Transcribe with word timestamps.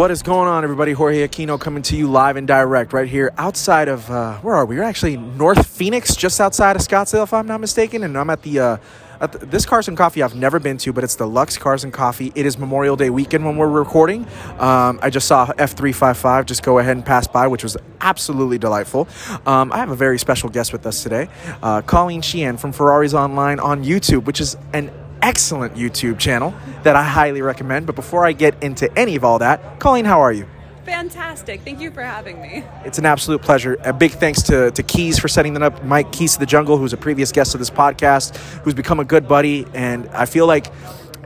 What 0.00 0.10
is 0.10 0.22
going 0.22 0.48
on, 0.48 0.64
everybody? 0.64 0.92
Jorge 0.92 1.28
Aquino 1.28 1.60
coming 1.60 1.82
to 1.82 1.94
you 1.94 2.10
live 2.10 2.36
and 2.36 2.48
direct 2.48 2.94
right 2.94 3.06
here 3.06 3.34
outside 3.36 3.86
of, 3.86 4.10
uh, 4.10 4.38
where 4.38 4.54
are 4.54 4.64
we? 4.64 4.76
We're 4.76 4.82
actually 4.82 5.18
North 5.18 5.66
Phoenix, 5.66 6.16
just 6.16 6.40
outside 6.40 6.74
of 6.74 6.80
Scottsdale, 6.80 7.24
if 7.24 7.34
I'm 7.34 7.46
not 7.46 7.60
mistaken. 7.60 8.02
And 8.04 8.16
I'm 8.16 8.30
at 8.30 8.40
the, 8.40 8.60
uh, 8.60 8.76
at 9.20 9.32
the, 9.32 9.44
this 9.44 9.66
Cars 9.66 9.88
and 9.88 9.98
Coffee 9.98 10.22
I've 10.22 10.34
never 10.34 10.58
been 10.58 10.78
to, 10.78 10.94
but 10.94 11.04
it's 11.04 11.16
the 11.16 11.26
Lux 11.26 11.58
Cars 11.58 11.84
and 11.84 11.92
Coffee. 11.92 12.32
It 12.34 12.46
is 12.46 12.56
Memorial 12.56 12.96
Day 12.96 13.10
weekend 13.10 13.44
when 13.44 13.58
we're 13.58 13.68
recording. 13.68 14.26
Um, 14.58 15.00
I 15.02 15.10
just 15.10 15.28
saw 15.28 15.44
F355 15.48 16.46
just 16.46 16.62
go 16.62 16.78
ahead 16.78 16.96
and 16.96 17.04
pass 17.04 17.26
by, 17.26 17.46
which 17.46 17.62
was 17.62 17.76
absolutely 18.00 18.56
delightful. 18.56 19.06
Um, 19.44 19.70
I 19.70 19.76
have 19.76 19.90
a 19.90 19.96
very 19.96 20.18
special 20.18 20.48
guest 20.48 20.72
with 20.72 20.86
us 20.86 21.02
today, 21.02 21.28
uh, 21.62 21.82
Colleen 21.82 22.22
Sheehan 22.22 22.56
from 22.56 22.72
Ferraris 22.72 23.12
Online 23.12 23.60
on 23.60 23.84
YouTube, 23.84 24.24
which 24.24 24.40
is 24.40 24.56
an 24.72 24.90
excellent 25.22 25.74
YouTube 25.74 26.18
channel 26.18 26.54
that 26.82 26.96
I 26.96 27.02
highly 27.02 27.42
recommend. 27.42 27.86
But 27.86 27.96
before 27.96 28.24
I 28.24 28.32
get 28.32 28.62
into 28.62 28.90
any 28.98 29.16
of 29.16 29.24
all 29.24 29.38
that, 29.38 29.78
Colleen, 29.80 30.04
how 30.04 30.20
are 30.20 30.32
you? 30.32 30.46
Fantastic. 30.84 31.60
Thank 31.60 31.80
you 31.80 31.90
for 31.90 32.02
having 32.02 32.40
me. 32.40 32.64
It's 32.84 32.98
an 32.98 33.06
absolute 33.06 33.42
pleasure. 33.42 33.76
A 33.84 33.92
big 33.92 34.12
thanks 34.12 34.42
to, 34.44 34.70
to 34.72 34.82
Keys 34.82 35.18
for 35.18 35.28
setting 35.28 35.52
that 35.54 35.62
up. 35.62 35.84
Mike 35.84 36.10
Keys 36.10 36.34
of 36.34 36.40
the 36.40 36.46
Jungle, 36.46 36.78
who's 36.78 36.92
a 36.92 36.96
previous 36.96 37.30
guest 37.32 37.54
of 37.54 37.60
this 37.60 37.70
podcast, 37.70 38.36
who's 38.62 38.74
become 38.74 38.98
a 38.98 39.04
good 39.04 39.28
buddy. 39.28 39.66
And 39.72 40.08
I 40.08 40.26
feel 40.26 40.46
like 40.46 40.66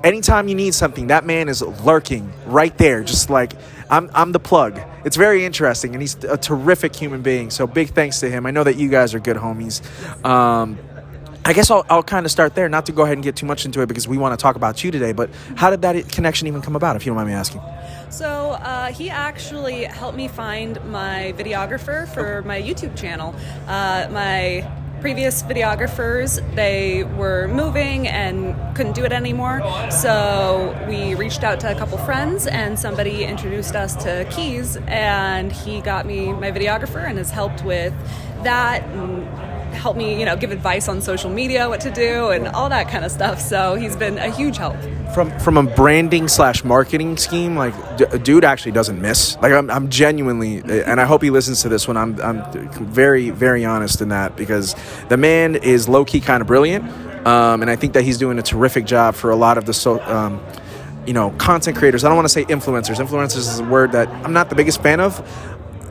anytime 0.03 0.49
you 0.49 0.55
need 0.55 0.75
something, 0.75 1.07
that 1.07 1.25
man 1.25 1.49
is 1.49 1.63
lurking 1.63 2.31
right 2.47 2.77
there, 2.77 3.03
just 3.03 3.31
like 3.31 3.55
I'm, 3.91 4.11
I'm 4.15 4.33
the 4.33 4.41
plug. 4.41 4.81
It's 5.05 5.17
very 5.17 5.45
interesting, 5.45 5.95
and 5.95 6.03
he's 6.03 6.23
a 6.25 6.37
terrific 6.37 6.95
human 6.95 7.23
being. 7.23 7.51
So 7.51 7.67
big 7.67 7.91
thanks 7.91 8.21
to 8.21 8.31
him. 8.31 8.47
I 8.47 8.51
know 8.51 8.65
that 8.65 8.77
you 8.77 8.89
guys 8.89 9.15
are 9.15 9.21
good 9.21 9.37
homies. 9.37 9.83
Um, 10.25 10.79
I 11.47 11.53
guess 11.53 11.71
I'll, 11.71 11.85
I'll 11.91 12.03
kind 12.03 12.25
of 12.25 12.33
start 12.33 12.55
there, 12.55 12.71
not 12.71 12.87
to 12.87 12.93
go 12.93 13.03
ahead 13.03 13.19
and 13.19 13.23
get 13.23 13.37
too 13.37 13.45
much 13.45 13.67
into 13.67 13.83
it 13.83 13.87
because 13.87 14.09
we 14.09 14.17
want 14.17 14.39
to 14.39 14.43
talk 14.43 14.57
about 14.57 14.83
you 14.83 14.91
today. 14.91 15.13
But 15.13 15.29
how 15.57 15.69
did 15.69 15.83
that 15.83 16.09
connection 16.09 16.49
even 16.49 16.63
come 16.63 16.75
about, 16.75 16.97
if 16.97 17.05
you 17.05 17.11
don't 17.11 17.17
mind 17.17 17.29
me 17.29 17.35
asking? 17.35 17.61
So 18.09 18.53
uh, 18.53 18.93
he 18.93 19.11
actually 19.11 19.85
helped 19.85 20.17
me 20.17 20.27
find 20.27 20.83
my 20.87 21.35
videographer 21.37 22.09
for 22.15 22.41
my 22.43 22.63
YouTube 22.63 22.97
channel. 22.97 23.35
Uh, 23.67 24.09
my 24.11 24.71
previous 25.03 25.43
videographers 25.43 26.41
they 26.55 27.05
were 27.19 27.47
moving 27.49 28.09
and 28.09 28.75
couldn't 28.75 28.95
do 28.95 29.05
it 29.05 29.13
anymore 29.13 29.61
so 29.91 30.75
we 30.89 31.15
reached 31.15 31.45
out 31.45 31.61
to 31.61 31.71
a 31.71 31.75
couple 31.75 31.99
friends 31.99 32.47
and 32.47 32.79
somebody 32.79 33.23
introduced 33.23 33.75
us 33.75 33.95
to 33.97 34.27
keys 34.31 34.79
and 34.87 35.53
he 35.53 35.83
got 35.83 36.07
me 36.07 36.33
my 36.33 36.51
videographer 36.51 37.07
and 37.07 37.19
has 37.19 37.31
helped 37.31 37.63
with 37.65 37.93
that 38.45 38.83
and 38.83 39.54
help 39.75 39.97
me, 39.97 40.19
you 40.19 40.25
know, 40.25 40.37
give 40.37 40.51
advice 40.51 40.89
on 40.89 41.01
social 41.01 41.31
media, 41.31 41.69
what 41.69 41.81
to 41.83 41.91
do, 41.91 42.31
and 42.31 42.49
all 42.49 42.69
that 42.69 42.89
kind 42.89 43.05
of 43.05 43.11
stuff. 43.11 43.41
So 43.41 43.75
he's 43.75 43.97
been 43.97 44.19
a 44.19 44.31
huge 44.31 44.57
help. 44.57 44.77
From 45.15 45.37
from 45.41 45.57
a 45.57 45.63
branding 45.63 46.29
slash 46.29 46.65
marketing 46.65 47.17
scheme, 47.17 47.57
like 47.57 47.75
dude 48.23 48.45
actually 48.45 48.73
doesn't 48.73 49.01
miss. 49.01 49.37
Like 49.37 49.53
I'm, 49.53 49.71
I'm 49.71 49.89
genuinely, 49.89 50.59
and 50.59 51.01
I 51.01 51.05
hope 51.05 51.23
he 51.23 51.31
listens 51.31 51.63
to 51.63 51.69
this 51.69 51.87
one. 51.87 51.97
I'm 51.97 52.21
I'm 52.21 52.43
very 52.87 53.31
very 53.31 53.65
honest 53.65 54.01
in 54.01 54.09
that 54.09 54.37
because 54.37 54.75
the 55.09 55.17
man 55.17 55.57
is 55.57 55.89
low 55.89 56.05
key 56.05 56.21
kind 56.21 56.41
of 56.41 56.47
brilliant, 56.47 56.85
um, 57.27 57.63
and 57.63 57.71
I 57.71 57.77
think 57.77 57.93
that 57.93 58.03
he's 58.03 58.19
doing 58.19 58.39
a 58.39 58.43
terrific 58.43 58.87
job 58.87 59.15
for 59.15 59.31
a 59.31 59.37
lot 59.37 59.59
of 59.59 59.67
the 59.67 59.75
so. 59.75 60.01
Um, 60.03 60.41
you 61.07 61.13
know, 61.13 61.33
content 61.33 61.77
creators. 61.77 62.03
I 62.03 62.09
don't 62.09 62.17
want 62.17 62.25
to 62.25 62.33
say 62.33 62.47
influencers. 62.47 62.97
Influencers 62.97 63.37
is 63.37 63.61
a 63.61 63.65
word 63.65 63.93
that 63.93 64.09
I'm 64.25 64.33
not 64.33 64.49
the 64.49 64.55
biggest 64.55 64.83
fan 64.83 65.01
of 65.01 65.21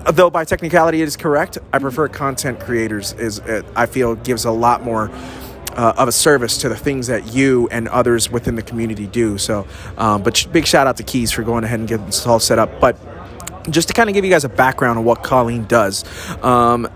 though 0.06 0.30
by 0.30 0.46
technicality 0.46 1.02
it 1.02 1.08
is 1.08 1.18
correct, 1.18 1.58
I 1.72 1.80
prefer 1.80 2.08
content 2.08 2.59
creators. 2.59 3.14
Is 3.14 3.40
it, 3.40 3.66
I 3.75 3.86
feel 3.86 4.16
gives 4.16 4.46
a 4.46 4.52
lot 4.52 4.84
more. 4.84 5.12
Uh, 5.75 5.91
of 5.97 6.08
a 6.08 6.12
service 6.12 6.59
to 6.59 6.69
the 6.69 6.75
things 6.75 7.08
that 7.08 7.34
you 7.34 7.68
and 7.72 7.88
others 7.88 8.30
within 8.30 8.53
the 8.53 8.62
community 8.62 9.08
do. 9.08 9.40
So, 9.40 9.66
um, 9.97 10.22
but 10.22 10.38
sh- 10.38 10.46
big 10.46 10.68
shout 10.68 10.86
out 10.86 10.97
to 10.97 11.03
Keys 11.03 11.31
for 11.31 11.41
going 11.41 11.64
ahead 11.64 11.80
and 11.80 11.90
getting 11.90 12.06
this 12.06 12.28
all 12.28 12.40
set 12.40 12.59
up. 12.59 12.80
But 12.80 12.96
just 13.72 13.88
to 13.88 13.96
kind 13.96 14.08
of 14.08 14.14
give 14.14 14.24
you 14.24 14.30
guys 14.30 14.44
a 14.44 14.50
background 14.50 15.00
on 15.00 15.06
what 15.06 15.24
Colleen 15.24 15.66
does, 15.66 16.06
um, 16.44 16.88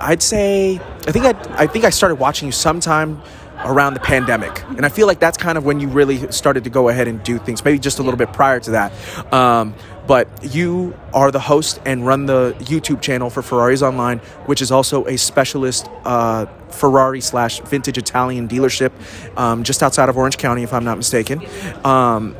I'd 0.00 0.22
say 0.22 0.80
I 1.06 1.12
think 1.12 1.26
I 1.26 1.62
I 1.62 1.66
think 1.66 1.84
I 1.84 1.90
started 1.90 2.14
watching 2.14 2.48
you 2.48 2.52
sometime 2.52 3.20
around 3.64 3.94
the 3.94 4.00
pandemic. 4.00 4.62
And 4.68 4.84
I 4.84 4.88
feel 4.88 5.06
like 5.06 5.18
that's 5.18 5.36
kind 5.36 5.58
of 5.58 5.64
when 5.64 5.80
you 5.80 5.88
really 5.88 6.30
started 6.32 6.64
to 6.64 6.70
go 6.70 6.88
ahead 6.88 7.08
and 7.08 7.22
do 7.22 7.38
things, 7.38 7.64
maybe 7.64 7.78
just 7.78 7.98
a 7.98 8.02
little 8.02 8.18
bit 8.18 8.32
prior 8.32 8.60
to 8.60 8.70
that. 8.72 9.32
Um, 9.32 9.74
but 10.08 10.26
you 10.54 10.98
are 11.12 11.30
the 11.30 11.38
host 11.38 11.80
and 11.84 12.04
run 12.06 12.26
the 12.26 12.56
YouTube 12.60 13.02
channel 13.02 13.28
for 13.28 13.42
Ferraris 13.42 13.82
Online, 13.82 14.18
which 14.46 14.62
is 14.62 14.72
also 14.72 15.06
a 15.06 15.18
specialist 15.18 15.88
uh, 16.04 16.46
Ferrari 16.70 17.20
slash 17.20 17.60
vintage 17.60 17.98
Italian 17.98 18.48
dealership 18.48 18.90
um, 19.38 19.62
just 19.62 19.82
outside 19.82 20.08
of 20.08 20.16
Orange 20.16 20.38
County, 20.38 20.62
if 20.62 20.72
I'm 20.72 20.84
not 20.84 20.96
mistaken. 20.96 21.42
Um, 21.84 22.34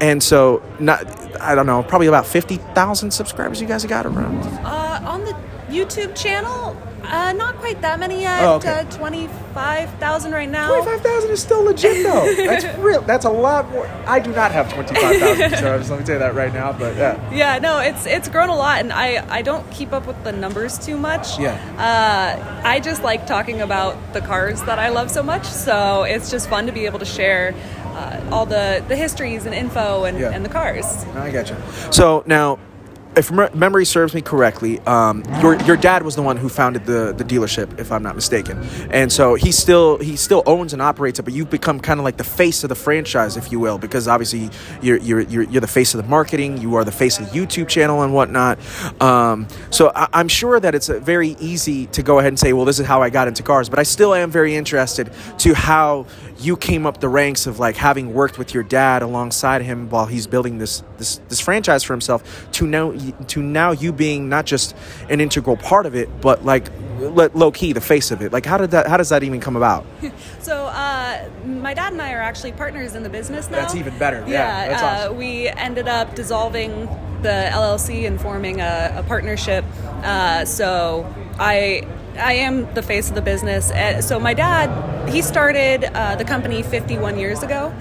and 0.00 0.22
so, 0.22 0.62
not 0.78 1.04
I 1.40 1.56
don't 1.56 1.66
know, 1.66 1.82
probably 1.82 2.06
about 2.06 2.24
fifty 2.24 2.58
thousand 2.74 3.10
subscribers. 3.10 3.60
You 3.60 3.66
guys 3.66 3.82
have 3.82 3.90
got 3.90 4.06
around 4.06 4.40
uh, 4.64 5.00
on 5.04 5.24
the 5.24 5.36
YouTube 5.68 6.16
channel. 6.16 6.76
Uh, 7.02 7.32
not 7.32 7.56
quite 7.56 7.80
that 7.80 7.98
many 7.98 8.20
yet. 8.20 8.42
Oh, 8.42 8.54
okay. 8.56 8.80
uh, 8.80 8.84
Twenty-five 8.90 9.90
thousand 9.98 10.32
right 10.32 10.48
now. 10.48 10.68
Twenty-five 10.68 11.00
thousand 11.00 11.30
is 11.30 11.40
still 11.42 11.62
legit 11.64 12.04
though. 12.04 12.34
That's 12.36 12.78
real. 12.78 13.02
That's 13.02 13.24
a 13.24 13.30
lot 13.30 13.70
more. 13.70 13.86
I 14.06 14.18
do 14.20 14.32
not 14.32 14.52
have 14.52 14.72
twenty-five 14.72 15.16
thousand 15.18 15.50
subscribers. 15.50 15.90
Let 15.90 16.00
me 16.00 16.04
tell 16.06 16.14
you 16.16 16.18
that 16.20 16.34
right 16.34 16.52
now. 16.52 16.72
But 16.72 16.96
yeah. 16.96 17.32
Yeah, 17.32 17.58
no, 17.58 17.78
it's 17.80 18.04
it's 18.06 18.28
grown 18.28 18.48
a 18.48 18.56
lot, 18.56 18.80
and 18.80 18.92
I 18.92 19.24
I 19.34 19.42
don't 19.42 19.68
keep 19.70 19.92
up 19.92 20.06
with 20.06 20.22
the 20.24 20.32
numbers 20.32 20.78
too 20.78 20.96
much. 20.96 21.38
Yeah. 21.38 21.54
Uh, 21.78 22.62
I 22.66 22.80
just 22.80 23.02
like 23.02 23.26
talking 23.26 23.60
about 23.60 24.12
the 24.12 24.20
cars 24.20 24.62
that 24.64 24.78
I 24.78 24.88
love 24.90 25.10
so 25.10 25.22
much, 25.22 25.44
so 25.44 26.02
it's 26.02 26.30
just 26.30 26.48
fun 26.50 26.66
to 26.66 26.72
be 26.72 26.86
able 26.86 26.98
to 26.98 27.04
share. 27.06 27.54
Uh, 27.98 28.28
all 28.30 28.46
the, 28.46 28.84
the 28.86 28.94
histories 28.94 29.44
and 29.44 29.52
info 29.52 30.04
and, 30.04 30.20
Yeah. 30.20 30.30
and 30.30 30.44
the 30.44 30.48
cars. 30.48 30.84
I 31.16 31.32
got 31.32 31.50
you. 31.50 31.56
So 31.90 32.22
now, 32.26 32.60
if 33.18 33.30
memory 33.54 33.84
serves 33.84 34.14
me 34.14 34.20
correctly, 34.20 34.78
um, 34.80 35.24
your 35.42 35.60
your 35.64 35.76
dad 35.76 36.04
was 36.04 36.14
the 36.14 36.22
one 36.22 36.36
who 36.36 36.48
founded 36.48 36.86
the 36.86 37.12
the 37.16 37.24
dealership, 37.24 37.78
if 37.78 37.90
I'm 37.90 38.02
not 38.02 38.14
mistaken, 38.14 38.62
and 38.90 39.12
so 39.12 39.34
he 39.34 39.50
still 39.50 39.98
he 39.98 40.16
still 40.16 40.42
owns 40.46 40.72
and 40.72 40.80
operates 40.80 41.18
it. 41.18 41.24
But 41.24 41.34
you've 41.34 41.50
become 41.50 41.80
kind 41.80 41.98
of 41.98 42.04
like 42.04 42.16
the 42.16 42.24
face 42.24 42.62
of 42.62 42.68
the 42.68 42.76
franchise, 42.76 43.36
if 43.36 43.50
you 43.50 43.58
will, 43.58 43.76
because 43.76 44.06
obviously 44.06 44.50
you're 44.80 44.98
you're 44.98 45.20
you're, 45.20 45.42
you're 45.42 45.60
the 45.60 45.66
face 45.66 45.94
of 45.94 46.02
the 46.02 46.08
marketing, 46.08 46.58
you 46.58 46.76
are 46.76 46.84
the 46.84 46.92
face 46.92 47.18
of 47.18 47.30
the 47.30 47.38
YouTube 47.38 47.68
channel 47.68 48.02
and 48.02 48.14
whatnot. 48.14 48.58
Um, 49.02 49.48
so 49.70 49.90
I, 49.94 50.08
I'm 50.12 50.28
sure 50.28 50.60
that 50.60 50.74
it's 50.74 50.88
very 50.88 51.30
easy 51.40 51.86
to 51.88 52.02
go 52.02 52.20
ahead 52.20 52.28
and 52.28 52.38
say, 52.38 52.52
well, 52.52 52.64
this 52.64 52.78
is 52.78 52.86
how 52.86 53.02
I 53.02 53.10
got 53.10 53.26
into 53.26 53.42
cars. 53.42 53.68
But 53.68 53.80
I 53.80 53.82
still 53.82 54.14
am 54.14 54.30
very 54.30 54.54
interested 54.54 55.10
to 55.38 55.54
how 55.54 56.06
you 56.38 56.56
came 56.56 56.86
up 56.86 57.00
the 57.00 57.08
ranks 57.08 57.46
of 57.46 57.58
like 57.58 57.76
having 57.76 58.14
worked 58.14 58.38
with 58.38 58.54
your 58.54 58.62
dad 58.62 59.02
alongside 59.02 59.62
him 59.62 59.90
while 59.90 60.06
he's 60.06 60.26
building 60.26 60.58
this 60.58 60.82
this 60.96 61.20
this 61.28 61.40
franchise 61.40 61.82
for 61.82 61.92
himself 61.92 62.48
to 62.52 62.66
now 62.66 62.92
to 63.26 63.42
now 63.42 63.72
you 63.72 63.92
being 63.92 64.28
not 64.28 64.46
just 64.46 64.74
an 65.08 65.20
integral 65.20 65.56
part 65.56 65.86
of 65.86 65.94
it 65.94 66.08
but 66.20 66.44
like 66.44 66.68
low 67.00 67.50
key 67.50 67.72
the 67.72 67.80
face 67.80 68.10
of 68.10 68.22
it 68.22 68.32
like 68.32 68.44
how 68.44 68.56
did 68.56 68.70
that 68.70 68.86
how 68.86 68.96
does 68.96 69.08
that 69.08 69.22
even 69.22 69.40
come 69.40 69.56
about 69.56 69.84
So, 70.48 70.64
uh, 70.64 71.28
my 71.44 71.74
dad 71.74 71.92
and 71.92 72.00
I 72.00 72.14
are 72.14 72.22
actually 72.22 72.52
partners 72.52 72.94
in 72.94 73.02
the 73.02 73.10
business 73.10 73.50
now. 73.50 73.58
That's 73.58 73.74
even 73.74 73.98
better. 73.98 74.24
Yeah, 74.26 74.68
that's 74.68 74.82
uh, 74.82 74.86
awesome. 74.86 75.18
we 75.18 75.48
ended 75.48 75.88
up 75.88 76.14
dissolving 76.14 76.86
the 77.20 77.50
LLC 77.52 78.06
and 78.06 78.18
forming 78.18 78.62
a, 78.62 78.94
a 78.96 79.02
partnership. 79.02 79.64
Uh, 80.02 80.46
so, 80.46 81.12
I 81.38 81.86
I 82.18 82.34
am 82.34 82.72
the 82.74 82.82
face 82.82 83.08
of 83.08 83.14
the 83.14 83.22
business. 83.22 83.70
Uh, 83.70 84.02
so, 84.02 84.18
my 84.18 84.34
dad 84.34 84.68
he 85.08 85.22
started 85.22 85.84
uh, 85.84 86.16
the 86.16 86.24
company 86.24 86.62
51 86.62 87.18
years 87.18 87.42
ago, 87.42 87.72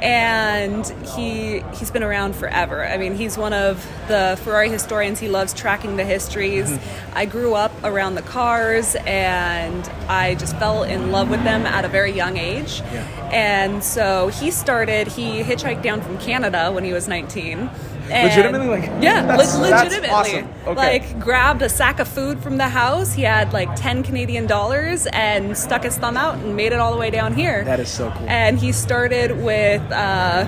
and 0.00 0.86
he 1.14 1.60
he's 1.74 1.90
been 1.90 2.02
around 2.02 2.34
forever. 2.34 2.84
I 2.84 2.96
mean, 2.96 3.14
he's 3.14 3.38
one 3.38 3.52
of 3.52 3.86
the 4.08 4.38
Ferrari 4.42 4.68
historians. 4.68 5.18
He 5.20 5.28
loves 5.28 5.54
tracking 5.54 5.96
the 5.96 6.04
histories. 6.04 6.70
Mm-hmm. 6.70 7.18
I 7.18 7.26
grew 7.26 7.54
up 7.54 7.72
around 7.84 8.16
the 8.16 8.22
cars, 8.22 8.96
and 9.06 9.88
I 10.08 10.34
just 10.34 10.56
fell 10.58 10.82
in 10.82 11.12
love 11.12 11.30
with 11.30 11.44
them 11.44 11.66
at 11.66 11.84
a 11.84 11.88
very 11.88 12.12
young 12.12 12.36
age. 12.36 12.80
Yeah. 12.80 13.30
And 13.32 13.84
so 13.84 14.28
he 14.28 14.50
started. 14.50 15.08
He 15.08 15.42
hitchhiked 15.42 15.82
down 15.82 16.02
from 16.02 16.18
Canada 16.18 16.72
when 16.72 16.84
he 16.84 16.92
was 16.92 17.06
19. 17.08 17.70
Legitimately? 18.12 18.68
Like, 18.68 18.84
yeah, 19.02 19.22
that's- 19.26 19.56
le- 19.56 19.68
that's 19.70 19.84
legitimately. 19.84 20.10
awesome. 20.40 20.48
Okay. 20.66 20.74
Like 20.74 21.20
grabbed 21.20 21.62
a 21.62 21.68
sack 21.68 21.98
of 22.00 22.08
food 22.08 22.40
from 22.42 22.56
the 22.58 22.68
house. 22.68 23.12
He 23.14 23.22
had 23.22 23.52
like 23.52 23.74
ten 23.76 24.02
Canadian 24.02 24.46
dollars 24.46 25.06
and 25.12 25.56
stuck 25.56 25.82
his 25.84 25.96
thumb 25.98 26.16
out 26.16 26.36
and 26.36 26.56
made 26.56 26.72
it 26.72 26.78
all 26.80 26.92
the 26.92 26.98
way 26.98 27.10
down 27.10 27.34
here. 27.34 27.64
That 27.64 27.80
is 27.80 27.88
so 27.90 28.10
cool. 28.10 28.28
And 28.28 28.58
he 28.58 28.72
started 28.72 29.42
with 29.42 29.82
uh, 29.90 30.46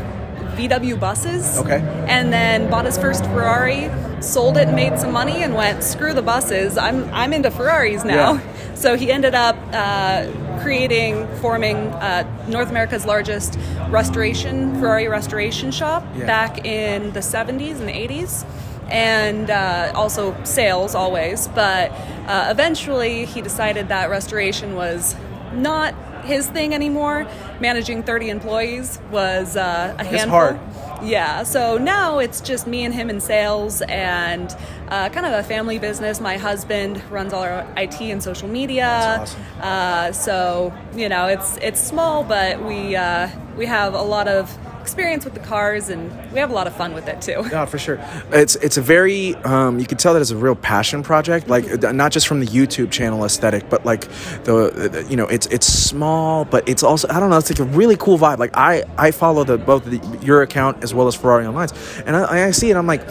VW 0.56 0.98
buses. 1.00 1.58
Okay. 1.58 1.80
And 2.08 2.32
then 2.32 2.70
bought 2.70 2.84
his 2.84 2.96
first 2.98 3.24
Ferrari, 3.26 3.90
sold 4.22 4.56
it, 4.56 4.68
and 4.68 4.76
made 4.76 4.98
some 4.98 5.12
money, 5.12 5.42
and 5.42 5.54
went 5.54 5.82
screw 5.82 6.12
the 6.14 6.22
buses. 6.22 6.78
I'm 6.78 7.08
I'm 7.12 7.32
into 7.32 7.50
Ferraris 7.50 8.04
now. 8.04 8.34
Yeah. 8.34 8.40
So 8.74 8.96
he 8.96 9.10
ended 9.12 9.36
up 9.36 9.56
uh, 9.72 10.26
creating, 10.64 11.28
forming 11.42 11.76
uh, 11.76 12.24
North 12.48 12.70
America's 12.70 13.04
largest 13.04 13.58
restoration 13.90 14.74
Ferrari 14.80 15.08
restoration 15.08 15.70
shop 15.70 16.02
Yeah. 16.16 16.24
back 16.26 16.64
in 16.64 17.12
the 17.12 17.20
70s 17.20 17.78
and 17.80 17.86
the 17.88 17.92
80s. 17.92 18.46
And 18.88 19.50
uh, 19.50 19.92
also 19.94 20.34
sales 20.44 20.94
always, 20.94 21.48
but 21.48 21.90
uh, 22.26 22.48
eventually 22.50 23.24
he 23.26 23.40
decided 23.42 23.88
that 23.88 24.08
restoration 24.10 24.74
was 24.74 25.14
not 25.52 25.94
his 26.24 26.46
thing 26.48 26.74
anymore. 26.74 27.26
Managing 27.60 28.02
30 28.02 28.30
employees 28.30 28.98
was 29.10 29.56
uh, 29.56 29.94
a 29.98 30.04
handful. 30.04 30.30
hard. 30.30 30.58
Yeah, 31.04 31.42
so 31.42 31.76
now 31.76 32.18
it's 32.18 32.40
just 32.40 32.66
me 32.66 32.84
and 32.84 32.94
him 32.94 33.10
in 33.10 33.20
sales 33.20 33.82
and 33.82 34.50
uh, 34.88 35.10
kind 35.10 35.26
of 35.26 35.32
a 35.32 35.42
family 35.42 35.78
business. 35.78 36.20
My 36.20 36.36
husband 36.38 37.02
runs 37.10 37.32
all 37.32 37.42
our 37.42 37.66
IT 37.76 38.00
and 38.00 38.22
social 38.22 38.48
media. 38.48 39.18
Awesome. 39.20 39.42
Uh, 39.60 40.12
so 40.12 40.72
you 40.94 41.08
know, 41.08 41.26
it's 41.26 41.58
it's 41.58 41.80
small, 41.80 42.24
but 42.24 42.62
we 42.64 42.96
uh, 42.96 43.28
we 43.56 43.66
have 43.66 43.94
a 43.94 44.02
lot 44.02 44.28
of 44.28 44.56
experience 44.84 45.24
with 45.24 45.32
the 45.32 45.40
cars 45.40 45.88
and 45.88 46.12
we 46.30 46.38
have 46.38 46.50
a 46.50 46.52
lot 46.52 46.66
of 46.66 46.76
fun 46.76 46.92
with 46.92 47.08
it 47.08 47.22
too. 47.22 47.42
Yeah, 47.50 47.64
for 47.64 47.78
sure. 47.78 47.98
It's 48.32 48.54
it's 48.56 48.76
a 48.76 48.82
very 48.82 49.34
um, 49.36 49.78
you 49.78 49.86
can 49.86 49.96
tell 49.96 50.12
that 50.12 50.20
it's 50.20 50.30
a 50.30 50.36
real 50.36 50.54
passion 50.54 51.02
project. 51.02 51.48
Like 51.48 51.64
uh, 51.82 51.92
not 51.92 52.12
just 52.12 52.28
from 52.28 52.40
the 52.40 52.46
YouTube 52.46 52.90
channel 52.90 53.24
aesthetic, 53.24 53.70
but 53.70 53.86
like 53.86 54.02
the, 54.44 54.90
the 54.92 55.06
you 55.08 55.16
know 55.16 55.26
it's 55.26 55.46
it's 55.46 55.66
small, 55.66 56.44
but 56.44 56.68
it's 56.68 56.82
also 56.82 57.08
I 57.08 57.18
don't 57.18 57.30
know. 57.30 57.38
It's 57.38 57.50
like 57.50 57.60
a 57.60 57.70
really 57.76 57.96
cool 57.96 58.18
vibe. 58.18 58.38
Like 58.38 58.54
I 58.54 58.84
I 58.98 59.10
follow 59.10 59.42
the 59.42 59.56
both 59.56 59.84
the, 59.86 60.00
your 60.22 60.42
account 60.42 60.84
as 60.84 60.92
well 60.92 61.06
as 61.06 61.14
Ferrari 61.14 61.46
Online's, 61.46 61.72
and 62.04 62.14
I, 62.14 62.48
I 62.48 62.50
see 62.50 62.70
it. 62.70 62.76
I'm 62.76 62.86
like, 62.86 63.08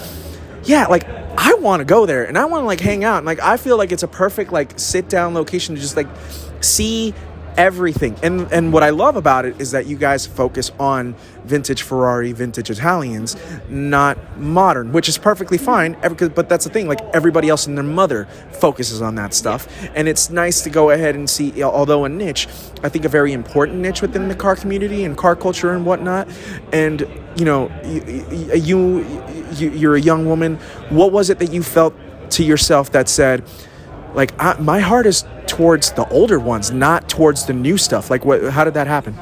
yeah, 0.66 0.86
like 0.86 1.06
I 1.38 1.56
want 1.56 1.80
to 1.82 1.86
go 1.86 2.06
there 2.06 2.24
and 2.24 2.38
I 2.38 2.46
want 2.46 2.62
to 2.62 2.68
like 2.68 2.82
hang 2.82 3.04
out. 3.04 3.18
And 3.18 3.26
like 3.26 3.42
I 3.42 3.58
feel 3.58 3.78
like 3.78 3.92
it's 3.92 4.04
a 4.04 4.08
perfect 4.08 4.52
like 4.52 4.78
sit 4.78 5.10
down 5.10 5.34
location 5.34 5.74
to 5.74 5.82
just 5.82 5.98
like 5.98 6.08
see 6.62 7.16
everything. 7.58 8.16
And 8.24 8.52
and 8.52 8.74
what 8.74 8.84
I 8.84 8.90
love 8.90 9.16
about 9.16 9.46
it 9.46 9.60
is 9.60 9.72
that 9.72 9.86
you 9.88 9.98
guys 9.98 10.26
focus 10.26 10.72
on 10.80 11.16
vintage 11.46 11.82
Ferrari, 11.82 12.32
vintage 12.32 12.70
Italians, 12.70 13.36
not 13.70 14.18
modern, 14.40 14.92
which 14.94 15.10
is 15.10 15.18
perfectly 15.18 15.58
fine. 15.58 15.98
every- 16.02 16.30
But 16.30 16.48
that's 16.50 16.64
the 16.66 16.72
thing, 16.72 16.88
like 16.88 17.02
everybody 17.14 17.50
else 17.50 17.68
and 17.68 17.78
their 17.78 17.84
mother 17.84 18.28
focuses 18.52 19.02
on 19.02 19.16
that 19.16 19.34
stuff, 19.34 19.68
and 19.96 20.08
it's 20.08 20.30
nice 20.30 20.62
to 20.62 20.70
go 20.70 20.90
ahead 20.92 21.16
and 21.16 21.30
see. 21.30 21.62
Although 21.64 22.06
a 22.06 22.10
niche, 22.10 22.48
I 22.84 22.90
think 22.90 23.06
a 23.06 23.10
very 23.10 23.34
important 23.34 23.80
niche 23.80 24.02
within 24.02 24.28
the 24.30 24.36
car 24.36 24.56
community 24.56 25.04
and 25.06 25.18
car 25.18 25.36
culture 25.36 25.72
and 25.74 25.86
whatnot. 25.86 26.28
And 26.72 27.06
you 27.36 27.46
know, 27.46 27.72
you, 27.86 28.54
you, 28.56 29.06
you 29.54 29.70
you're 29.72 29.96
a 29.96 30.02
young 30.02 30.26
woman. 30.26 30.58
What 30.90 31.12
was 31.12 31.30
it 31.30 31.40
that 31.40 31.52
you 31.52 31.64
felt 31.64 31.94
to 32.32 32.44
yourself 32.44 32.92
that 32.92 33.10
said? 33.10 33.44
Like 34.14 34.32
I, 34.42 34.54
my 34.60 34.80
heart 34.80 35.06
is 35.06 35.26
towards 35.48 35.92
the 35.92 36.08
older 36.10 36.40
ones 36.40 36.72
not 36.72 37.10
towards 37.10 37.46
the 37.46 37.54
new 37.54 37.78
stuff 37.78 38.10
like 38.10 38.26
what 38.26 38.44
how 38.52 38.64
did 38.64 38.74
that 38.76 38.88
happen 38.88 39.16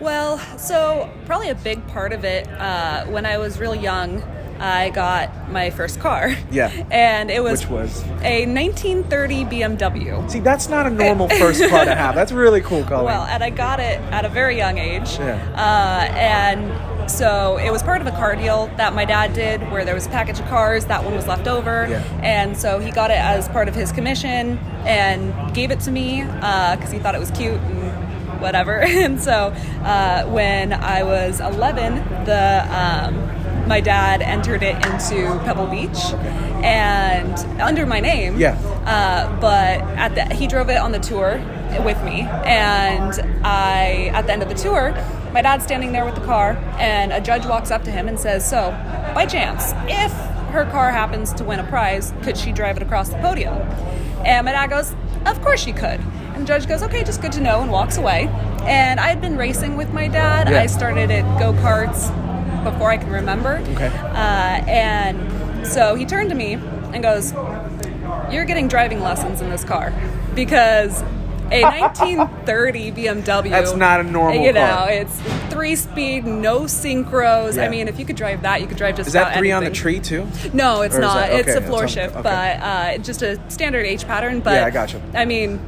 Well, 0.00 0.38
so 0.58 1.08
probably 1.26 1.50
a 1.50 1.54
big 1.54 1.86
part 1.88 2.12
of 2.12 2.24
it 2.24 2.48
uh, 2.58 3.04
when 3.06 3.24
I 3.24 3.38
was 3.38 3.58
real 3.60 3.74
young. 3.74 4.22
I 4.58 4.90
got 4.90 5.50
my 5.50 5.70
first 5.70 5.98
car. 6.00 6.34
Yeah. 6.50 6.70
And 6.92 7.30
it 7.30 7.42
was, 7.42 7.62
Which 7.62 7.70
was? 7.70 8.02
a 8.22 8.46
1930 8.46 9.44
BMW. 9.44 10.30
see 10.30 10.40
that's 10.40 10.68
not 10.68 10.86
a 10.86 10.90
normal 10.90 11.28
first 11.28 11.68
car 11.68 11.84
to 11.84 11.94
have 11.94 12.14
that's 12.14 12.30
really 12.32 12.60
cool 12.60 12.84
color 12.92 13.04
Well, 13.04 13.22
and 13.24 13.42
I 13.42 13.50
got 13.50 13.78
it 13.80 14.00
at 14.12 14.24
a 14.24 14.28
very 14.28 14.56
young 14.56 14.78
age. 14.78 15.18
Yeah. 15.18 15.38
Uh, 15.54 16.12
and 16.16 16.60
so 17.12 17.58
it 17.58 17.70
was 17.70 17.82
part 17.82 18.00
of 18.00 18.06
a 18.06 18.10
car 18.12 18.34
deal 18.34 18.68
that 18.76 18.94
my 18.94 19.04
dad 19.04 19.32
did 19.34 19.60
where 19.70 19.84
there 19.84 19.94
was 19.94 20.06
a 20.06 20.10
package 20.10 20.40
of 20.40 20.46
cars, 20.46 20.86
that 20.86 21.04
one 21.04 21.14
was 21.14 21.26
left 21.26 21.46
over. 21.46 21.86
Yeah. 21.88 22.02
And 22.22 22.56
so 22.56 22.78
he 22.78 22.90
got 22.90 23.10
it 23.10 23.18
as 23.18 23.48
part 23.48 23.68
of 23.68 23.74
his 23.74 23.92
commission 23.92 24.58
and 24.84 25.54
gave 25.54 25.70
it 25.70 25.80
to 25.80 25.90
me 25.90 26.22
because 26.22 26.90
he 26.90 26.98
thought 26.98 27.14
it 27.14 27.20
was 27.20 27.30
cute 27.30 27.60
and 27.60 28.40
whatever. 28.40 28.78
and 28.82 29.20
so 29.20 29.54
uh, 29.84 30.24
when 30.26 30.72
I 30.72 31.02
was 31.02 31.40
11, 31.40 31.96
the. 32.24 32.66
Um, 32.70 33.42
my 33.66 33.80
dad 33.80 34.22
entered 34.22 34.62
it 34.62 34.74
into 34.86 35.38
Pebble 35.44 35.68
Beach, 35.68 35.96
and 36.64 37.32
under 37.60 37.86
my 37.86 38.00
name. 38.00 38.36
Yeah. 38.36 38.54
Uh, 38.84 39.40
but 39.40 39.80
at 39.96 40.14
the, 40.14 40.34
he 40.34 40.46
drove 40.46 40.68
it 40.68 40.78
on 40.78 40.92
the 40.92 40.98
tour 40.98 41.38
with 41.80 42.02
me, 42.04 42.22
and 42.44 43.12
I 43.44 44.10
at 44.14 44.26
the 44.26 44.32
end 44.32 44.42
of 44.42 44.48
the 44.48 44.54
tour, 44.54 44.94
my 45.32 45.42
dad's 45.42 45.64
standing 45.64 45.92
there 45.92 46.04
with 46.04 46.14
the 46.14 46.20
car, 46.20 46.56
and 46.78 47.12
a 47.12 47.20
judge 47.20 47.46
walks 47.46 47.70
up 47.70 47.84
to 47.84 47.90
him 47.90 48.08
and 48.08 48.18
says, 48.18 48.48
"So, 48.48 48.70
by 49.14 49.26
chance, 49.26 49.72
if 49.88 50.12
her 50.52 50.66
car 50.66 50.90
happens 50.90 51.32
to 51.34 51.44
win 51.44 51.58
a 51.58 51.64
prize, 51.64 52.12
could 52.22 52.36
she 52.36 52.52
drive 52.52 52.76
it 52.76 52.82
across 52.82 53.08
the 53.08 53.16
podium?" 53.18 53.54
And 54.24 54.44
my 54.44 54.52
dad 54.52 54.70
goes, 54.70 54.94
"Of 55.26 55.40
course 55.42 55.60
she 55.60 55.72
could." 55.72 56.00
And 56.34 56.42
the 56.42 56.46
judge 56.46 56.66
goes, 56.66 56.82
"Okay, 56.82 57.04
just 57.04 57.20
good 57.22 57.32
to 57.32 57.40
know," 57.40 57.60
and 57.62 57.70
walks 57.70 57.96
away. 57.98 58.28
And 58.64 59.00
I 59.00 59.08
had 59.08 59.20
been 59.20 59.36
racing 59.36 59.76
with 59.76 59.92
my 59.92 60.08
dad. 60.08 60.48
Yeah. 60.48 60.60
I 60.60 60.66
started 60.66 61.10
at 61.10 61.38
go 61.38 61.52
karts 61.54 62.10
before 62.64 62.90
I 62.90 62.96
can 62.96 63.10
remember. 63.10 63.56
Okay. 63.74 63.88
Uh, 63.88 64.64
and 64.68 65.66
so 65.66 65.94
he 65.94 66.04
turned 66.04 66.30
to 66.30 66.36
me 66.36 66.54
and 66.92 67.02
goes, 67.02 67.32
You're 68.30 68.44
getting 68.44 68.68
driving 68.68 69.00
lessons 69.00 69.40
in 69.40 69.50
this 69.50 69.64
car 69.64 69.92
because 70.34 71.02
a 71.52 71.62
1930 71.62 72.92
BMW. 72.92 73.50
That's 73.50 73.74
not 73.74 74.00
a 74.00 74.02
normal 74.02 74.42
You 74.44 74.52
know, 74.52 74.66
car. 74.66 74.90
it's 74.90 75.20
three 75.50 75.76
speed, 75.76 76.24
no 76.26 76.60
synchros. 76.62 77.56
Yeah. 77.56 77.64
I 77.64 77.68
mean, 77.68 77.88
if 77.88 77.98
you 77.98 78.04
could 78.04 78.16
drive 78.16 78.42
that, 78.42 78.60
you 78.60 78.66
could 78.66 78.78
drive 78.78 78.96
just 78.96 79.08
is 79.08 79.12
that 79.12 79.36
three 79.36 79.52
on 79.52 79.64
the 79.64 79.70
tree 79.70 80.00
too 80.00 80.26
No, 80.52 80.82
it's 80.82 80.96
Or 80.96 81.00
not. 81.00 81.14
that- 81.28 81.40
it's 81.40 81.54
a 81.54 81.60
floor 81.60 81.86
shift, 81.88 82.14
okay. 82.14 82.22
but 82.22 82.60
uh, 82.60 82.98
just 82.98 83.22
a 83.22 83.38
standard 83.50 83.86
H 83.86 84.06
pattern. 84.06 84.40
But 84.40 84.54
Yeah, 84.54 84.66
I 84.66 84.70
gotcha. 84.70 85.00
I 85.14 85.24
mean, 85.24 85.60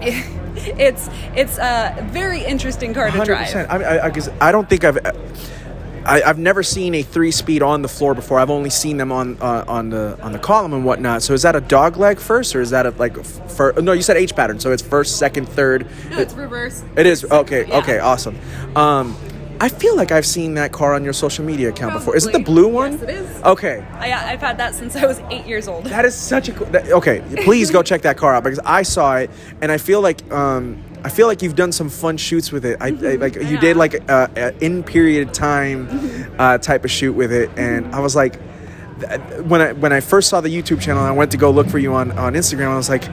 it's 0.02 1.08
it's 1.34 1.58
a 1.58 1.96
very 2.10 2.44
interesting 2.44 2.94
car 2.94 3.10
to 3.10 3.18
100% 3.18 3.24
drive. 3.26 3.70
I, 3.70 3.78
mean, 3.78 3.86
I, 3.86 3.98
I, 4.06 4.48
I 4.48 4.52
don't 4.52 4.68
think 4.68 4.84
i've 4.84 4.98
I, 6.04 6.22
I've 6.22 6.38
never 6.38 6.62
seen 6.62 6.94
a 6.94 7.02
three 7.02 7.30
speed 7.30 7.62
on 7.62 7.82
the 7.82 7.88
floor 7.88 8.14
before. 8.14 8.38
I've 8.38 8.50
only 8.50 8.70
seen 8.70 8.96
them 8.96 9.10
on 9.10 9.38
uh, 9.40 9.64
on 9.66 9.90
the 9.90 10.18
on 10.22 10.32
the 10.32 10.38
column 10.38 10.72
and 10.72 10.84
whatnot. 10.84 11.22
So 11.22 11.32
is 11.32 11.42
that 11.42 11.56
a 11.56 11.60
dog 11.60 11.96
leg 11.96 12.18
first, 12.18 12.54
or 12.54 12.60
is 12.60 12.70
that 12.70 12.86
a 12.86 12.90
like 12.90 13.16
no? 13.76 13.92
You 13.92 14.02
said 14.02 14.16
H 14.16 14.34
pattern, 14.34 14.60
so 14.60 14.72
it's 14.72 14.82
first, 14.82 15.18
second, 15.18 15.48
third. 15.48 15.86
No, 16.10 16.18
it's 16.18 16.34
reverse. 16.34 16.82
It 16.96 17.06
is 17.06 17.24
okay. 17.24 17.66
Yeah. 17.66 17.78
Okay, 17.78 17.98
awesome. 17.98 18.38
Um, 18.76 19.16
I 19.60 19.68
feel 19.68 19.96
like 19.96 20.12
I've 20.12 20.26
seen 20.26 20.54
that 20.54 20.72
car 20.72 20.94
on 20.94 21.04
your 21.04 21.12
social 21.12 21.44
media 21.44 21.70
account 21.70 21.94
before. 21.94 22.16
Is 22.16 22.26
it 22.26 22.32
the 22.32 22.40
blue 22.40 22.68
one? 22.68 22.92
Yes, 22.92 23.02
it 23.02 23.10
is. 23.10 23.42
Okay, 23.44 23.86
I, 23.94 24.32
I've 24.32 24.40
had 24.40 24.58
that 24.58 24.74
since 24.74 24.96
I 24.96 25.06
was 25.06 25.20
eight 25.30 25.46
years 25.46 25.68
old. 25.68 25.84
that 25.86 26.04
is 26.04 26.14
such 26.14 26.48
a 26.48 26.52
cool. 26.52 26.66
That, 26.66 26.90
okay, 26.90 27.22
please 27.44 27.70
go 27.70 27.82
check 27.90 28.02
that 28.02 28.18
car 28.18 28.34
out 28.34 28.44
because 28.44 28.60
I 28.64 28.82
saw 28.82 29.16
it 29.16 29.30
and 29.62 29.72
I 29.72 29.78
feel 29.78 30.02
like 30.02 30.30
um, 30.30 30.83
I 31.04 31.10
feel 31.10 31.26
like 31.26 31.42
you've 31.42 31.54
done 31.54 31.70
some 31.70 31.90
fun 31.90 32.16
shoots 32.16 32.50
with 32.50 32.64
it. 32.64 32.78
I, 32.80 32.86
I 32.86 32.90
mm-hmm. 32.92 33.20
like 33.20 33.34
you 33.36 33.58
did 33.58 33.76
like 33.76 33.94
a, 33.94 34.30
a 34.36 34.64
in 34.64 34.82
period 34.82 35.34
time 35.34 35.86
mm-hmm. 35.86 36.40
uh, 36.40 36.56
type 36.58 36.84
of 36.84 36.90
shoot 36.90 37.12
with 37.12 37.30
it, 37.30 37.50
and 37.58 37.94
I 37.94 38.00
was 38.00 38.16
like, 38.16 38.40
th- 39.00 39.20
when 39.42 39.60
I 39.60 39.72
when 39.72 39.92
I 39.92 40.00
first 40.00 40.30
saw 40.30 40.40
the 40.40 40.48
YouTube 40.48 40.80
channel, 40.80 41.02
I 41.02 41.10
went 41.10 41.30
to 41.32 41.36
go 41.36 41.50
look 41.50 41.68
for 41.68 41.78
you 41.78 41.92
on 41.92 42.10
on 42.18 42.34
Instagram. 42.34 42.68
I 42.68 42.76
was 42.76 42.88
like. 42.88 43.04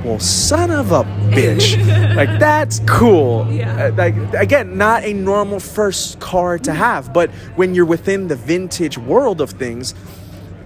Well, 0.00 0.18
son 0.18 0.70
of 0.70 0.92
a 0.92 1.02
bitch! 1.30 1.76
like 2.16 2.40
that's 2.40 2.80
cool. 2.86 3.46
Yeah. 3.52 3.88
Uh, 3.88 3.92
like 3.96 4.14
again, 4.32 4.78
not 4.78 5.04
a 5.04 5.12
normal 5.12 5.60
first 5.60 6.18
car 6.20 6.58
to 6.58 6.70
mm-hmm. 6.70 6.78
have, 6.78 7.12
but 7.12 7.30
when 7.54 7.74
you're 7.74 7.84
within 7.84 8.26
the 8.26 8.34
vintage 8.34 8.96
world 8.96 9.42
of 9.42 9.50
things, 9.50 9.94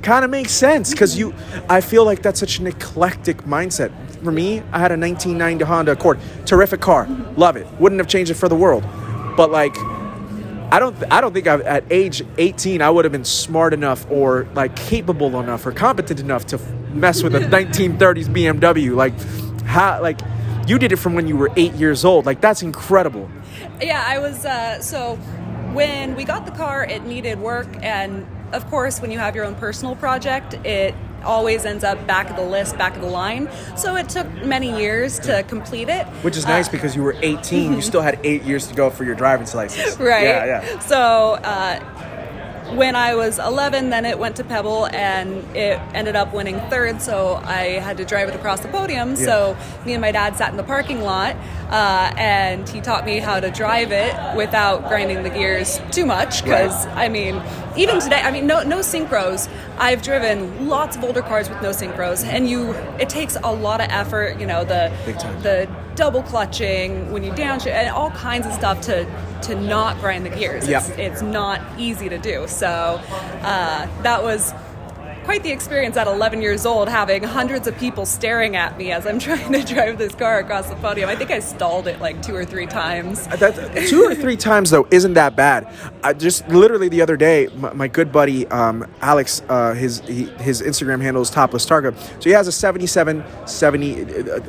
kind 0.05 0.25
of 0.25 0.31
makes 0.31 0.53
sense 0.53 0.91
because 0.91 1.19
you 1.19 1.35
i 1.71 1.81
feel 1.81 2.05
like 2.05 2.21
that's 2.21 2.39
such 2.39 2.59
an 2.59 2.67
eclectic 2.67 3.39
mindset 3.45 3.91
for 4.25 4.33
me 4.33 4.61
i 4.73 4.79
had 4.79 4.91
a 4.91 4.99
1990 4.99 5.65
honda 5.65 5.93
accord. 5.93 6.19
Terrific 6.47 6.81
car. 6.81 7.07
Love 7.37 7.57
it. 7.57 7.67
Wouldn't 7.79 8.01
have 8.01 8.09
changed 8.09 8.31
it 8.31 8.35
for 8.35 8.49
the 8.49 8.57
world. 8.57 8.85
But 9.37 9.51
like 9.51 9.77
i 10.73 10.79
don't 10.79 10.97
i 11.13 11.21
don't 11.21 11.35
think 11.35 11.47
I've, 11.47 11.61
at 11.61 11.85
age 11.91 12.23
18 12.39 12.81
i 12.81 12.89
would 12.89 13.05
have 13.05 13.13
been 13.13 13.27
smart 13.27 13.75
enough 13.75 14.11
or 14.11 14.49
like 14.55 14.75
capable 14.75 15.39
enough 15.39 15.67
or 15.67 15.73
competent 15.73 16.21
enough 16.21 16.47
to 16.47 16.59
mess 16.95 17.23
with 17.23 17.35
a 17.35 17.41
1930s 17.41 18.29
bmw 18.29 18.97
like 18.97 19.13
how 19.67 20.01
like 20.01 20.19
you 20.67 20.79
did 20.79 20.93
it 20.93 20.97
from 20.97 21.15
when 21.15 21.27
you 21.29 21.37
were 21.37 21.51
eight 21.57 21.75
years 21.75 22.05
old. 22.05 22.27
Like 22.27 22.41
that's 22.41 22.63
incredible. 22.63 23.31
Yeah, 23.81 24.03
I 24.07 24.19
was. 24.19 24.45
Uh, 24.45 24.81
so 24.81 25.17
when 25.75 26.15
we 26.17 26.25
got 26.25 26.47
the 26.47 26.53
car, 26.53 26.85
it 26.85 27.05
needed 27.05 27.39
work, 27.39 27.69
and 27.83 28.27
of 28.53 28.69
course, 28.71 29.01
when 29.01 29.11
you 29.11 29.19
have 29.19 29.35
your 29.35 29.45
own 29.45 29.55
personal 29.57 29.97
project, 29.97 30.55
it 30.65 30.95
always 31.25 31.65
ends 31.65 31.85
up 31.85 32.07
back 32.07 32.31
of 32.31 32.37
the 32.37 32.43
list, 32.45 32.77
back 32.79 32.95
of 32.97 33.03
the 33.03 33.09
line. 33.09 33.49
So 33.77 33.97
it 33.97 34.09
took 34.09 34.27
many 34.45 34.77
years 34.79 35.19
to 35.21 35.43
complete 35.45 35.89
it. 35.89 36.07
which 36.23 36.37
is 36.37 36.47
nice 36.47 36.69
Uh, 36.69 36.73
because 36.73 36.95
you 36.97 37.03
were 37.03 37.17
18 37.23 37.73
you 37.73 37.83
still 37.91 38.01
had 38.03 38.19
eight 38.25 38.43
years 38.43 38.67
to 38.69 38.75
go 38.75 38.91
for 38.91 39.05
your 39.05 39.15
driver's 39.15 39.55
license 39.55 39.99
right? 39.99 40.23
yeah 40.25 40.45
yeah 40.45 40.79
So 40.81 41.35
uh, 41.43 41.81
when 42.73 42.97
I 42.97 43.15
was 43.15 43.39
11, 43.39 43.91
then 43.91 44.05
it 44.05 44.19
went 44.19 44.37
to 44.37 44.45
Pebble, 44.45 44.87
and 44.87 45.45
it 45.57 45.79
ended 45.95 46.17
up 46.17 46.33
winning 46.33 46.59
third. 46.71 47.01
So 47.03 47.35
I 47.45 47.79
had 47.81 47.97
to 47.99 48.05
drive 48.05 48.29
it 48.29 48.35
across 48.35 48.61
the 48.61 48.69
podium. 48.69 49.17
So 49.17 49.57
me 49.85 49.93
and 49.93 50.01
my 50.01 50.13
dad 50.13 50.37
sat 50.37 50.51
in 50.51 50.57
the 50.57 50.63
parking 50.65 51.03
lot, 51.03 51.37
uh, 51.71 52.13
and 52.17 52.69
he 52.69 52.81
taught 52.81 53.05
me 53.05 53.19
how 53.19 53.39
to 53.41 53.51
drive 53.51 53.93
it 53.93 54.15
without 54.37 54.89
grinding 54.89 55.23
the 55.23 55.31
gears 55.31 55.81
too 55.91 56.07
much. 56.07 56.43
Because 56.43 56.87
I 56.87 57.09
mean, 57.09 57.43
even 57.77 58.01
today, 58.01 58.21
I 58.21 58.31
mean, 58.31 58.47
no 58.47 58.63
no 58.63 58.79
synchros. 58.79 59.49
I've 59.79 60.03
driven 60.03 60.69
lots 60.69 60.97
of 60.97 61.05
older 61.05 61.23
cars 61.23 61.49
with 61.49 61.61
no 61.63 61.71
synchros, 61.71 62.25
and 62.25 62.49
you 62.49 62.73
it 62.99 63.09
takes 63.09 63.37
a 63.43 63.53
lot 63.53 63.81
of 63.81 63.89
effort. 63.91 64.41
You 64.41 64.47
know 64.47 64.65
the 64.65 64.93
Big 65.05 65.19
time. 65.19 65.43
the 65.43 65.69
double 65.97 66.23
clutching 66.23 67.11
when 67.13 67.23
you 67.23 67.31
downshift 67.33 67.73
and 67.73 67.89
all 67.91 68.11
kinds 68.11 68.47
of 68.47 68.53
stuff 68.53 68.81
to 68.83 69.05
to 69.43 69.55
not 69.55 69.99
grind 70.01 70.25
the 70.25 70.31
gears. 70.31 70.67
Yep. 70.67 70.83
It's, 70.83 70.91
it's 70.99 71.23
not 71.23 71.61
easy 71.79 72.09
to 72.09 72.19
do. 72.19 72.49
So 72.49 72.67
uh, 73.43 74.03
that 74.03 74.23
was 74.23 74.55
quite 75.25 75.43
the 75.43 75.51
experience 75.51 75.97
at 75.97 76.07
11 76.07 76.43
years 76.43 76.67
old, 76.67 76.89
having 76.89 77.23
hundreds 77.23 77.67
of 77.67 77.77
people 77.79 78.05
staring 78.07 78.57
at 78.57 78.77
me 78.77 78.93
as 78.93 79.07
I'm 79.07 79.19
trying 79.21 79.53
to 79.53 79.65
drive 79.65 79.99
this 79.99 80.15
car 80.15 80.39
across 80.39 80.69
the 80.69 80.77
podium. 80.77 81.09
I 81.09 81.17
think 81.17 81.31
I 81.31 81.41
stalled 81.41 81.89
it 81.89 82.01
like 82.01 82.23
two 82.23 82.37
or 82.37 82.45
three 82.45 82.67
times. 82.67 83.27
That, 83.29 83.87
two 83.89 84.05
or 84.05 84.15
three 84.15 84.37
times 84.51 84.71
though 84.71 84.87
isn't 84.91 85.15
that 85.15 85.35
bad. 85.35 85.73
I 86.03 86.13
just 86.13 86.47
literally 86.49 86.89
the 86.89 87.03
other 87.03 87.17
day, 87.17 87.49
my, 87.57 87.73
my 87.73 87.89
good 87.89 88.13
buddy 88.13 88.47
um, 88.49 88.87
Alex, 89.01 89.43
uh, 89.49 89.75
his 89.75 90.01
he, 90.01 90.25
his 90.41 90.63
Instagram 90.63 91.01
handle 91.01 91.23
is 91.23 91.31
topless 91.31 91.67
Targa. 91.67 91.99
So 91.99 92.25
he 92.25 92.31
has 92.31 92.47
a 92.47 92.53
77, 92.53 93.25
70. 93.47 94.31
Uh, 94.31 94.41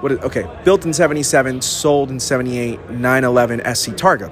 what 0.00 0.12
is, 0.12 0.18
okay, 0.20 0.48
built 0.64 0.84
in 0.84 0.92
77, 0.92 1.60
sold 1.60 2.10
in 2.10 2.20
78, 2.20 2.90
911 2.90 3.60
SC 3.74 3.90
Targa. 3.92 4.30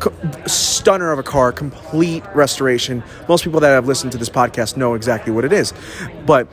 Co- 0.00 0.14
stunner 0.46 1.12
of 1.12 1.18
a 1.18 1.22
car, 1.22 1.52
complete 1.52 2.24
restoration. 2.34 3.02
Most 3.28 3.44
people 3.44 3.60
that 3.60 3.70
have 3.70 3.86
listened 3.86 4.12
to 4.12 4.18
this 4.18 4.30
podcast 4.30 4.76
know 4.76 4.94
exactly 4.94 5.32
what 5.32 5.44
it 5.44 5.52
is. 5.52 5.74
But 6.24 6.48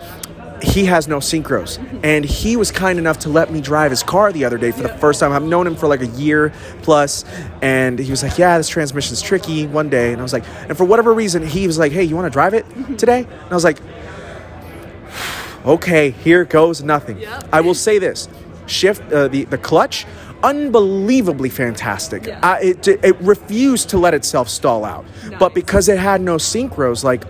he 0.61 0.85
has 0.85 1.07
no 1.07 1.17
synchros. 1.17 1.77
And 2.03 2.25
he 2.25 2.57
was 2.57 2.71
kind 2.71 2.99
enough 2.99 3.19
to 3.19 3.29
let 3.29 3.51
me 3.51 3.61
drive 3.61 3.91
his 3.91 4.03
car 4.03 4.31
the 4.31 4.45
other 4.45 4.57
day 4.57 4.71
for 4.71 4.81
the 4.81 4.89
first 4.89 5.19
time. 5.19 5.31
I've 5.31 5.43
known 5.43 5.67
him 5.67 5.75
for 5.75 5.87
like 5.87 6.01
a 6.01 6.07
year 6.07 6.51
plus. 6.81 7.25
And 7.61 7.99
he 7.99 8.09
was 8.09 8.23
like, 8.23 8.37
Yeah, 8.37 8.57
this 8.57 8.69
transmission's 8.69 9.21
tricky 9.21 9.67
one 9.67 9.89
day. 9.89 10.11
And 10.11 10.19
I 10.19 10.23
was 10.23 10.33
like, 10.33 10.45
And 10.67 10.77
for 10.77 10.85
whatever 10.85 11.13
reason, 11.13 11.45
he 11.45 11.67
was 11.67 11.77
like, 11.77 11.91
Hey, 11.91 12.03
you 12.03 12.15
want 12.15 12.25
to 12.25 12.31
drive 12.31 12.53
it 12.53 12.65
today? 12.97 13.19
And 13.19 13.51
I 13.51 13.53
was 13.53 13.63
like, 13.63 13.77
Okay, 15.65 16.11
here 16.11 16.45
goes 16.45 16.81
nothing. 16.81 17.19
Yep. 17.19 17.49
I 17.51 17.61
will 17.61 17.75
say 17.75 17.99
this 17.99 18.27
shift, 18.67 19.01
uh, 19.11 19.27
the, 19.27 19.45
the 19.45 19.57
clutch, 19.57 20.05
unbelievably 20.43 21.49
fantastic. 21.49 22.25
Yeah. 22.25 22.39
Uh, 22.41 22.57
it, 22.61 22.87
it 22.87 23.15
refused 23.21 23.89
to 23.89 23.97
let 23.97 24.13
itself 24.13 24.49
stall 24.49 24.85
out. 24.85 25.05
But 25.39 25.53
because 25.53 25.89
it 25.89 25.97
had 25.97 26.21
no 26.21 26.35
synchros, 26.35 27.03
like, 27.03 27.23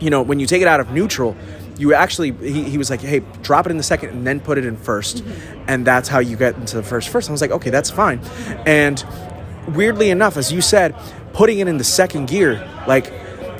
you 0.00 0.10
know, 0.10 0.22
when 0.22 0.40
you 0.40 0.46
take 0.46 0.62
it 0.62 0.68
out 0.68 0.80
of 0.80 0.90
neutral, 0.90 1.36
you 1.78 1.94
actually, 1.94 2.32
he, 2.32 2.64
he 2.64 2.78
was 2.78 2.90
like, 2.90 3.00
hey, 3.00 3.20
drop 3.42 3.66
it 3.66 3.70
in 3.70 3.76
the 3.76 3.82
second 3.82 4.10
and 4.10 4.26
then 4.26 4.40
put 4.40 4.58
it 4.58 4.64
in 4.64 4.76
1st 4.76 5.24
And 5.68 5.86
that's 5.86 6.08
how 6.08 6.18
you 6.18 6.36
get 6.36 6.56
into 6.56 6.76
the 6.76 6.82
first 6.82 7.08
first. 7.08 7.28
I 7.28 7.32
was 7.32 7.40
like, 7.40 7.50
okay, 7.50 7.70
that's 7.70 7.90
fine. 7.90 8.20
And 8.66 9.04
weirdly 9.68 10.10
enough, 10.10 10.36
as 10.36 10.52
you 10.52 10.60
said, 10.60 10.94
putting 11.32 11.60
it 11.60 11.68
in 11.68 11.78
the 11.78 11.84
second 11.84 12.26
gear, 12.26 12.68
like, 12.86 13.12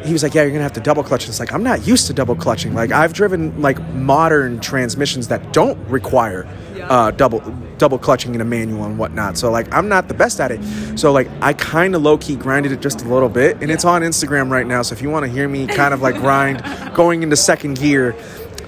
he 0.05 0.13
was 0.13 0.23
like, 0.23 0.35
yeah, 0.35 0.43
you're 0.43 0.51
gonna 0.51 0.63
have 0.63 0.73
to 0.75 0.81
double 0.81 1.03
clutch. 1.03 1.25
And 1.25 1.31
It's 1.31 1.41
like, 1.41 1.53
I'm 1.53 1.63
not 1.63 1.87
used 1.87 2.07
to 2.09 2.13
double 2.13 2.35
clutching. 2.35 2.75
Like, 2.75 2.93
I've 2.93 3.13
driven 3.13 3.61
like 3.61 3.81
modern 3.95 4.61
transmissions 4.61 5.29
that 5.29 5.53
don't 5.53 5.79
require 5.89 6.47
uh, 6.83 7.11
double 7.13 7.41
double 7.79 7.99
clutching 7.99 8.35
in 8.35 8.41
a 8.41 8.45
manual 8.45 8.85
and 8.85 8.99
whatnot. 8.99 9.37
So 9.37 9.51
like 9.51 9.73
I'm 9.73 9.89
not 9.89 10.09
the 10.09 10.15
best 10.15 10.41
at 10.41 10.51
it. 10.51 10.63
So 10.99 11.13
like 11.13 11.29
I 11.41 11.53
kind 11.53 11.95
of 11.95 12.03
low 12.03 12.19
key 12.19 12.37
grinded 12.37 12.73
it 12.73 12.81
just 12.81 13.03
a 13.03 13.09
little 13.09 13.29
bit, 13.29 13.61
and 13.63 13.71
it's 13.71 13.85
on 13.85 14.03
Instagram 14.03 14.51
right 14.51 14.67
now. 14.67 14.83
So 14.83 14.95
if 14.95 15.03
you 15.03 15.11
want 15.11 15.27
to 15.27 15.31
hear 15.31 15.49
me 15.49 15.67
kind 15.67 15.95
of 15.95 16.03
like 16.03 16.17
grind 16.17 16.63
going 16.95 17.23
into 17.23 17.37
second 17.37 17.79
gear. 17.79 18.15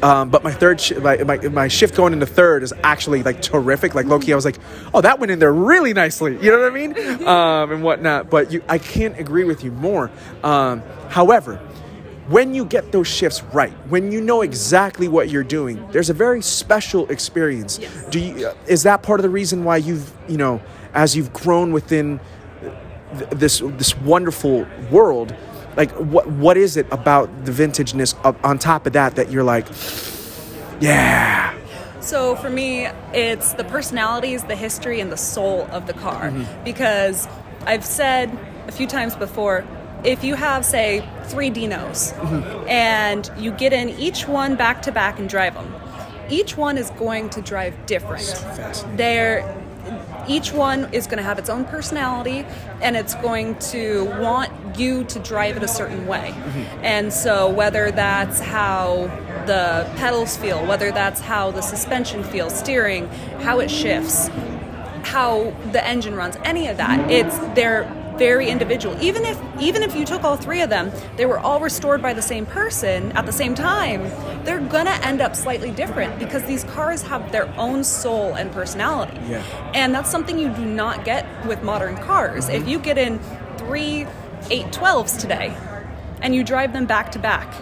Um, 0.04 0.28
but 0.28 0.44
my 0.44 0.52
third, 0.52 0.82
sh- 0.82 0.92
my, 1.00 1.16
my, 1.16 1.38
my 1.49 1.68
shift 1.68 1.96
going 1.96 2.12
into 2.12 2.26
third 2.26 2.62
is 2.62 2.75
actually 2.82 3.23
like 3.23 3.40
terrific. 3.40 3.94
Like 3.94 4.04
Loki, 4.04 4.34
I 4.34 4.37
was 4.37 4.44
like, 4.44 4.58
oh, 4.92 5.00
that 5.00 5.18
went 5.18 5.32
in 5.32 5.38
there 5.38 5.52
really 5.52 5.94
nicely. 5.94 6.32
You 6.44 6.50
know 6.50 6.61
what 6.61 6.70
I 6.70 6.75
mean? 6.75 7.26
Um, 7.26 7.73
and 7.73 7.82
whatnot. 7.82 8.28
But 8.28 8.52
you, 8.52 8.62
I 8.68 8.76
can't 8.76 9.18
agree 9.18 9.44
with 9.44 9.64
you 9.64 9.73
more. 9.73 10.11
Um, 10.42 10.82
however, 11.08 11.56
when 12.28 12.54
you 12.54 12.66
get 12.66 12.92
those 12.92 13.08
shifts 13.08 13.42
right, 13.44 13.73
when 13.88 14.12
you 14.12 14.20
know 14.20 14.42
exactly 14.42 15.08
what 15.08 15.30
you're 15.30 15.42
doing, 15.42 15.82
there's 15.90 16.11
a 16.11 16.14
very 16.14 16.42
special 16.42 17.11
experience. 17.11 17.78
Yes. 17.78 18.08
Do 18.11 18.20
you, 18.20 18.50
is 18.66 18.82
that 18.82 19.02
part 19.02 19.20
of 19.20 19.23
the 19.23 19.30
reason 19.30 19.64
why 19.64 19.78
you've, 19.78 20.12
you 20.28 20.37
know, 20.37 20.61
as 20.92 21.16
you've 21.16 21.32
grown 21.32 21.73
within 21.73 22.20
th- 23.18 23.30
this 23.30 23.62
this 23.78 23.96
wonderful 23.99 24.66
world, 24.90 25.34
like 25.76 25.90
what 25.93 26.28
what 26.28 26.57
is 26.57 26.76
it 26.76 26.87
about 26.90 27.45
the 27.45 27.52
vintageness 27.52 28.14
of, 28.25 28.43
on 28.45 28.59
top 28.59 28.87
of 28.87 28.93
that 28.93 29.16
that 29.16 29.31
you're 29.31 29.45
like, 29.45 29.66
yeah, 30.81 31.54
So 32.04 32.37
for 32.37 32.50
me, 32.50 32.87
it's 33.14 33.54
the 33.54 33.64
personalities, 33.64 34.45
the 34.45 34.57
history, 34.57 35.00
and 35.00 35.11
the 35.11 35.16
soul 35.16 35.66
of 35.71 35.87
the 35.87 35.95
car. 35.95 36.31
Mm-hmm. 36.31 36.64
Because 36.64 37.26
I've 37.66 37.85
said 37.85 38.31
a 38.66 38.73
few 38.73 38.87
times 38.87 39.16
before, 39.16 39.64
if 40.04 40.23
you 40.23 40.35
have, 40.35 40.66
say, 40.66 41.09
three 41.25 41.50
Dinos 41.50 42.12
mm-hmm. 42.12 42.69
and 42.69 43.31
you 43.38 43.52
get 43.52 43.73
in 43.73 43.88
each 43.88 44.28
one 44.28 44.54
back 44.54 44.83
to 44.83 44.93
back 44.93 45.19
and 45.19 45.31
drive 45.31 45.54
them, 45.54 45.75
each 46.28 46.59
one 46.59 46.76
is 46.76 46.90
going 46.90 47.31
to 47.31 47.40
drive 47.40 47.75
different. 47.87 48.45
They're 48.97 49.40
each 50.28 50.52
one 50.52 50.93
is 50.93 51.07
going 51.07 51.19
to 51.19 51.25
have 51.25 51.38
its 51.38 51.49
own 51.49 51.64
personality 51.64 52.45
and 52.81 52.97
it's 52.97 53.14
going 53.16 53.57
to 53.57 54.04
want 54.21 54.50
you 54.78 55.04
to 55.04 55.19
drive 55.19 55.57
it 55.57 55.62
a 55.62 55.69
certain 55.69 56.07
way. 56.07 56.33
Mm-hmm. 56.35 56.85
And 56.85 57.12
so, 57.12 57.50
whether 57.50 57.90
that's 57.90 58.40
how 58.40 59.07
the 59.47 59.90
pedals 59.97 60.37
feel, 60.37 60.64
whether 60.66 60.90
that's 60.90 61.21
how 61.21 61.50
the 61.50 61.61
suspension 61.61 62.25
feels, 62.25 62.59
steering, 62.59 63.09
how 63.40 63.61
it 63.61 63.71
shifts, 63.71 64.28
how 65.02 65.54
the 65.73 65.87
engine 65.87 66.14
runs, 66.14 66.37
any 66.45 66.69
of 66.69 66.76
that, 66.78 67.11
it's 67.11 67.38
they're 67.54 67.85
very 68.16 68.49
individual. 68.49 69.00
Even 69.02 69.25
if 69.25 69.40
even 69.61 69.83
if 69.83 69.94
you 69.94 70.04
took 70.04 70.25
all 70.25 70.37
three 70.37 70.62
of 70.62 70.71
them, 70.71 70.90
they 71.16 71.26
were 71.26 71.38
all 71.38 71.61
restored 71.61 72.02
by 72.02 72.12
the 72.12 72.23
same 72.23 72.47
person 72.47 73.12
at 73.12 73.26
the 73.26 73.33
same 73.33 73.54
time, 73.54 74.02
they're 74.44 74.61
gonna 74.61 74.99
end 75.02 75.21
up 75.21 75.35
slightly 75.37 75.71
different 75.71 76.18
because 76.18 76.44
these 76.44 76.64
cars 76.64 77.02
have 77.02 77.33
their 77.33 77.52
own 77.59 77.85
soul 77.85 78.35
and 78.35 78.52
personality. 78.52 79.18
Yeah. 79.28 79.42
And 79.75 79.94
that's 79.94 80.11
something 80.11 80.38
you 80.38 80.50
do 80.50 80.64
not 80.64 81.04
get 81.04 81.26
with 81.47 81.62
modern 81.62 81.97
cars. 81.97 82.49
If 82.49 82.62
mm-hmm. 82.62 82.68
you 82.68 82.78
get 82.78 82.99
in 82.99 83.18
three 83.59 84.06
812s 84.42 85.18
today 85.18 85.56
and 86.21 86.35
you 86.35 86.44
drive 86.44 86.73
them 86.73 86.87
back 86.87 87.12
to 87.12 87.18
back, 87.18 87.52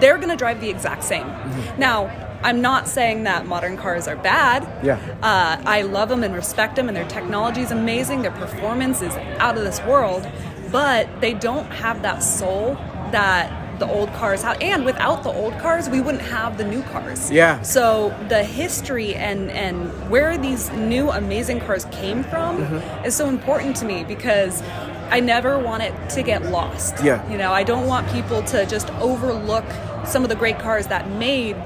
they're 0.00 0.18
to 0.18 0.36
drive 0.36 0.60
the 0.60 0.68
exact 0.68 1.04
same. 1.04 1.24
Mm-hmm. 1.24 1.80
Now, 1.80 2.27
I'm 2.42 2.60
not 2.60 2.88
saying 2.88 3.24
that 3.24 3.46
modern 3.46 3.76
cars 3.76 4.06
are 4.08 4.16
bad. 4.16 4.66
Yeah. 4.84 4.98
Uh, 5.22 5.60
I 5.64 5.82
love 5.82 6.08
them 6.08 6.22
and 6.22 6.34
respect 6.34 6.76
them, 6.76 6.88
and 6.88 6.96
their 6.96 7.08
technology 7.08 7.62
is 7.62 7.70
amazing. 7.70 8.22
Their 8.22 8.30
performance 8.32 9.02
is 9.02 9.14
out 9.38 9.56
of 9.58 9.64
this 9.64 9.80
world, 9.82 10.26
but 10.70 11.08
they 11.20 11.34
don't 11.34 11.66
have 11.66 12.02
that 12.02 12.18
soul 12.22 12.74
that 13.12 13.78
the 13.78 13.88
old 13.88 14.12
cars 14.14 14.42
have. 14.42 14.60
And 14.60 14.84
without 14.84 15.22
the 15.22 15.30
old 15.30 15.56
cars, 15.58 15.88
we 15.88 16.00
wouldn't 16.00 16.24
have 16.24 16.58
the 16.58 16.64
new 16.64 16.82
cars. 16.82 17.30
Yeah. 17.30 17.62
So 17.62 18.08
the 18.28 18.42
history 18.42 19.14
and 19.14 19.50
and 19.50 20.10
where 20.10 20.36
these 20.36 20.68
new 20.72 21.10
amazing 21.10 21.60
cars 21.60 21.84
came 21.86 22.24
from 22.24 22.58
Mm-hmm. 22.58 23.04
is 23.04 23.14
so 23.14 23.28
important 23.28 23.76
to 23.76 23.84
me 23.84 24.02
because 24.04 24.62
I 25.10 25.20
never 25.20 25.58
want 25.58 25.84
it 25.84 25.94
to 26.10 26.22
get 26.22 26.42
lost. 26.46 27.02
Yeah. 27.04 27.28
You 27.30 27.38
know, 27.38 27.52
I 27.52 27.62
don't 27.62 27.86
want 27.86 28.10
people 28.10 28.42
to 28.44 28.66
just 28.66 28.90
overlook 28.94 29.64
some 30.04 30.22
of 30.24 30.28
the 30.28 30.34
great 30.36 30.58
cars 30.58 30.88
that 30.88 31.08
made 31.10 31.56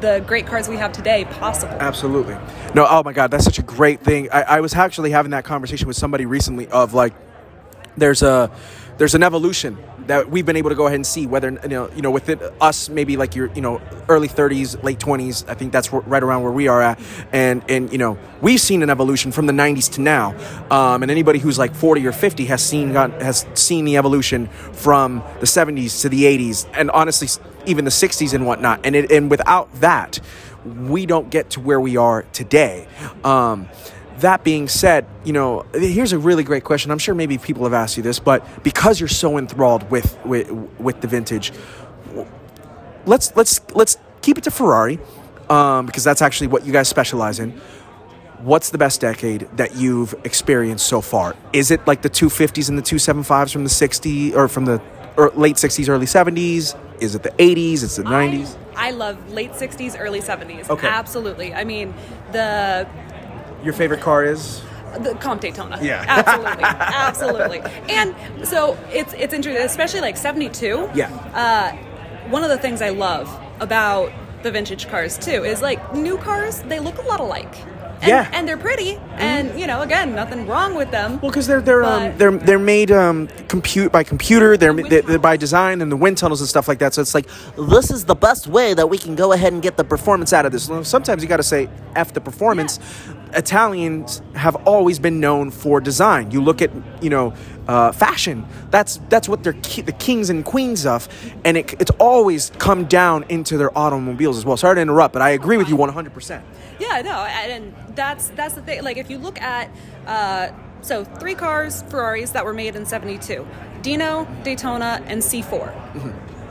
the 0.00 0.24
great 0.26 0.46
cars 0.46 0.68
we 0.68 0.76
have 0.76 0.92
today 0.92 1.24
possible. 1.24 1.74
Absolutely. 1.74 2.34
No, 2.74 2.86
oh 2.88 3.02
my 3.02 3.12
God, 3.12 3.30
that's 3.30 3.44
such 3.44 3.58
a 3.58 3.62
great 3.62 4.00
thing. 4.00 4.28
I, 4.30 4.42
I 4.42 4.60
was 4.60 4.74
actually 4.74 5.10
having 5.10 5.30
that 5.30 5.44
conversation 5.44 5.88
with 5.88 5.96
somebody 5.96 6.26
recently 6.26 6.68
of 6.68 6.94
like, 6.94 7.14
there's 7.96 8.22
a 8.22 8.50
there's 8.98 9.14
an 9.14 9.22
evolution 9.22 9.78
that 10.06 10.30
we've 10.30 10.46
been 10.46 10.56
able 10.56 10.70
to 10.70 10.76
go 10.76 10.86
ahead 10.86 10.96
and 10.96 11.06
see 11.06 11.26
whether 11.26 11.50
you 11.50 11.68
know 11.68 11.90
you 11.94 12.02
know 12.02 12.10
within 12.10 12.40
us 12.60 12.88
maybe 12.88 13.16
like 13.16 13.34
your 13.34 13.52
you 13.54 13.60
know 13.60 13.80
early 14.08 14.28
30s 14.28 14.82
late 14.82 14.98
20s 14.98 15.48
i 15.48 15.54
think 15.54 15.72
that's 15.72 15.92
right 15.92 16.22
around 16.22 16.42
where 16.42 16.52
we 16.52 16.68
are 16.68 16.82
at. 16.82 16.98
And 17.32 17.62
and 17.68 17.92
you 17.92 17.98
know 17.98 18.18
we've 18.40 18.60
seen 18.60 18.82
an 18.82 18.90
evolution 18.90 19.32
from 19.32 19.46
the 19.46 19.52
90s 19.52 19.92
to 19.94 20.00
now. 20.00 20.34
Um, 20.70 21.02
and 21.02 21.10
anybody 21.10 21.38
who's 21.38 21.58
like 21.58 21.74
40 21.74 22.06
or 22.06 22.12
50 22.12 22.46
has 22.46 22.64
seen 22.64 22.92
got, 22.92 23.10
has 23.22 23.46
seen 23.54 23.84
the 23.84 23.96
evolution 23.96 24.46
from 24.72 25.22
the 25.40 25.46
70s 25.46 26.02
to 26.02 26.08
the 26.08 26.24
80s 26.24 26.68
and 26.74 26.90
honestly 26.90 27.28
even 27.66 27.84
the 27.84 27.90
60s 27.90 28.34
and 28.34 28.46
whatnot. 28.46 28.80
And 28.84 28.94
it, 28.94 29.10
and 29.10 29.30
without 29.30 29.72
that 29.80 30.20
we 30.64 31.06
don't 31.06 31.30
get 31.30 31.50
to 31.50 31.60
where 31.60 31.80
we 31.80 31.96
are 31.96 32.22
today. 32.32 32.88
Um, 33.22 33.68
that 34.20 34.44
being 34.44 34.68
said, 34.68 35.06
you 35.24 35.32
know, 35.32 35.66
here's 35.74 36.12
a 36.12 36.18
really 36.18 36.44
great 36.44 36.64
question. 36.64 36.90
I'm 36.90 36.98
sure 36.98 37.14
maybe 37.14 37.38
people 37.38 37.64
have 37.64 37.74
asked 37.74 37.96
you 37.96 38.02
this, 38.02 38.18
but 38.18 38.62
because 38.62 38.98
you're 39.00 39.08
so 39.08 39.38
enthralled 39.38 39.90
with 39.90 40.18
with, 40.24 40.50
with 40.78 41.00
the 41.00 41.08
vintage, 41.08 41.52
let's 43.04 43.34
let's 43.36 43.60
let's 43.74 43.98
keep 44.22 44.38
it 44.38 44.44
to 44.44 44.50
Ferrari 44.50 44.98
um, 45.48 45.86
because 45.86 46.04
that's 46.04 46.22
actually 46.22 46.48
what 46.48 46.66
you 46.66 46.72
guys 46.72 46.88
specialize 46.88 47.38
in. 47.38 47.52
What's 48.40 48.70
the 48.70 48.78
best 48.78 49.00
decade 49.00 49.48
that 49.56 49.76
you've 49.76 50.14
experienced 50.24 50.86
so 50.86 51.00
far? 51.00 51.34
Is 51.52 51.70
it 51.70 51.86
like 51.86 52.02
the 52.02 52.10
250s 52.10 52.68
and 52.68 52.76
the 52.76 52.82
275s 52.82 53.52
from 53.52 53.64
the 53.64 53.70
60 53.70 54.34
or 54.34 54.46
from 54.48 54.66
the 54.66 54.82
er, 55.18 55.30
late 55.34 55.56
60s, 55.56 55.88
early 55.88 56.04
70s? 56.04 56.78
Is 57.00 57.14
it 57.14 57.22
the 57.22 57.30
80s? 57.30 57.82
It's 57.82 57.96
the 57.96 58.02
90s? 58.02 58.56
I, 58.74 58.88
I 58.88 58.90
love 58.90 59.32
late 59.32 59.52
60s, 59.52 59.96
early 59.98 60.20
70s. 60.20 60.68
Okay. 60.68 60.86
Absolutely. 60.86 61.54
I 61.54 61.64
mean, 61.64 61.94
the 62.32 62.86
Your 63.66 63.74
favorite 63.74 64.00
car 64.00 64.24
is? 64.24 64.62
the 65.00 65.14
Comp 65.16 65.42
Daytona. 65.42 65.78
Yeah. 65.82 66.04
absolutely, 66.08 66.64
absolutely. 66.64 67.60
And 67.90 68.14
so 68.46 68.78
it's 68.90 69.12
it's 69.12 69.34
interesting, 69.34 69.62
especially 69.66 70.00
like 70.00 70.16
'72. 70.16 70.88
Yeah. 70.94 71.10
Uh, 71.34 71.76
one 72.30 72.42
of 72.44 72.48
the 72.48 72.56
things 72.58 72.80
I 72.80 72.90
love 72.90 73.28
about 73.60 74.10
the 74.42 74.50
vintage 74.50 74.88
cars 74.88 75.18
too 75.18 75.44
is 75.44 75.60
like 75.60 75.94
new 75.94 76.16
cars, 76.16 76.62
they 76.62 76.80
look 76.80 76.98
a 76.98 77.02
lot 77.02 77.20
alike. 77.20 77.54
And, 78.02 78.08
Yeah. 78.08 78.30
and 78.32 78.46
they're 78.46 78.58
pretty, 78.58 78.98
and 79.14 79.58
you 79.58 79.66
know, 79.66 79.80
again, 79.80 80.14
nothing 80.14 80.46
wrong 80.46 80.74
with 80.74 80.90
them. 80.90 81.18
Well, 81.20 81.30
because 81.30 81.46
they're 81.46 81.62
they're 81.62 81.82
um, 81.82 82.16
they're 82.18 82.30
they're 82.30 82.58
made 82.58 82.90
um, 82.90 83.26
compute 83.48 83.90
by 83.90 84.04
computer. 84.04 84.56
They're, 84.58 84.74
they're, 84.74 85.00
they're 85.00 85.18
by 85.18 85.38
design 85.38 85.80
and 85.80 85.90
the 85.90 85.96
wind 85.96 86.18
tunnels 86.18 86.42
and 86.42 86.48
stuff 86.48 86.68
like 86.68 86.78
that. 86.80 86.92
So 86.92 87.00
it's 87.00 87.14
like 87.14 87.26
this 87.56 87.90
is 87.90 88.04
the 88.04 88.14
best 88.14 88.48
way 88.48 88.74
that 88.74 88.90
we 88.90 88.98
can 88.98 89.14
go 89.14 89.32
ahead 89.32 89.54
and 89.54 89.62
get 89.62 89.78
the 89.78 89.84
performance 89.84 90.34
out 90.34 90.44
of 90.44 90.52
this. 90.52 90.70
Sometimes 90.86 91.22
you 91.22 91.28
got 91.28 91.38
to 91.38 91.42
say 91.42 91.70
f 91.94 92.12
the 92.12 92.20
performance. 92.20 92.78
Italians 93.36 94.22
have 94.34 94.56
always 94.66 94.98
been 94.98 95.20
known 95.20 95.50
for 95.50 95.80
design. 95.80 96.30
You 96.30 96.42
look 96.42 96.62
at 96.62 96.70
you 97.02 97.10
know 97.10 97.34
uh, 97.68 97.92
fashion. 97.92 98.46
That's 98.70 98.98
that's 99.08 99.28
what 99.28 99.42
they're 99.44 99.52
ki- 99.62 99.82
the 99.82 99.92
kings 99.92 100.30
and 100.30 100.44
queens 100.44 100.86
of, 100.86 101.08
and 101.44 101.56
it, 101.56 101.74
it's 101.80 101.90
always 101.98 102.50
come 102.58 102.84
down 102.86 103.24
into 103.28 103.56
their 103.58 103.76
automobiles 103.76 104.38
as 104.38 104.44
well. 104.44 104.56
Sorry 104.56 104.74
to 104.76 104.80
interrupt, 104.80 105.12
but 105.12 105.22
I 105.22 105.30
agree 105.30 105.56
with 105.56 105.68
you 105.68 105.76
one 105.76 105.90
hundred 105.90 106.14
percent. 106.14 106.44
Yeah, 106.78 107.02
no, 107.02 107.24
and, 107.24 107.52
and 107.64 107.96
that's 107.96 108.28
that's 108.30 108.54
the 108.54 108.62
thing. 108.62 108.82
Like 108.82 108.96
if 108.96 109.10
you 109.10 109.18
look 109.18 109.40
at 109.40 109.70
uh, 110.06 110.48
so 110.82 111.04
three 111.04 111.34
cars, 111.34 111.82
Ferraris 111.82 112.30
that 112.30 112.44
were 112.44 112.54
made 112.54 112.74
in 112.76 112.86
'72, 112.86 113.46
Dino, 113.82 114.26
Daytona, 114.44 115.02
and 115.06 115.20
C4. 115.22 115.72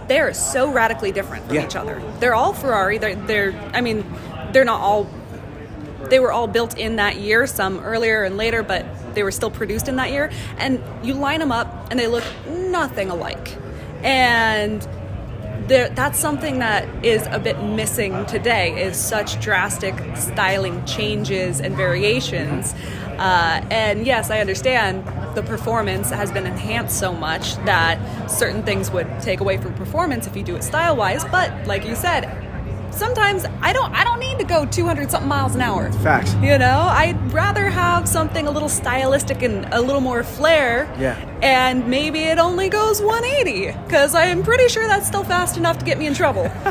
They 0.08 0.20
are 0.20 0.34
so 0.34 0.72
radically 0.72 1.12
different 1.12 1.46
from 1.48 1.56
Yeah. 1.56 1.66
each 1.66 1.76
other. 1.76 2.00
They're 2.20 2.36
all 2.36 2.54
Ferrari. 2.54 3.00
They're 3.00 3.16
they're. 3.16 3.54
I 3.74 3.82
mean, 3.82 4.06
they're 4.52 4.66
not 4.66 4.80
all. 4.82 5.10
They 6.10 6.20
were 6.20 6.32
all 6.32 6.48
built 6.48 6.78
in 6.78 6.98
that 6.98 7.18
year. 7.18 7.48
Some 7.48 7.80
earlier 7.80 8.24
and 8.24 8.38
later, 8.38 8.64
but 8.64 8.86
they 9.16 9.24
were 9.24 9.32
still 9.32 9.52
produced 9.52 9.88
in 9.88 9.96
that 9.98 10.12
year. 10.12 10.32
And 10.58 10.84
you 11.04 11.14
line 11.14 11.40
them 11.40 11.52
up, 11.52 11.88
and 11.92 12.00
they 12.00 12.08
look 12.08 12.24
nothing 12.48 13.10
alike. 13.10 13.56
And 14.04 14.88
there, 15.68 15.90
that's 15.90 16.20
something 16.20 16.60
that 16.60 17.04
is 17.04 17.28
a 17.32 17.40
bit 17.40 17.62
missing 17.64 18.26
today 18.28 18.84
is 18.84 18.98
such 18.98 19.40
drastic 19.42 19.96
styling 20.16 20.86
changes 20.86 21.60
and 21.60 21.76
variations 21.76 22.74
uh, 23.18 23.66
and 23.72 24.06
yes 24.06 24.30
i 24.30 24.40
understand 24.40 25.04
the 25.36 25.42
performance 25.42 26.10
has 26.12 26.32
been 26.32 26.46
enhanced 26.46 27.00
so 27.00 27.12
much 27.14 27.56
that 27.66 28.30
certain 28.30 28.64
things 28.64 28.92
would 28.92 29.08
take 29.22 29.40
away 29.40 29.58
from 29.58 29.74
performance 29.74 30.28
if 30.28 30.36
you 30.36 30.44
do 30.44 30.56
it 30.56 30.64
style 30.64 30.96
wise 30.96 31.24
but 31.26 31.66
like 31.66 31.86
you 31.86 31.96
said 31.96 32.45
sometimes 32.96 33.46
i 33.62 33.72
don't 33.74 33.94
i 33.94 34.04
don't 34.04 34.20
need 34.20 34.38
to 34.40 34.46
go 34.46 34.66
200 34.66 35.12
something 35.12 35.28
miles 35.28 35.54
an 35.56 35.62
hour 35.62 35.92
Facts. 36.02 36.34
you 36.36 36.58
know 36.58 36.88
i'd 36.92 37.18
rather 37.34 37.70
have 37.70 38.08
something 38.08 38.48
a 38.48 38.52
little 38.52 38.70
stylistic 38.70 39.42
and 39.42 39.66
a 39.74 39.82
little 39.82 40.02
more 40.02 40.24
flair 40.24 40.88
Yeah. 41.00 41.16
and 41.42 41.88
maybe 41.88 42.20
it 42.24 42.40
only 42.40 42.70
goes 42.70 43.02
180 43.02 43.78
because 43.86 44.16
i'm 44.16 44.44
pretty 44.44 44.68
sure 44.70 44.88
that's 44.88 45.08
still 45.08 45.24
fast 45.24 45.58
enough 45.58 45.78
to 45.80 45.86
get 45.86 45.98
me 45.98 46.08
in 46.08 46.14
trouble 46.14 46.50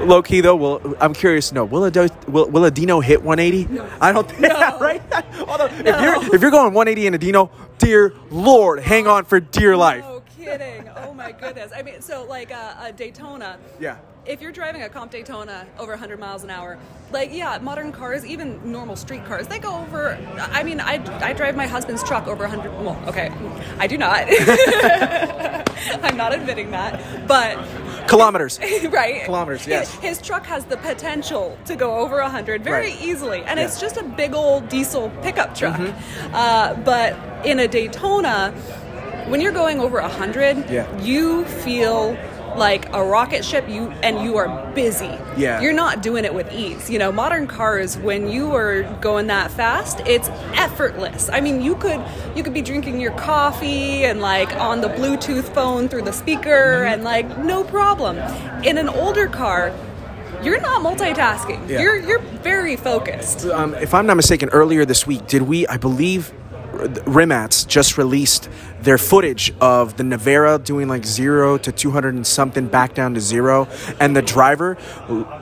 Low 0.00 0.22
key 0.22 0.40
though, 0.40 0.54
will 0.54 0.94
I'm 1.00 1.12
curious 1.12 1.48
to 1.48 1.54
know 1.56 1.64
will 1.64 1.84
a 1.84 1.90
Do- 1.90 2.08
will, 2.28 2.48
will 2.48 2.64
a 2.64 2.70
Dino 2.70 3.00
hit 3.00 3.20
180? 3.20 3.74
No. 3.74 3.88
I 4.00 4.12
don't 4.12 4.28
think 4.28 4.42
No. 4.42 4.78
right. 4.80 5.02
Although 5.48 5.66
if 5.66 5.84
you're 6.00 6.34
if 6.36 6.40
you're 6.40 6.52
going 6.52 6.72
180 6.72 7.08
in 7.08 7.14
a 7.14 7.18
Dino, 7.18 7.50
dear 7.78 8.14
Lord, 8.30 8.78
hang 8.78 9.08
on 9.08 9.24
for 9.24 9.40
dear 9.40 9.76
life. 9.76 10.04
no 10.04 10.17
kidding 10.48 10.88
oh 10.96 11.12
my 11.12 11.32
goodness 11.32 11.72
i 11.76 11.82
mean 11.82 12.00
so 12.00 12.24
like 12.24 12.50
uh, 12.52 12.74
a 12.82 12.92
daytona 12.92 13.58
Yeah. 13.80 13.96
if 14.26 14.40
you're 14.40 14.52
driving 14.52 14.82
a 14.82 14.88
comp 14.88 15.10
daytona 15.12 15.66
over 15.78 15.92
100 15.92 16.18
miles 16.18 16.42
an 16.42 16.50
hour 16.50 16.78
like 17.12 17.32
yeah 17.32 17.58
modern 17.58 17.92
cars 17.92 18.24
even 18.24 18.58
normal 18.70 18.96
street 18.96 19.24
cars 19.26 19.46
they 19.46 19.58
go 19.58 19.76
over 19.78 20.18
i 20.38 20.62
mean 20.62 20.80
i, 20.80 20.94
I 21.24 21.32
drive 21.34 21.54
my 21.56 21.66
husband's 21.66 22.02
truck 22.02 22.26
over 22.26 22.44
100 22.44 22.70
well 22.84 22.98
okay 23.08 23.30
i 23.78 23.86
do 23.86 23.98
not 23.98 24.24
i'm 26.04 26.16
not 26.16 26.32
admitting 26.34 26.70
that 26.70 27.26
but 27.28 27.58
Kilometers. 28.08 28.58
right 28.90 29.24
Kilometers, 29.26 29.66
yes. 29.66 29.92
his, 29.96 30.18
his 30.18 30.26
truck 30.26 30.46
has 30.46 30.64
the 30.64 30.78
potential 30.78 31.58
to 31.66 31.76
go 31.76 31.96
over 31.98 32.22
100 32.22 32.64
very 32.64 32.86
Right. 32.92 33.02
easily 33.02 33.42
and 33.42 33.58
Yeah. 33.60 33.66
it's 33.66 33.78
just 33.78 33.98
a 33.98 34.02
big 34.02 34.32
old 34.32 34.68
diesel 34.70 35.10
pickup 35.20 35.54
truck 35.54 35.78
Mm-hmm. 35.78 36.34
uh, 36.34 36.72
but 36.84 37.14
in 37.46 37.58
a 37.60 37.68
daytona 37.68 38.54
when 39.28 39.40
you're 39.40 39.52
going 39.52 39.80
over 39.80 40.00
100 40.00 40.70
Yeah. 40.70 40.86
you 41.00 41.44
feel 41.44 42.16
like 42.56 42.92
a 42.94 43.04
rocket 43.04 43.44
ship 43.44 43.68
you 43.68 43.90
and 44.02 44.22
you 44.24 44.36
are 44.38 44.48
busy 44.74 45.10
Yeah. 45.36 45.60
you're 45.60 45.74
not 45.74 46.02
doing 46.02 46.24
it 46.24 46.32
with 46.34 46.50
ease 46.52 46.88
you 46.90 46.98
know 46.98 47.12
modern 47.12 47.46
cars 47.46 47.96
when 47.98 48.28
you 48.28 48.54
are 48.56 48.82
going 49.00 49.26
that 49.28 49.50
fast 49.50 50.00
it's 50.06 50.28
effortless 50.54 51.28
i 51.30 51.40
mean 51.40 51.60
you 51.62 51.76
could 51.76 52.00
you 52.34 52.42
could 52.42 52.54
be 52.54 52.62
drinking 52.62 53.00
your 53.00 53.12
coffee 53.12 54.04
and 54.04 54.20
like 54.20 54.50
on 54.56 54.80
the 54.80 54.88
bluetooth 54.88 55.44
phone 55.54 55.88
through 55.88 56.02
the 56.02 56.12
speaker 56.12 56.48
Mm-hmm. 56.82 56.92
and 56.94 57.04
like 57.04 57.38
no 57.38 57.62
problem 57.64 58.16
in 58.64 58.78
an 58.78 58.88
older 58.88 59.28
car 59.28 59.72
you're 60.42 60.60
not 60.60 60.82
multitasking 60.82 61.68
Yeah. 61.68 61.80
you're 61.82 61.98
you're 61.98 62.20
very 62.42 62.76
focused 62.76 63.44
Um, 63.46 63.74
if 63.74 63.92
I'm 63.94 64.06
not 64.06 64.16
mistaken, 64.16 64.48
earlier 64.50 64.84
this 64.84 65.06
week, 65.06 65.26
did 65.26 65.42
we? 65.42 65.66
I 65.66 65.76
believe 65.76 66.32
Rimac's 66.78 67.64
just 67.64 67.98
released 67.98 68.48
their 68.80 68.98
footage 68.98 69.52
of 69.60 69.96
the 69.96 70.04
Nevera 70.04 70.62
doing 70.62 70.88
like 70.88 71.04
zero 71.04 71.58
to 71.58 71.72
200 71.72 72.14
and 72.14 72.26
something 72.26 72.66
back 72.68 72.94
down 72.94 73.14
to 73.14 73.20
zero, 73.20 73.68
and 74.00 74.14
the 74.14 74.22
driver, 74.22 74.76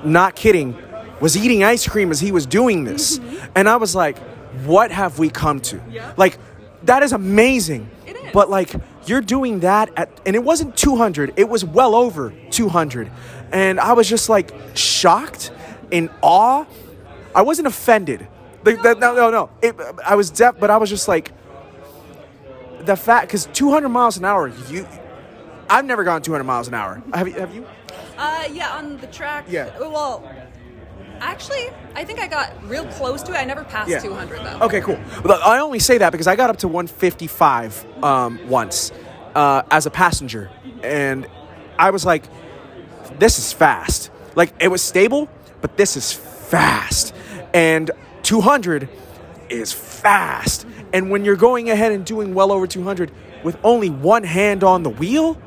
not 0.05 0.35
kidding, 0.37 0.77
was 1.21 1.37
eating 1.37 1.65
ice 1.65 1.87
cream 1.87 2.11
as 2.11 2.21
he 2.21 2.33
was 2.33 2.47
doing 2.47 2.85
this, 2.85 3.19
mm-hmm. 3.19 3.47
and 3.55 3.69
I 3.69 3.77
was 3.77 3.95
like, 3.95 4.19
"What 4.65 4.91
have 4.91 5.19
we 5.19 5.31
come 5.31 5.61
to?" 5.61 5.81
Yeah. 5.91 6.13
Like, 6.17 6.39
that 6.85 7.03
is 7.03 7.13
amazing. 7.13 7.91
Is. 8.07 8.17
But 8.33 8.51
like, 8.51 8.75
you're 9.07 9.21
doing 9.21 9.61
that 9.61 9.91
at, 9.97 10.11
and 10.27 10.37
it 10.37 10.45
wasn't 10.45 10.77
200; 10.77 11.35
it 11.37 11.49
was 11.49 11.65
well 11.65 11.95
over 11.95 12.33
200, 12.51 13.11
and 13.53 13.81
I 13.81 13.93
was 13.93 14.09
just 14.09 14.29
like 14.29 14.53
shocked, 14.75 15.51
in 15.91 16.11
awe. 16.23 16.67
I 17.35 17.43
wasn't 17.43 17.69
offended. 17.69 18.27
Like, 18.67 18.83
that, 18.83 18.99
no, 18.99 19.15
no, 19.15 19.31
no. 19.31 19.51
It, 19.63 19.77
I 20.05 20.15
was 20.17 20.31
deaf, 20.31 20.57
but 20.59 20.71
I 20.71 20.77
was 20.77 20.91
just 20.91 21.09
like 21.09 21.33
the 22.81 22.97
fact 22.97 23.29
because 23.29 23.47
200 23.53 23.89
miles 23.89 24.17
an 24.17 24.25
hour. 24.25 24.49
You, 24.69 24.87
I've 25.69 25.85
never 25.85 26.05
gone 26.05 26.23
200 26.23 26.45
miles 26.45 26.69
an 26.69 26.75
hour. 26.75 27.03
Have 27.15 27.29
you? 27.29 27.35
Have 27.35 27.55
you? 27.55 27.67
uh 28.19 28.49
yeah 28.51 28.71
on 28.79 28.97
the 28.99 29.07
track 29.09 29.45
Yeah. 29.47 29.79
well 29.79 30.25
actually 31.21 31.69
i 31.95 32.03
think 32.03 32.19
i 32.19 32.27
got 32.27 32.51
real 32.67 32.87
close 32.93 33.23
to 33.25 33.33
it 33.33 33.37
i 33.37 33.45
never 33.45 33.63
passed 33.65 34.03
200 34.03 34.39
though 34.39 34.59
Okay, 34.65 34.81
cool. 34.81 34.99
Look, 35.23 35.39
I 35.45 35.59
only 35.59 35.79
say 35.81 35.99
that 35.99 36.13
because 36.13 36.27
I 36.27 36.35
got 36.35 36.49
up 36.49 36.57
to 36.59 36.69
155 36.69 37.85
um, 38.03 38.41
once 38.49 38.91
uh, 39.35 39.63
as 39.71 39.85
a 39.85 39.91
passenger, 39.91 40.51
and 40.83 41.27
I 41.79 41.91
was 41.91 42.07
like, 42.07 42.25
"This 43.19 43.39
is 43.39 43.53
fast." 43.53 44.11
Like 44.35 44.55
it 44.61 44.69
was 44.69 44.81
stable, 44.83 45.29
but 45.61 45.77
this 45.77 45.97
is 45.97 46.11
fast, 46.13 47.15
and 47.53 47.91
200 48.27 48.89
is 49.49 49.73
fast. 49.73 50.67
And 50.93 51.11
when 51.11 51.25
you're 51.25 51.37
going 51.37 51.71
ahead 51.71 51.93
and 51.93 52.05
doing 52.05 52.35
well 52.35 52.51
over 52.51 52.67
200 52.67 53.13
with 53.45 53.57
only 53.63 53.89
one 53.89 54.25
hand 54.25 54.65
on 54.65 54.83
the 54.83 54.91
wheel, 54.91 55.41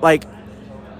like 0.00 0.24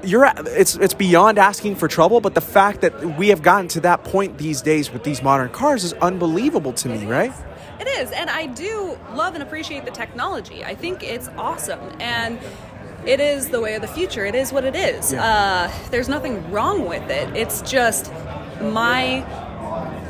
you're 0.04 0.26
at, 0.26 0.46
it's 0.46 0.76
it's 0.76 0.94
beyond 0.94 1.38
asking 1.38 1.74
for 1.74 1.88
trouble 1.88 2.20
but 2.20 2.32
the 2.32 2.40
fact 2.40 2.82
that 2.82 3.18
we 3.18 3.30
have 3.30 3.42
gotten 3.42 3.66
to 3.66 3.80
that 3.80 4.04
point 4.04 4.38
these 4.38 4.62
days 4.62 4.92
with 4.92 5.02
these 5.02 5.24
modern 5.24 5.48
cars 5.48 5.82
is 5.82 5.92
unbelievable 5.94 6.72
to 6.72 6.88
me 6.88 7.04
right 7.04 7.32
It 7.80 7.88
is, 7.88 8.12
and 8.12 8.30
I 8.30 8.46
do 8.46 8.96
love 9.14 9.34
and 9.34 9.42
appreciate 9.42 9.84
the 9.84 9.90
technology. 9.90 10.64
I 10.64 10.74
think 10.74 11.02
it's 11.02 11.28
awesome, 11.36 11.80
and 12.00 12.38
it 13.06 13.20
is 13.20 13.48
the 13.48 13.60
way 13.60 13.74
of 13.74 13.82
the 13.82 13.88
future. 13.88 14.26
It 14.26 14.34
is 14.34 14.52
what 14.52 14.64
it 14.64 14.74
is. 14.74 15.12
Yeah. 15.12 15.24
Uh, 15.24 15.88
there's 15.90 16.08
nothing 16.08 16.50
wrong 16.50 16.88
with 16.88 17.08
it. 17.10 17.36
It's 17.36 17.62
just 17.62 18.12
my. 18.60 19.24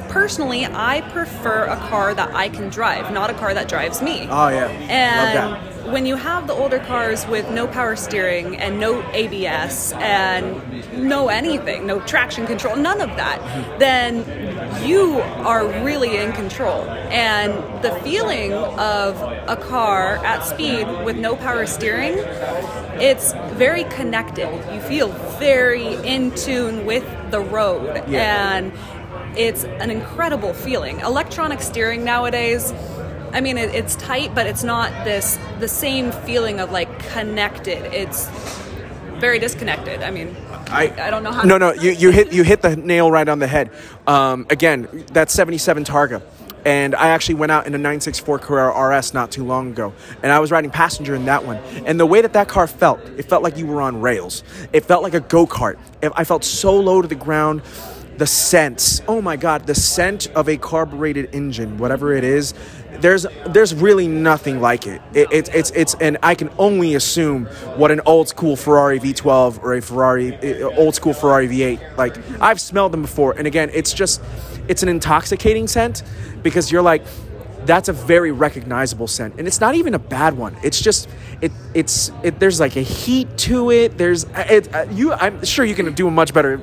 Personally, 0.08 0.64
I 0.64 1.02
prefer 1.12 1.64
a 1.64 1.76
car 1.76 2.14
that 2.14 2.34
I 2.34 2.48
can 2.48 2.68
drive, 2.68 3.12
not 3.12 3.30
a 3.30 3.34
car 3.34 3.54
that 3.54 3.68
drives 3.68 4.02
me. 4.02 4.26
oh 4.30 4.48
yeah 4.48 4.68
And 4.88 5.92
when 5.92 6.04
you 6.04 6.16
have 6.16 6.46
the 6.46 6.52
older 6.52 6.78
cars 6.78 7.26
with 7.26 7.50
no 7.50 7.66
power 7.66 7.96
steering 7.96 8.56
and 8.56 8.78
no 8.78 9.02
ABS 9.12 9.92
and 9.92 11.06
no 11.08 11.28
anything, 11.28 11.86
no 11.86 12.00
traction 12.00 12.46
control, 12.46 12.76
none 12.76 13.00
of 13.00 13.08
that, 13.16 13.40
mm-hmm. 13.40 13.78
then 13.78 14.86
you 14.86 15.18
are 15.46 15.66
really 15.84 16.16
in 16.18 16.32
control. 16.32 16.82
And 17.10 17.52
the 17.82 17.92
feeling 18.02 18.52
of 18.52 19.16
a 19.48 19.56
car 19.56 20.24
at 20.24 20.44
speed 20.44 20.86
with 21.04 21.16
no 21.16 21.36
power 21.36 21.66
steering, 21.66 22.14
it's 23.00 23.32
very 23.56 23.84
connected. 23.84 24.48
You 24.74 24.80
feel 24.82 25.08
very 25.38 25.94
in 26.06 26.34
tune 26.34 26.84
with 26.84 27.04
the 27.30 27.40
road. 27.40 28.02
Yeah. 28.08 28.56
And 28.56 28.72
it's 29.38 29.64
an 29.64 29.90
incredible 29.90 30.52
feeling. 30.52 31.00
Electronic 31.00 31.62
steering 31.62 32.04
nowadays, 32.04 32.72
I 33.32 33.40
mean, 33.40 33.56
it, 33.56 33.74
it's 33.74 33.94
tight, 33.96 34.34
but 34.34 34.46
it's 34.46 34.64
not 34.64 34.90
this 35.04 35.38
the 35.60 35.68
same 35.68 36.12
feeling 36.12 36.60
of 36.60 36.72
like 36.72 36.98
connected. 37.10 37.84
It's 37.94 38.28
very 39.18 39.38
disconnected. 39.38 40.02
I 40.02 40.10
mean, 40.10 40.36
I, 40.70 40.92
I 40.98 41.10
don't 41.10 41.22
know 41.22 41.32
how. 41.32 41.44
no 41.44 41.56
no 41.56 41.72
you, 41.72 41.92
you 41.92 42.10
hit 42.10 42.32
you 42.32 42.42
hit 42.42 42.62
the 42.62 42.76
nail 42.76 43.10
right 43.10 43.28
on 43.28 43.38
the 43.38 43.46
head 43.46 43.70
um, 44.06 44.46
again 44.50 45.06
that's 45.12 45.32
77 45.32 45.84
targa 45.84 46.22
and 46.64 46.94
I 46.94 47.08
actually 47.08 47.36
went 47.36 47.52
out 47.52 47.66
in 47.66 47.74
a 47.74 47.78
964 47.78 48.40
Carrera 48.40 48.98
RS 48.98 49.14
not 49.14 49.30
too 49.30 49.44
long 49.44 49.70
ago, 49.70 49.94
and 50.22 50.32
I 50.32 50.38
was 50.38 50.50
riding 50.50 50.70
passenger 50.70 51.14
in 51.14 51.24
that 51.26 51.44
one. 51.44 51.56
And 51.86 51.98
the 51.98 52.04
way 52.04 52.20
that 52.20 52.32
that 52.32 52.48
car 52.48 52.66
felt, 52.66 53.00
it 53.16 53.22
felt 53.24 53.42
like 53.42 53.56
you 53.56 53.66
were 53.66 53.80
on 53.80 54.00
rails. 54.00 54.42
It 54.72 54.84
felt 54.84 55.02
like 55.02 55.14
a 55.14 55.20
go 55.20 55.46
kart. 55.46 55.78
I 56.02 56.24
felt 56.24 56.44
so 56.44 56.78
low 56.78 57.00
to 57.00 57.08
the 57.08 57.14
ground. 57.14 57.62
The 58.18 58.26
scent. 58.26 59.00
Oh 59.06 59.22
my 59.22 59.36
god, 59.36 59.66
the 59.66 59.74
scent 59.74 60.26
of 60.34 60.48
a 60.48 60.56
carbureted 60.56 61.32
engine, 61.32 61.78
whatever 61.78 62.12
it 62.12 62.24
is. 62.24 62.52
There's 63.00 63.26
there's 63.46 63.74
really 63.74 64.08
nothing 64.08 64.60
like 64.60 64.86
it. 64.86 65.00
it 65.14 65.28
it's 65.30 65.48
it's 65.50 65.70
it's 65.70 65.94
and 65.94 66.18
I 66.20 66.34
can 66.34 66.50
only 66.58 66.96
assume 66.96 67.46
what 67.76 67.92
an 67.92 68.00
old 68.06 68.28
school 68.28 68.56
Ferrari 68.56 68.98
V12 68.98 69.62
or 69.62 69.74
a 69.74 69.80
Ferrari 69.80 70.34
uh, 70.34 70.68
old 70.76 70.96
school 70.96 71.14
Ferrari 71.14 71.48
V8 71.48 71.96
like 71.96 72.16
I've 72.40 72.60
smelled 72.60 72.92
them 72.92 73.02
before 73.02 73.38
and 73.38 73.46
again 73.46 73.70
it's 73.72 73.92
just 73.92 74.20
it's 74.66 74.82
an 74.82 74.88
intoxicating 74.88 75.68
scent 75.68 76.02
because 76.42 76.72
you're 76.72 76.82
like 76.82 77.04
that's 77.66 77.88
a 77.88 77.92
very 77.92 78.32
recognizable 78.32 79.06
scent 79.06 79.34
and 79.38 79.46
it's 79.46 79.60
not 79.60 79.74
even 79.74 79.94
a 79.94 79.98
bad 79.98 80.36
one 80.36 80.56
it's 80.62 80.80
just 80.80 81.08
it 81.40 81.52
it's 81.74 82.10
it 82.22 82.38
there's 82.40 82.60
like 82.60 82.76
a 82.76 82.82
heat 82.82 83.28
to 83.36 83.70
it 83.70 83.98
there's 83.98 84.24
it 84.36 84.74
uh, 84.74 84.86
you 84.90 85.12
i'm 85.14 85.44
sure 85.44 85.64
you 85.64 85.74
can 85.74 85.92
do 85.92 86.08
a 86.08 86.10
much 86.10 86.32
better 86.32 86.60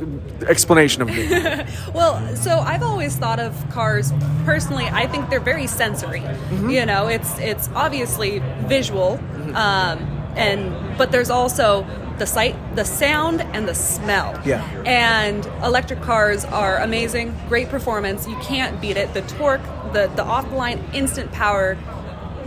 explanation 0.47 1.01
of 1.01 1.07
me 1.07 1.25
Well, 1.93 2.35
so 2.35 2.59
I've 2.59 2.83
always 2.83 3.15
thought 3.15 3.39
of 3.39 3.53
cars 3.69 4.11
personally. 4.43 4.85
I 4.85 5.07
think 5.07 5.29
they're 5.29 5.39
very 5.39 5.67
sensory. 5.67 6.21
Mm-hmm. 6.21 6.69
You 6.69 6.85
know, 6.85 7.07
it's 7.07 7.37
it's 7.39 7.69
obviously 7.73 8.39
visual, 8.67 9.19
um, 9.55 9.99
and 10.35 10.97
but 10.97 11.11
there's 11.11 11.29
also 11.29 11.85
the 12.17 12.25
sight, 12.25 12.55
the 12.75 12.85
sound, 12.85 13.41
and 13.41 13.67
the 13.67 13.75
smell. 13.75 14.39
Yeah. 14.45 14.63
And 14.85 15.45
electric 15.63 16.01
cars 16.01 16.45
are 16.45 16.77
amazing, 16.77 17.35
great 17.49 17.69
performance. 17.69 18.27
You 18.27 18.37
can't 18.37 18.79
beat 18.79 18.97
it. 18.97 19.13
The 19.13 19.21
torque, 19.21 19.63
the 19.93 20.11
the 20.15 20.23
off 20.23 20.49
the 20.49 20.55
line 20.55 20.83
instant 20.93 21.31
power, 21.31 21.77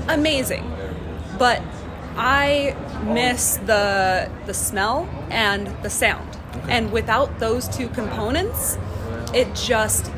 amazing. 0.09 0.71
But 1.39 1.63
I 2.17 2.77
miss 3.05 3.59
the 3.59 4.31
the 4.47 4.55
smell 4.55 5.09
and 5.31 5.69
the 5.83 5.91
sound. 5.91 6.37
And 6.69 6.91
without 6.93 7.39
those 7.39 7.69
two 7.69 7.89
components, 7.89 8.79
it 9.35 9.55
just 9.55 10.11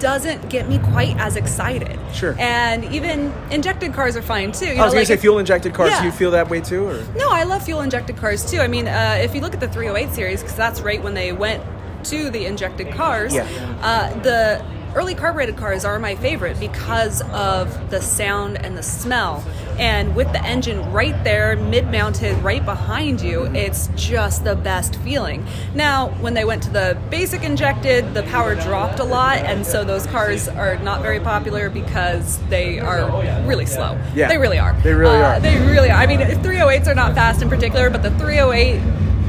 doesn't 0.00 0.48
get 0.48 0.68
me 0.68 0.78
quite 0.78 1.16
as 1.18 1.36
excited. 1.36 1.98
Sure. 2.12 2.34
And 2.38 2.84
even 2.86 3.32
injected 3.50 3.92
cars 3.92 4.16
are 4.16 4.22
fine 4.22 4.50
too. 4.52 4.66
You 4.66 4.72
i 4.72 4.76
know, 4.76 4.84
was 4.86 4.94
gonna 4.94 5.06
say 5.06 5.16
fuel 5.16 5.38
injected 5.38 5.74
cars 5.74 5.90
Yeah. 5.90 6.00
do 6.00 6.06
you 6.06 6.12
feel 6.12 6.30
that 6.32 6.48
way 6.50 6.60
too 6.60 6.86
or 6.88 7.04
no, 7.16 7.28
I 7.30 7.44
love 7.44 7.62
fuel 7.62 7.82
injected 7.82 8.16
cars 8.16 8.44
too. 8.50 8.58
I 8.58 8.66
mean, 8.66 8.88
uh, 8.88 9.18
if 9.22 9.34
you 9.34 9.40
look 9.40 9.54
at 9.54 9.60
the 9.60 9.68
308 9.68 10.12
series, 10.12 10.40
because 10.40 10.56
that's 10.56 10.80
right 10.80 11.02
when 11.02 11.14
they 11.14 11.32
went 11.32 11.62
to 12.04 12.30
the 12.30 12.46
injected 12.46 12.90
cars, 12.92 13.34
Yeah. 13.34 13.46
uh, 13.82 14.18
the 14.22 14.64
early 14.94 15.14
carbureted 15.14 15.56
cars 15.56 15.84
are 15.84 15.98
my 16.00 16.14
favorite 16.16 16.58
because 16.58 17.22
of 17.30 17.90
the 17.90 18.00
sound 18.00 18.56
and 18.64 18.76
the 18.76 18.82
smell. 18.82 19.44
And 19.80 20.14
with 20.14 20.30
the 20.32 20.44
engine 20.44 20.92
right 20.92 21.24
there, 21.24 21.56
mid 21.56 21.90
mounted, 21.90 22.36
right 22.44 22.62
behind 22.62 23.22
you, 23.22 23.46
it's 23.54 23.88
just 23.96 24.44
the 24.44 24.54
best 24.54 24.96
feeling. 24.96 25.46
Now, 25.74 26.08
when 26.20 26.34
they 26.34 26.44
went 26.44 26.62
to 26.64 26.70
the 26.70 26.98
basic 27.08 27.42
injected, 27.42 28.12
the 28.12 28.22
power 28.24 28.54
dropped 28.54 28.98
a 29.00 29.04
lot, 29.04 29.38
and 29.38 29.64
so 29.66 29.82
those 29.82 30.06
cars 30.06 30.48
are 30.48 30.76
not 30.80 31.00
very 31.00 31.18
popular 31.18 31.70
because 31.70 32.38
they 32.50 32.78
are 32.78 33.10
really 33.46 33.64
slow. 33.64 33.98
Yeah. 34.14 34.28
They 34.28 34.36
really 34.36 34.58
are. 34.58 34.74
They 34.82 34.92
really 34.92 35.16
Uh, 35.16 35.36
are. 35.36 35.40
They 35.40 35.58
really 35.60 35.90
are. 35.90 35.96
I 35.98 36.06
mean, 36.06 36.20
308s 36.20 36.86
are 36.86 36.94
not 36.94 37.14
fast 37.14 37.40
in 37.40 37.48
particular, 37.48 37.88
but 37.88 38.02
the 38.02 38.10
308 38.18 38.82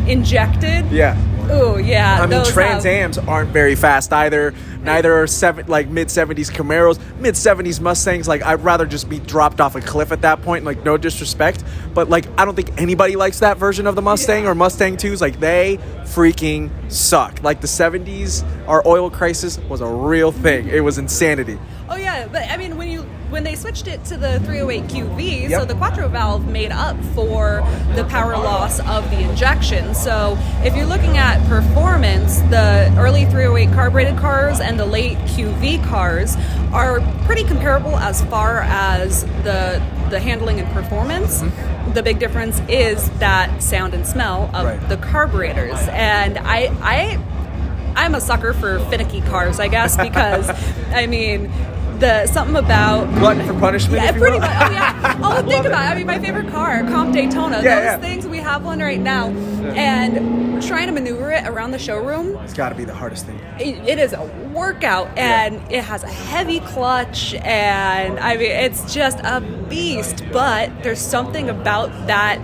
injected. 0.06 0.92
yeah 0.92 1.16
Oh 1.50 1.78
yeah. 1.78 2.20
I 2.22 2.28
mean, 2.28 2.46
Trans 2.46 2.86
Ams 2.86 3.18
aren't 3.18 3.50
very 3.50 3.76
fast 3.76 4.14
either. 4.14 4.54
Neither 4.82 5.14
are 5.22 5.28
seven 5.28 5.68
like 5.68 5.88
mid 5.88 6.10
seventies 6.10 6.50
Camaros, 6.50 7.00
mid 7.20 7.38
seventies 7.38 7.80
Mustangs. 7.80 8.28
Like 8.28 8.44
I'd 8.44 8.64
rather 8.64 8.86
just 8.86 9.10
be 9.10 9.20
dropped 9.20 9.62
off 9.62 9.76
a 9.76 9.82
cliff 9.82 10.12
at 10.12 10.22
that 10.22 10.42
point. 10.42 10.66
Like 10.66 10.84
no 10.84 10.98
disrespect, 10.98 11.64
but 11.94 12.10
like 12.10 12.26
I 12.40 12.46
don't 12.46 12.56
think 12.56 12.82
anybody 12.82 13.16
likes 13.16 13.40
that 13.40 13.58
version 13.58 13.88
of 13.88 13.96
the 13.96 14.02
Mustang 14.02 14.48
or 14.48 14.56
Mustang 14.56 14.98
twos. 14.98 15.22
Like 15.22 15.40
they 15.40 15.78
freaking 16.04 16.72
suck. 16.92 17.44
Like 17.44 17.62
the 17.62 17.68
seventies, 17.68 18.44
our 18.68 18.86
oil 18.88 19.10
crisis 19.10 19.60
was 19.70 19.82
a 19.82 19.88
real 19.88 20.32
thing. 20.32 20.68
It 20.68 20.84
was 20.84 20.98
insanity. 20.98 21.60
Oh 21.90 21.96
yeah, 21.96 22.28
but 22.28 22.50
I 22.50 22.58
mean 22.58 22.78
when 22.78 22.90
you 22.90 23.06
when 23.32 23.44
they 23.46 23.56
switched 23.56 23.88
it 23.88 24.04
to 24.06 24.18
the 24.18 24.40
308 24.42 24.84
QV, 24.92 25.50
so 25.50 25.64
the 25.66 25.74
quattro 25.74 26.08
valve 26.10 26.48
made 26.48 26.72
up 26.72 26.98
for 27.16 27.64
the 27.96 28.04
power 28.10 28.34
loss 28.38 28.80
of 28.82 29.10
the 29.10 29.20
injection. 29.22 29.96
So 29.96 30.38
if 30.64 30.76
you're 30.76 30.86
looking 30.86 31.18
at 31.18 31.42
performance, 31.48 32.40
the 32.52 32.94
early 32.98 33.24
308 33.26 33.74
carbureted 33.74 34.18
cars 34.18 34.60
and 34.60 34.78
the 34.80 34.86
late 34.86 35.18
QV 35.20 35.84
cars 35.86 36.36
are 36.74 37.00
pretty 37.26 37.44
comparable 37.46 37.96
as 37.98 38.22
far 38.26 38.60
as 38.62 39.24
the 39.44 39.82
the 40.10 40.20
handling 40.20 40.60
and 40.60 40.70
performance. 40.74 41.42
Mm-hmm. 41.42 41.94
The 41.94 42.04
big 42.04 42.20
difference 42.20 42.60
is 42.68 43.10
that 43.20 43.64
sound 43.64 43.94
and 43.94 44.06
smell 44.06 44.50
of 44.54 44.66
Right. 44.66 44.90
the 44.90 44.98
carburetors. 44.98 45.80
And 45.90 46.38
I 46.38 46.66
I 46.82 47.18
I'm 47.96 48.16
a 48.16 48.22
sucker 48.22 48.52
for 48.54 48.80
finicky 48.90 49.22
cars, 49.22 49.60
I 49.60 49.70
guess, 49.70 49.96
because 49.96 50.50
I 50.92 51.08
mean, 51.08 51.50
the 52.02 52.28
something 52.28 52.58
about 52.58 53.06
Glutton 53.20 53.48
for 53.48 53.54
punishment. 53.58 54.04
yeah, 54.04 54.12
pretty 54.12 54.40
much. 54.40 54.50
Oh 54.50 54.72
yeah. 54.72 54.98
Oh, 55.24 55.36
think 55.48 55.66
about 55.66 55.86
it. 55.86 55.92
I 55.92 55.96
mean, 55.96 56.08
my 56.08 56.20
favorite 56.20 56.50
car, 56.50 56.84
Comp 56.86 57.14
Daytona. 57.14 57.58
Yeah, 57.58 57.62
those 57.62 57.84
yeah. 57.84 57.98
things 58.00 58.26
we 58.26 58.40
have 58.40 58.66
one 58.66 58.80
right 58.80 59.00
now, 59.00 59.28
and 59.28 60.62
trying 60.64 60.88
to 60.88 60.94
maneuver 60.94 61.32
it 61.32 61.48
around 61.48 61.72
the 61.72 61.80
showroom. 61.80 62.38
It's 62.38 62.54
got 62.56 62.70
to 62.70 62.76
be 62.76 62.86
the 62.86 62.94
hardest 62.94 63.28
thing. 63.28 63.40
It, 63.60 63.88
it 63.88 64.00
is 64.00 64.14
a 64.14 64.24
workout, 64.52 65.16
and 65.16 65.62
it 65.72 65.84
has 65.84 66.04
a 66.04 66.08
heavy 66.10 66.60
clutch, 66.60 67.36
and 67.36 68.20
I 68.20 68.36
mean, 68.36 68.52
it's 68.52 68.92
just 68.94 69.20
a 69.20 69.42
beast. 69.70 70.24
But 70.32 70.84
there's 70.84 71.00
something 71.00 71.50
about 71.50 72.08
that 72.08 72.40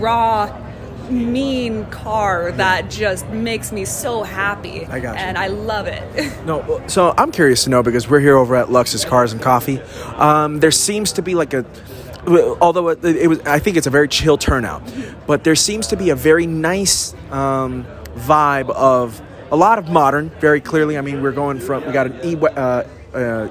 raw. 0.00 0.63
Mean 1.10 1.84
car 1.86 2.52
that 2.52 2.90
just 2.90 3.28
makes 3.28 3.72
me 3.72 3.84
so 3.84 4.22
happy, 4.22 4.86
I 4.86 5.00
got 5.00 5.16
you. 5.16 5.20
and 5.24 5.36
I 5.38 5.48
love 5.48 5.86
it. 5.86 6.02
No, 6.44 6.82
so 6.88 7.14
I'm 7.16 7.32
curious 7.32 7.64
to 7.64 7.70
know 7.70 7.82
because 7.82 8.08
we're 8.08 8.20
here 8.20 8.36
over 8.36 8.54
at 8.54 8.70
Lux's 8.70 9.04
Cars 9.04 9.32
and 9.32 9.40
Coffee. 9.40 9.80
Um, 10.16 10.60
there 10.60 10.70
seems 10.70 11.12
to 11.12 11.22
be 11.22 11.34
like 11.34 11.54
a, 11.54 11.64
although 12.60 12.88
it, 12.90 13.02
it 13.04 13.28
was, 13.28 13.40
I 13.40 13.58
think 13.58 13.76
it's 13.78 13.86
a 13.86 13.90
very 13.90 14.08
chill 14.08 14.36
turnout, 14.36 14.82
but 15.26 15.42
there 15.44 15.54
seems 15.54 15.86
to 15.88 15.96
be 15.96 16.10
a 16.10 16.14
very 16.16 16.46
nice 16.46 17.14
um, 17.30 17.86
vibe 18.14 18.68
of 18.70 19.22
a 19.50 19.56
lot 19.56 19.78
of 19.78 19.88
modern. 19.88 20.28
Very 20.40 20.60
clearly, 20.60 20.98
I 20.98 21.00
mean, 21.00 21.22
we're 21.22 21.32
going 21.32 21.60
from 21.60 21.86
we 21.86 21.92
got 21.92 22.06
an 22.08 22.20
E 22.22 22.36
uh, 22.36 22.48
uh, 22.50 22.84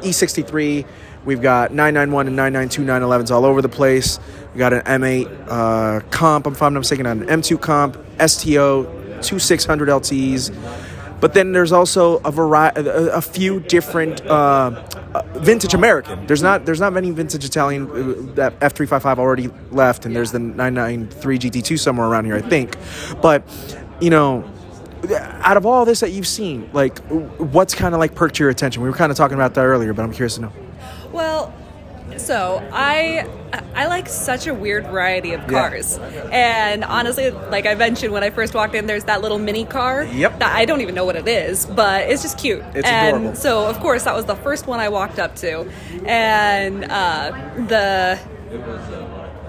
E63. 0.02 0.86
We've 1.26 1.42
got 1.42 1.72
991 1.72 2.28
and 2.28 2.36
992 2.36 2.84
911s 2.84 3.32
all 3.32 3.46
over 3.46 3.62
the 3.62 3.70
place. 3.70 4.20
We 4.54 4.60
got 4.60 4.74
an 4.74 4.82
M8 4.82 5.48
uh, 5.48 6.00
comp, 6.10 6.48
if 6.48 6.62
I'm 6.62 6.74
not 6.74 6.82
mistaken, 6.82 7.06
an 7.06 7.26
M2 7.26 7.60
comp, 7.62 7.98
STO, 8.26 9.20
two 9.22 9.40
600 9.40 9.90
LTs. 9.90 10.54
But 11.22 11.34
then 11.34 11.54
there's 11.54 11.72
also 11.72 12.18
a 12.26 12.32
variety, 12.32 12.82
a, 12.86 13.22
few 13.22 13.62
different 13.62 14.20
uh, 14.26 14.84
uh, 15.14 15.22
vintage 15.40 15.74
American. 15.74 16.28
There's 16.28 16.44
not 16.44 16.66
there's 16.66 16.82
not 16.82 16.92
many 16.92 17.12
vintage 17.12 17.46
Italian. 17.46 17.90
Uh, 17.90 18.34
that 18.36 18.60
F355 18.60 19.20
already 19.20 19.50
left, 19.72 20.06
and 20.06 20.14
there's 20.14 20.34
the 20.34 20.40
993 20.40 21.40
GT2 21.40 21.80
somewhere 21.80 22.08
around 22.08 22.26
here, 22.26 22.36
I 22.36 22.42
think. 22.42 22.76
But 23.22 23.48
you 24.02 24.10
know, 24.10 24.44
out 25.16 25.56
of 25.56 25.66
all 25.66 25.86
this 25.86 26.02
that 26.02 26.12
you've 26.12 26.28
seen, 26.28 26.70
like 26.74 27.00
what's 27.38 27.74
kind 27.74 27.94
of 27.96 28.00
like 28.00 28.16
perked 28.16 28.38
your 28.38 28.50
attention? 28.50 28.84
We 28.84 28.90
were 28.90 28.96
kind 28.96 29.10
of 29.10 29.18
talking 29.18 29.36
about 29.36 29.54
that 29.54 29.64
earlier, 29.64 29.94
but 29.94 30.04
I'm 30.04 30.12
curious 30.12 30.36
to 30.36 30.42
know. 30.42 30.54
Well, 31.14 31.54
so 32.18 32.68
I 32.74 33.26
I 33.74 33.86
like 33.88 34.10
such 34.10 34.48
a 34.48 34.54
weird 34.54 34.86
variety 34.88 35.34
of 35.34 35.42
Yeah. 35.42 35.70
cars, 35.70 36.00
and 36.32 36.84
honestly, 36.84 37.30
like 37.32 37.66
I 37.66 37.76
mentioned 37.76 38.12
when 38.12 38.24
I 38.24 38.30
first 38.30 38.54
walked 38.54 38.76
in, 38.76 38.88
there's 38.88 39.06
that 39.06 39.22
little 39.22 39.40
mini 39.40 39.64
car. 39.66 40.04
Yep. 40.04 40.40
That 40.40 40.56
I 40.56 40.66
don't 40.66 40.82
even 40.82 40.96
know 40.96 41.06
what 41.06 41.16
it 41.16 41.28
is, 41.28 41.66
but 41.66 42.10
it's 42.10 42.22
just 42.24 42.38
cute. 42.38 42.64
It's 42.76 42.88
and 42.88 43.16
adorable. 43.18 43.36
so 43.36 43.66
of 43.68 43.80
course 43.80 44.04
that 44.04 44.16
was 44.16 44.26
the 44.26 44.36
first 44.36 44.68
one 44.68 44.80
I 44.80 44.90
walked 44.90 45.20
up 45.20 45.36
to, 45.38 45.70
and 46.06 46.86
uh, 46.86 47.32
the. 47.68 48.20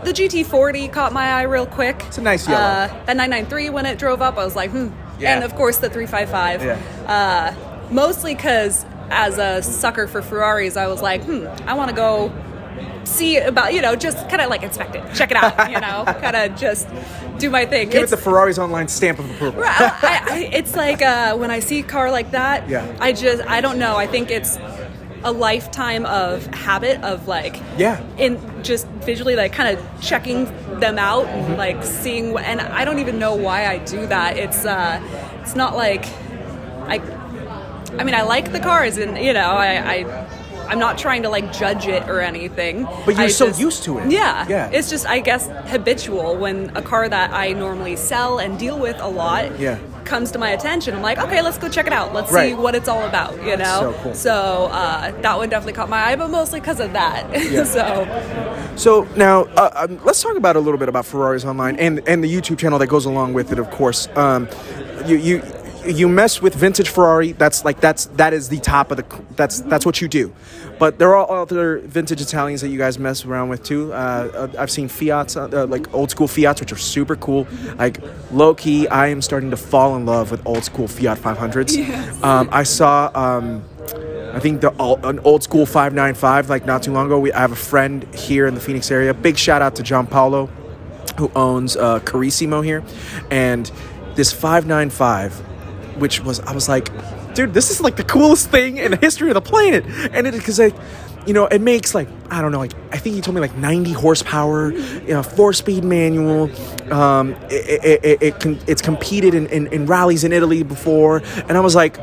The 0.05 0.13
GT40 0.13 0.93
caught 0.93 1.15
my 1.15 1.27
eye 1.29 1.43
real 1.45 1.65
quick. 1.65 2.03
It's 2.09 2.19
a 2.19 2.23
nice 2.23 2.47
yellow. 2.47 2.61
Uh, 2.63 2.87
that 3.07 3.17
993 3.17 3.71
when 3.71 3.87
it 3.87 3.99
drove 3.99 4.21
up, 4.21 4.37
I 4.37 4.45
was 4.45 4.55
like, 4.55 4.71
hmm. 4.71 4.89
Yeah. 5.19 5.35
And 5.35 5.45
of 5.45 5.55
course 5.55 5.79
the 5.79 5.89
355. 5.89 6.63
Yeah. 6.63 6.79
Uh, 7.11 7.55
mostly 7.91 8.35
because 8.35 8.85
as 9.11 9.39
a 9.39 9.63
sucker 9.63 10.07
for 10.07 10.23
Ferraris, 10.23 10.77
I 10.77 10.87
was 10.87 11.03
like, 11.03 11.23
hmm, 11.25 11.47
I 11.69 11.75
want 11.75 11.91
to 11.91 11.97
go 11.97 12.33
see 13.05 13.37
about, 13.37 13.75
you 13.75 13.83
know, 13.83 13.95
just 13.95 14.17
kind 14.29 14.41
of 14.41 14.49
like 14.51 14.63
inspect 14.63 14.95
it, 14.97 15.15
check 15.15 15.31
it 15.31 15.37
out, 15.37 15.71
you 15.71 15.79
know, 15.81 16.05
kind 16.21 16.35
of 16.35 16.57
just 16.59 16.89
do 17.39 17.51
my 17.51 17.67
thing. 17.67 17.89
Give 17.89 18.03
It's- 18.03 18.13
it 18.13 18.17
the 18.17 18.23
Ferraris 18.23 18.59
Online 18.59 18.89
stamp 18.89 19.19
of 19.19 19.31
approval. 19.31 19.63
I, 19.65 20.23
I, 20.29 20.51
it's 20.53 20.75
like 20.75 21.03
uh, 21.03 21.37
when 21.37 21.51
I 21.51 21.61
see 21.61 21.81
a 21.81 21.83
car 21.83 22.11
like 22.11 22.31
that, 22.33 22.69
Yeah. 22.69 22.97
I 23.01 23.13
just, 23.13 23.43
I 23.47 23.61
don't 23.61 23.79
know. 23.79 23.97
I 23.97 24.07
think 24.07 24.31
it's 24.31 24.59
a 25.23 25.33
lifetime 25.33 26.05
of 26.07 26.47
habit 26.55 27.03
of 27.03 27.29
like, 27.29 27.61
Yeah. 27.79 28.03
in 28.17 28.39
just 28.65 28.87
visually 28.89 29.37
like 29.37 29.53
kind 29.53 29.77
of 29.77 30.01
checking 30.01 30.45
them 30.81 30.99
out 30.99 31.27
and 31.27 31.57
like 31.59 31.85
seeing, 31.85 32.33
what, 32.33 32.45
and 32.45 32.61
I 32.61 32.85
don't 32.85 32.99
even 32.99 33.19
know 33.19 33.35
why 33.35 33.67
I 33.67 33.79
do 33.79 34.07
that. 34.07 34.37
It's, 34.39 34.65
uh, 34.65 35.01
it's 35.43 35.55
not 35.55 35.77
like 35.77 36.07
I, 36.87 36.99
I 37.99 38.05
mean, 38.05 38.15
I 38.15 38.23
like 38.23 38.53
the 38.53 38.61
cars 38.61 38.97
and, 38.99 39.17
you 39.19 39.33
know, 39.33 39.51
I, 39.51 39.95
I 39.95 40.27
I'm 40.67 40.79
not 40.79 40.97
trying 40.97 41.23
to 41.25 41.29
like 41.29 41.53
judge 41.53 41.87
it 41.87 42.09
or 42.09 42.21
anything. 42.21 42.85
But 43.05 43.17
you're 43.17 43.25
I 43.25 43.29
so 43.29 43.49
just- 43.49 43.61
used 43.61 43.83
to 43.85 43.99
it. 43.99 44.11
Yeah, 44.11 44.47
Yeah. 44.49 44.71
It's 44.73 44.89
just 44.91 45.07
I 45.07 45.21
guess 45.21 45.49
habitual 45.71 46.37
when 46.37 46.71
a 46.75 46.83
car 46.83 47.09
that 47.09 47.33
I 47.33 47.53
normally 47.53 47.97
sell 47.97 48.39
and 48.39 48.59
deal 48.59 48.79
with 48.79 48.99
a 49.01 49.09
lot. 49.09 49.59
Yeah. 49.61 49.79
Comes 50.05 50.31
to 50.33 50.39
my 50.39 50.51
attention. 50.51 50.95
I'm 50.95 51.01
like, 51.01 51.17
okay, 51.19 51.41
let's 51.41 51.57
go 51.57 51.67
check 51.69 51.87
it 51.87 51.93
out. 51.93 52.13
Let's 52.13 52.31
see 52.31 52.53
what 52.53 52.75
it's 52.75 52.89
all 52.89 53.03
about. 53.07 53.43
You 53.43 53.57
know. 53.57 53.81
so 53.81 53.93
cool. 54.03 54.15
So, 54.15 54.69
uh, 54.71 55.13
that 55.23 55.37
one 55.39 55.49
definitely 55.49 55.73
caught 55.73 55.89
my 55.89 55.99
eye, 56.09 56.17
but 56.17 56.29
mostly 56.29 56.61
because 56.61 56.79
of 56.79 56.93
that. 56.93 57.31
so 57.67 58.77
So 58.77 59.09
now 59.17 59.45
uh, 59.57 59.87
um, 59.89 59.99
let's 60.05 60.23
talk 60.23 60.37
about 60.37 60.57
a 60.57 60.61
little 60.61 60.77
bit 60.79 60.89
about 60.91 61.07
Ferraris 61.07 61.45
Online 61.47 61.77
and 61.77 62.07
and 62.07 62.23
the 62.23 62.31
YouTube 62.35 62.59
channel 62.59 62.79
that 62.81 62.89
goes 62.89 63.07
along 63.07 63.33
with 63.33 63.51
it. 63.53 63.59
Of 63.59 63.71
course, 63.71 64.09
um, 64.17 64.47
you 65.07 65.17
you 65.17 65.43
you 65.87 66.09
mess 66.09 66.41
with 66.41 66.55
vintage 66.55 66.89
Ferrari. 66.89 67.33
That's 67.33 67.65
like 67.65 67.81
that's 67.81 68.07
that 68.17 68.33
is 68.33 68.49
the 68.49 68.59
top 68.61 68.91
of 68.91 68.97
the 68.97 69.23
that's 69.37 69.61
that's 69.63 69.87
what 69.87 70.01
you 70.01 70.09
do. 70.09 70.33
But 70.79 70.99
there 70.99 71.15
are 71.15 71.43
other 71.43 71.79
vintage 71.79 72.21
Italians 72.21 72.61
that 72.61 72.69
you 72.69 72.79
guys 72.79 72.99
mess 72.99 73.25
around 73.25 73.49
with 73.49 73.63
too. 73.63 73.93
Uh, 73.93 73.97
uh, 73.97 74.49
I've 74.59 74.71
seen 74.71 74.89
Fiats, 74.89 75.37
uh, 75.37 75.49
uh, 75.53 75.67
like 75.67 75.93
old 75.95 76.11
school 76.11 76.27
Fiats, 76.27 76.61
which 76.61 76.73
are 76.73 76.77
super 76.77 77.17
cool. 77.17 77.47
Like 77.77 77.99
low 78.33 78.55
key, 78.55 78.89
I 78.89 79.09
am 79.09 79.23
starting 79.23 79.51
to 79.51 79.57
fall 79.57 79.97
in 79.97 80.05
love 80.07 80.31
with 80.31 80.45
old 80.47 80.65
school 80.65 80.89
Fiat 80.89 81.19
500s. 81.19 81.77
Yes. 81.77 82.23
Um, 82.23 82.49
I 82.51 82.63
saw. 82.65 83.11
Um, 83.15 83.65
I 84.35 84.41
think 84.41 84.63
the 84.63 84.73
an 85.05 85.21
old 85.21 85.45
school 85.45 85.65
595 85.65 86.51
like 86.51 86.67
not 86.67 86.83
too 86.83 86.93
long 86.93 87.07
ago. 87.07 87.21
We 87.21 87.33
I 87.33 87.41
have 87.41 87.53
a 87.53 87.57
friend 87.57 88.03
here 88.15 88.49
in 88.49 88.55
the 88.55 88.61
Phoenix 88.61 88.91
area. 88.91 89.15
Big 89.15 89.39
shout 89.39 89.63
out 89.63 89.77
to 89.77 89.85
John 89.85 90.09
Paulo, 90.09 90.47
who 91.19 91.31
owns 91.37 91.77
uh, 91.77 92.01
Carissimo 92.01 92.65
here, 92.65 92.83
and 93.31 93.71
this 94.17 94.33
595, 94.33 95.41
which 95.99 96.21
was 96.21 96.41
I 96.41 96.53
was 96.53 96.69
like, 96.69 96.89
dude, 97.35 97.55
this 97.55 97.71
is 97.71 97.81
like 97.81 97.97
the 97.97 98.05
coolest 98.05 98.51
thing 98.51 98.79
in 98.79 98.93
the 98.93 98.97
history 98.97 99.31
of 99.31 99.35
the 99.35 99.41
planet, 99.41 99.85
and 100.13 100.27
it 100.27 100.35
because 100.35 100.59
like. 100.59 100.75
You 101.27 101.33
know, 101.33 101.47
it 101.47 101.63
makes 101.63 101.95
like 101.95 102.07
I 102.31 102.43
don't 102.43 102.53
know, 102.53 102.59
like 102.59 102.75
I 102.93 102.99
think 102.99 103.15
he 103.15 103.23
told 103.23 103.35
me 103.35 103.41
like 103.41 103.57
90 103.57 103.93
horsepower, 103.93 104.73
you 104.73 105.15
know, 105.15 105.23
four-speed 105.23 105.83
manual. 105.83 106.51
Um, 106.93 107.33
it, 107.49 107.83
it, 107.83 108.05
it, 108.05 108.23
it 108.23 108.41
con- 108.41 108.59
it's 108.67 108.83
competed 108.83 109.33
in, 109.33 109.47
in, 109.47 109.69
in 109.69 109.87
rallies 109.87 110.25
in 110.25 110.35
Italy 110.35 110.63
before, 110.63 111.23
and 111.49 111.57
I 111.57 111.61
was 111.61 111.75
like, 111.75 111.99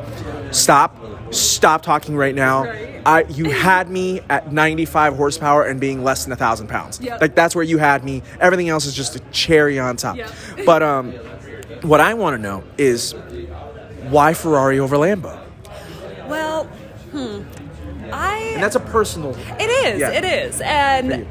stop, 0.50 0.98
stop 1.32 1.84
talking 1.84 2.16
right 2.16 2.34
now. 2.34 2.64
Right. 2.64 3.02
I 3.06 3.24
you 3.30 3.50
had 3.50 3.90
me 3.90 4.22
at 4.30 4.52
95 4.52 5.16
horsepower 5.16 5.64
and 5.66 5.80
being 5.80 6.04
less 6.04 6.24
than 6.24 6.34
a 6.34 6.36
thousand 6.36 6.68
pounds. 6.68 7.00
Yep. 7.00 7.22
Like 7.22 7.36
that's 7.36 7.56
where 7.56 7.64
you 7.64 7.78
had 7.78 8.04
me. 8.04 8.22
Everything 8.40 8.70
else 8.70 8.86
is 8.86 8.96
just 8.96 9.16
a 9.16 9.20
cherry 9.32 9.80
on 9.80 9.98
top. 9.98 10.18
Yep. 10.18 10.32
But 10.66 10.84
um, 10.84 11.12
what 11.82 12.00
I 12.00 12.14
want 12.14 12.36
to 12.36 12.42
know 12.42 12.64
is 12.78 13.14
why 14.12 14.34
Ferrari 14.34 14.80
over 14.80 14.96
Lambo? 14.98 15.40
well, 16.28 16.66
hmm. 17.12 17.42
I 18.14 18.52
And 18.54 18.64
that's 18.64 18.76
a 18.76 18.80
personal. 18.80 19.36
It 19.60 19.70
is. 19.88 20.00
Yeah. 20.00 20.10
It 20.12 20.26
is. 20.26 20.62
And 20.62 21.26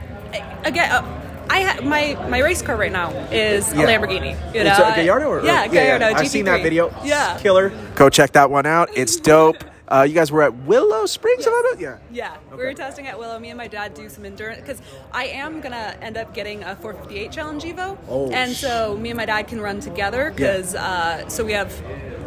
again, 0.64 0.90
uh, 0.90 1.16
I 1.50 1.62
ha- 1.62 1.80
my 1.82 2.16
my 2.28 2.38
race 2.38 2.62
car 2.62 2.76
right 2.76 2.92
now 2.92 3.10
is 3.30 3.72
Yeah. 3.74 3.82
a 3.82 3.86
Lamborghini. 3.86 4.34
You 4.54 4.64
know, 4.64 4.70
It's 4.70 4.78
a 4.78 4.94
Gallardo 4.96 5.26
or, 5.28 5.40
or- 5.40 5.44
yeah, 5.44 5.66
Gallardo. 5.68 6.06
I've 6.16 6.28
seen 6.28 6.44
that 6.46 6.62
video. 6.62 6.92
Yeah, 7.04 7.38
Killer. 7.40 7.72
Go 7.96 8.08
check 8.08 8.32
that 8.32 8.50
one 8.50 8.66
out. 8.66 8.88
It's 8.94 9.16
dope. 9.16 9.56
Uh, 9.90 10.02
you 10.02 10.14
guys 10.14 10.30
were 10.30 10.42
at 10.42 10.54
Willow 10.54 11.04
Springs, 11.04 11.44
am 11.48 11.52
I 11.52 11.72
right? 11.72 11.80
Yeah. 11.80 11.98
Yeah, 12.12 12.36
we 12.52 12.58
were 12.58 12.74
testing 12.74 13.08
at 13.08 13.18
Willow. 13.18 13.38
Me 13.40 13.48
and 13.48 13.58
my 13.58 13.66
dad 13.66 13.92
do 13.94 14.08
some 14.08 14.24
endurance 14.24 14.60
because 14.60 14.80
I 15.12 15.24
am 15.26 15.60
gonna 15.60 15.96
end 16.00 16.16
up 16.16 16.32
getting 16.32 16.62
a 16.62 16.76
458 16.76 17.32
Challenge 17.32 17.64
Evo, 17.64 17.98
Oh, 18.08 18.30
and 18.30 18.52
so 18.52 18.96
me 18.96 19.10
and 19.10 19.16
my 19.16 19.26
dad 19.26 19.48
can 19.48 19.60
run 19.60 19.80
together 19.80 20.30
because 20.30 20.76
uh, 20.76 21.28
so 21.28 21.44
we 21.44 21.52
have 21.52 21.72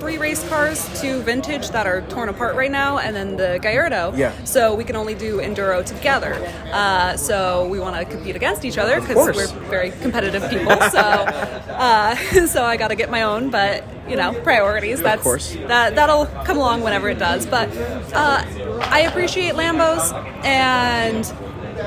three 0.02 0.18
race 0.18 0.46
cars, 0.50 0.90
two 1.00 1.22
vintage 1.22 1.70
that 1.70 1.88
are 1.88 2.02
torn 2.10 2.28
apart 2.28 2.56
right 2.56 2.72
now, 2.72 2.98
and 2.98 3.16
then 3.16 3.38
the 3.38 3.58
Gallardo. 3.62 4.14
Yeah. 4.14 4.34
So 4.44 4.76
we 4.76 4.84
can 4.84 4.98
only 4.98 5.16
do 5.16 5.38
enduro 5.38 5.86
together. 5.86 6.34
Uh, 6.74 7.16
so 7.16 7.66
we 7.70 7.80
want 7.80 7.96
to 7.96 8.04
compete 8.04 8.36
against 8.36 8.66
each 8.66 8.78
other 8.78 9.00
because 9.00 9.16
we're 9.34 9.48
very 9.70 9.92
competitive 10.02 10.50
people. 10.50 10.76
So 10.92 11.00
uh, 11.00 12.16
so 12.48 12.66
I 12.66 12.76
got 12.76 12.90
to 12.90 12.96
get 12.96 13.10
my 13.10 13.22
own, 13.22 13.50
but 13.50 13.86
you 14.08 14.16
know 14.16 14.34
priorities. 14.44 15.02
That's 15.02 15.24
course. 15.24 15.54
that 15.68 15.96
that'll 15.96 16.26
come 16.46 16.58
along 16.58 16.82
whenever 16.82 17.10
it 17.10 17.20
does. 17.20 17.46
But 17.46 17.70
uh, 18.14 18.44
I 18.90 19.02
appreciate 19.10 19.54
Lambos, 19.54 20.12
and 20.44 21.26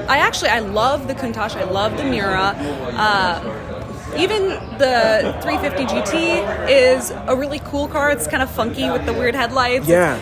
I 0.09 0.19
actually 0.19 0.51
I 0.51 0.61
love 0.61 1.09
the 1.09 1.15
Countach. 1.15 1.57
I 1.57 1.65
love 1.65 1.97
the 1.97 2.05
Miura. 2.05 2.55
Um, 2.97 3.63
even 4.17 4.49
the 4.79 5.37
350 5.43 5.85
GT 5.85 6.69
is 6.71 7.11
a 7.27 7.37
really 7.37 7.59
cool 7.59 7.87
car. 7.87 8.11
It's 8.11 8.27
kind 8.27 8.43
of 8.43 8.51
funky 8.51 8.89
with 8.89 9.05
the 9.05 9.13
weird 9.13 9.35
headlights. 9.35 9.87
Yeah. 9.87 10.17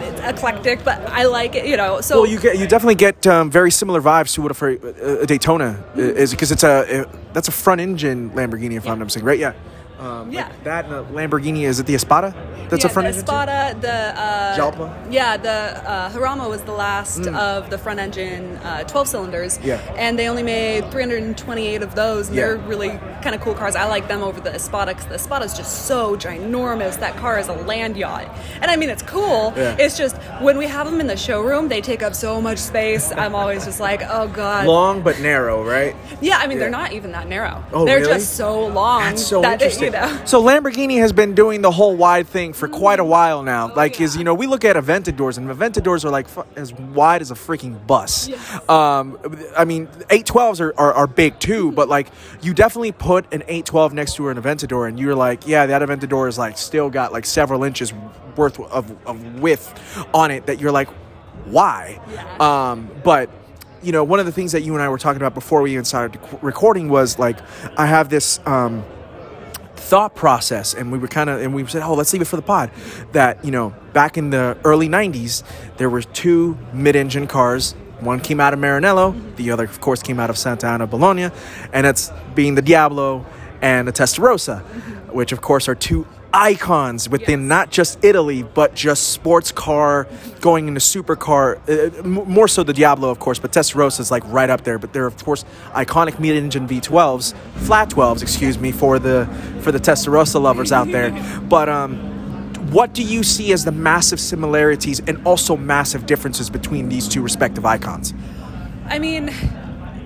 It's 0.00 0.20
eclectic, 0.22 0.82
but 0.82 0.98
I 1.10 1.24
like 1.24 1.54
it. 1.54 1.66
You 1.66 1.76
know, 1.76 2.00
so 2.00 2.22
Well, 2.22 2.30
you 2.30 2.40
get 2.40 2.58
you 2.58 2.66
definitely 2.66 2.94
get 2.94 3.26
um, 3.26 3.50
very 3.50 3.70
similar 3.70 4.00
vibes 4.00 4.32
to 4.34 4.42
what 4.42 4.58
a, 4.62 5.20
a 5.22 5.26
Daytona 5.26 5.84
is 5.94 6.30
because 6.30 6.52
it's 6.52 6.64
a 6.64 7.00
it- 7.00 7.08
that's 7.34 7.48
a 7.48 7.52
front 7.52 7.80
engine 7.80 8.30
Lamborghini 8.30 8.76
if 8.76 8.86
I'm 8.86 8.98
not 8.98 9.06
mistaken, 9.06 9.26
right? 9.26 9.38
Yeah. 9.38 9.52
Um, 9.98 10.28
like 10.28 10.34
Yeah. 10.34 10.52
that 10.64 10.86
and 10.86 10.94
a 10.94 11.02
Lamborghini 11.04 11.64
is 11.66 11.78
it 11.80 11.86
the 11.86 11.94
Espada? 11.94 12.34
That's 12.68 12.82
yeah, 12.82 12.90
a 12.90 12.92
front 12.92 13.04
the 13.06 13.08
engine. 13.10 13.24
Espada, 13.24 13.76
the 13.80 14.20
uh, 14.20 14.56
Jalpa? 14.56 15.12
Yeah, 15.12 15.36
the 15.36 15.50
uh, 15.88 16.10
Jarama 16.10 16.48
was 16.48 16.62
the 16.62 16.72
last 16.72 17.26
of 17.28 17.70
the 17.70 17.78
front 17.78 18.00
engine 18.00 18.56
uh, 18.58 18.82
12 18.84 19.08
cylinders. 19.08 19.58
Yeah. 19.62 19.80
and 19.96 20.18
they 20.18 20.28
only 20.28 20.42
made 20.42 20.90
328 20.90 21.82
of 21.82 21.94
those. 21.94 22.28
And 22.28 22.36
Yeah. 22.36 22.44
They're 22.46 22.56
really 22.56 22.98
kind 23.22 23.34
of 23.34 23.40
cool 23.40 23.54
cars. 23.54 23.76
I 23.76 23.84
like 23.86 24.08
them 24.08 24.22
over 24.22 24.40
the 24.40 24.52
Espada 24.54 24.92
because 24.92 25.06
the 25.06 25.14
Espada 25.14 25.44
is 25.44 25.54
just 25.54 25.86
so 25.86 26.16
ginormous. 26.16 26.98
That 27.00 27.16
car 27.16 27.38
is 27.38 27.48
a 27.48 27.52
land 27.52 27.96
yacht, 27.96 28.28
and 28.60 28.70
I 28.70 28.76
mean 28.76 28.90
it's 28.90 29.02
cool. 29.02 29.52
Yeah. 29.56 29.76
It's 29.78 29.96
just 29.96 30.16
when 30.40 30.58
we 30.58 30.66
have 30.66 30.86
them 30.90 31.00
in 31.00 31.06
the 31.06 31.16
showroom, 31.16 31.68
they 31.68 31.80
take 31.80 32.02
up 32.02 32.14
so 32.14 32.40
much 32.40 32.58
space. 32.58 33.12
I'm 33.12 33.34
always 33.34 33.64
just 33.64 33.80
like, 33.80 34.02
oh 34.08 34.28
god. 34.28 34.66
Long 34.66 35.02
but 35.02 35.20
narrow, 35.20 35.62
right? 35.64 35.94
Yeah, 36.20 36.38
I 36.38 36.46
mean 36.46 36.56
Yeah. 36.56 36.64
they're 36.64 36.70
not 36.70 36.92
even 36.92 37.12
that 37.12 37.28
narrow. 37.28 37.62
Oh, 37.72 37.84
they're 37.84 38.00
really? 38.00 38.14
just 38.14 38.36
so 38.36 38.66
long. 38.66 39.00
That's 39.02 39.24
so 39.26 39.40
that, 39.42 39.54
interesting. 39.54 39.83
You 39.84 39.90
know. 39.90 40.22
So 40.24 40.42
Lamborghini 40.42 40.98
has 40.98 41.12
been 41.12 41.34
doing 41.34 41.62
the 41.62 41.70
whole 41.70 41.94
wide 41.96 42.26
thing 42.26 42.52
for 42.52 42.68
quite 42.68 43.00
a 43.00 43.04
while 43.04 43.42
now. 43.42 43.70
Oh, 43.70 43.74
like, 43.74 44.00
is 44.00 44.16
you 44.16 44.24
know, 44.24 44.34
we 44.34 44.46
look 44.46 44.64
at 44.64 44.76
Aventadors, 44.76 45.38
and 45.38 45.48
Aventadors 45.48 46.04
are 46.04 46.10
like 46.10 46.28
fu- 46.28 46.44
as 46.56 46.72
wide 46.72 47.20
as 47.22 47.30
a 47.30 47.34
freaking 47.34 47.86
bus. 47.86 48.28
Yes. 48.28 48.68
Um, 48.68 49.18
I 49.56 49.64
mean, 49.64 49.86
812s 49.86 50.60
are, 50.60 50.74
are, 50.78 50.92
are 50.92 51.06
big 51.06 51.38
too, 51.38 51.72
but 51.78 51.88
like, 51.88 52.08
you 52.42 52.54
definitely 52.54 52.92
put 52.92 53.32
an 53.32 53.42
812 53.42 53.94
next 53.94 54.14
to 54.16 54.28
an 54.28 54.40
Aventador, 54.40 54.88
and 54.88 54.98
you're 54.98 55.14
like, 55.14 55.46
yeah, 55.46 55.66
that 55.66 55.82
Aventador 55.82 56.28
is 56.28 56.38
like 56.38 56.58
still 56.58 56.90
got 56.90 57.12
like 57.12 57.26
several 57.26 57.64
inches 57.64 57.92
worth 58.36 58.58
of, 58.60 58.90
of 59.06 59.40
width 59.40 60.06
on 60.14 60.30
it. 60.30 60.46
That 60.46 60.60
you're 60.60 60.72
like, 60.72 60.88
why? 61.44 62.00
Yeah. 62.10 62.70
Um, 62.70 62.90
but 63.04 63.30
you 63.82 63.92
know, 63.92 64.02
one 64.02 64.18
of 64.18 64.26
the 64.26 64.32
things 64.32 64.52
that 64.52 64.62
you 64.62 64.72
and 64.72 64.82
I 64.82 64.88
were 64.88 64.98
talking 64.98 65.20
about 65.20 65.34
before 65.34 65.60
we 65.60 65.72
even 65.72 65.84
started 65.84 66.18
recording 66.40 66.88
was 66.88 67.18
like, 67.18 67.38
I 67.76 67.86
have 67.86 68.08
this. 68.08 68.40
Um, 68.46 68.84
thought 69.84 70.14
process 70.14 70.74
and 70.74 70.90
we 70.90 70.98
were 70.98 71.08
kind 71.08 71.28
of 71.28 71.40
and 71.42 71.54
we 71.54 71.66
said 71.66 71.82
oh 71.82 71.94
let's 71.94 72.12
leave 72.12 72.22
it 72.22 72.26
for 72.26 72.36
the 72.36 72.42
pod. 72.42 72.70
That 73.12 73.44
you 73.44 73.50
know 73.50 73.74
back 73.92 74.16
in 74.16 74.30
the 74.30 74.56
early 74.64 74.88
90s 74.88 75.42
there 75.76 75.90
were 75.90 76.02
two 76.02 76.58
mid-engine 76.72 77.26
cars. 77.26 77.74
One 78.00 78.20
came 78.20 78.40
out 78.40 78.52
of 78.52 78.58
maranello 78.58 79.12
mm-hmm. 79.12 79.36
the 79.36 79.50
other 79.50 79.64
of 79.64 79.80
course 79.80 80.02
came 80.02 80.18
out 80.18 80.30
of 80.30 80.36
Sant'Agata 80.36 80.88
Bolognese 80.88 81.34
and 81.72 81.86
it's 81.86 82.10
being 82.34 82.54
the 82.54 82.62
diablo 82.62 83.24
and 83.60 83.86
the 83.86 83.92
testarossa 83.92 84.62
mm-hmm. 84.62 85.12
which 85.12 85.32
of 85.32 85.40
course 85.40 85.68
are 85.68 85.74
two 85.74 86.06
icons 86.34 87.08
within 87.08 87.40
Yes. 87.42 87.48
not 87.48 87.70
just 87.70 88.04
italy 88.04 88.42
but 88.42 88.74
just 88.74 89.10
sports 89.12 89.52
car 89.52 90.06
going 90.40 90.66
into 90.68 90.80
supercar 90.80 91.56
uh, 91.68 91.96
m- 91.98 92.12
more 92.28 92.48
so 92.48 92.62
the 92.64 92.72
diablo 92.72 93.08
of 93.10 93.18
course 93.20 93.38
but 93.38 93.52
testarossa 93.52 94.00
is 94.00 94.10
like 94.10 94.24
right 94.26 94.50
up 94.50 94.64
there. 94.64 94.78
But 94.78 94.92
they're 94.92 95.06
of 95.06 95.22
course 95.24 95.44
iconic 95.72 96.18
mid-engine 96.18 96.66
v12s 96.66 97.34
flat 97.66 97.88
12s 97.90 98.20
excuse 98.22 98.58
me 98.58 98.72
for 98.72 98.98
the 98.98 99.26
for 99.60 99.70
the 99.72 99.78
testarossa 99.78 100.40
lovers 100.40 100.72
out 100.72 100.90
there. 100.90 101.10
But 101.48 101.68
um 101.68 101.92
what 102.72 102.92
do 102.94 103.02
you 103.02 103.22
see 103.22 103.52
as 103.52 103.64
the 103.64 103.72
massive 103.72 104.18
similarities 104.18 104.98
and 105.06 105.24
also 105.24 105.56
massive 105.56 106.06
differences 106.06 106.50
between 106.50 106.88
these 106.88 107.06
two 107.06 107.22
respective 107.22 107.64
icons? 107.64 108.12
I 108.88 108.98
mean, 108.98 109.28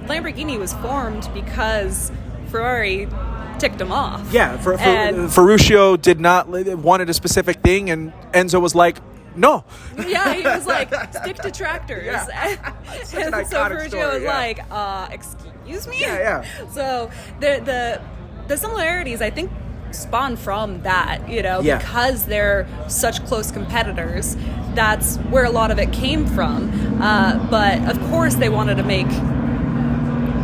Lamborghini 0.06 0.58
was 0.58 0.74
formed 0.74 1.30
because 1.32 2.12
Ferrari 2.50 3.06
ticked 3.58 3.80
him 3.80 3.92
off. 3.92 4.32
yeah 4.32 4.56
for, 4.58 4.76
for 4.78 4.84
And- 4.84 5.32
ferruccio 5.32 5.96
did 5.96 6.20
not 6.20 6.48
wanted 6.48 7.08
a 7.10 7.14
specific 7.14 7.60
thing 7.62 7.90
and 7.90 8.12
enzo 8.32 8.60
was 8.60 8.74
like 8.74 8.98
no 9.36 9.64
yeah, 10.06 10.32
he 10.34 10.42
was 10.42 10.66
like, 10.76 10.88
stick 11.14 11.36
to 11.36 11.50
tractors. 11.52 12.06
Yeah. 12.06 12.72
and 13.14 13.34
an 13.34 13.44
so 13.46 13.68
Ferruccio 13.68 13.88
story, 13.88 14.14
was 14.14 14.22
yeah. 14.22 14.36
like, 14.36 14.60
uh, 14.70 15.08
excuse 15.12 15.86
me? 15.86 16.00
Yeah, 16.00 16.18
yeah. 16.18 16.68
So 16.72 17.10
the, 17.40 17.60
the, 17.64 18.00
the 18.48 18.56
similarities, 18.56 19.20
I 19.22 19.30
think, 19.30 19.52
spawn 19.92 20.36
from 20.36 20.82
that, 20.82 21.28
you 21.28 21.42
know, 21.42 21.60
Yeah. 21.60 21.78
because 21.78 22.26
they're 22.26 22.66
such 22.88 23.24
close 23.26 23.52
competitors. 23.52 24.36
That's 24.74 25.16
where 25.30 25.44
a 25.44 25.50
lot 25.50 25.70
of 25.70 25.78
it 25.78 25.92
came 25.92 26.26
from. 26.26 27.00
Uh, 27.00 27.38
but 27.50 27.78
of 27.88 28.00
course, 28.10 28.34
they 28.34 28.48
wanted 28.48 28.76
to 28.78 28.82
make 28.84 29.06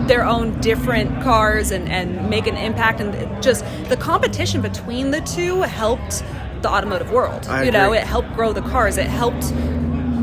their 0.06 0.24
own 0.24 0.60
different 0.60 1.22
cars 1.22 1.70
and, 1.70 1.88
and 1.88 2.28
make 2.28 2.46
an 2.46 2.56
impact. 2.56 3.00
And 3.00 3.42
just 3.42 3.64
the 3.88 3.96
competition 3.96 4.60
between 4.60 5.10
the 5.10 5.20
two 5.22 5.62
helped 5.62 6.22
the 6.62 6.68
automotive 6.70 7.10
world. 7.10 7.46
I 7.46 7.64
you 7.64 7.70
know 7.70 7.92
it 7.92 8.04
helped 8.04 8.32
grow 8.34 8.52
the 8.52 8.62
cars. 8.62 8.96
It 8.96 9.06
helped 9.06 9.52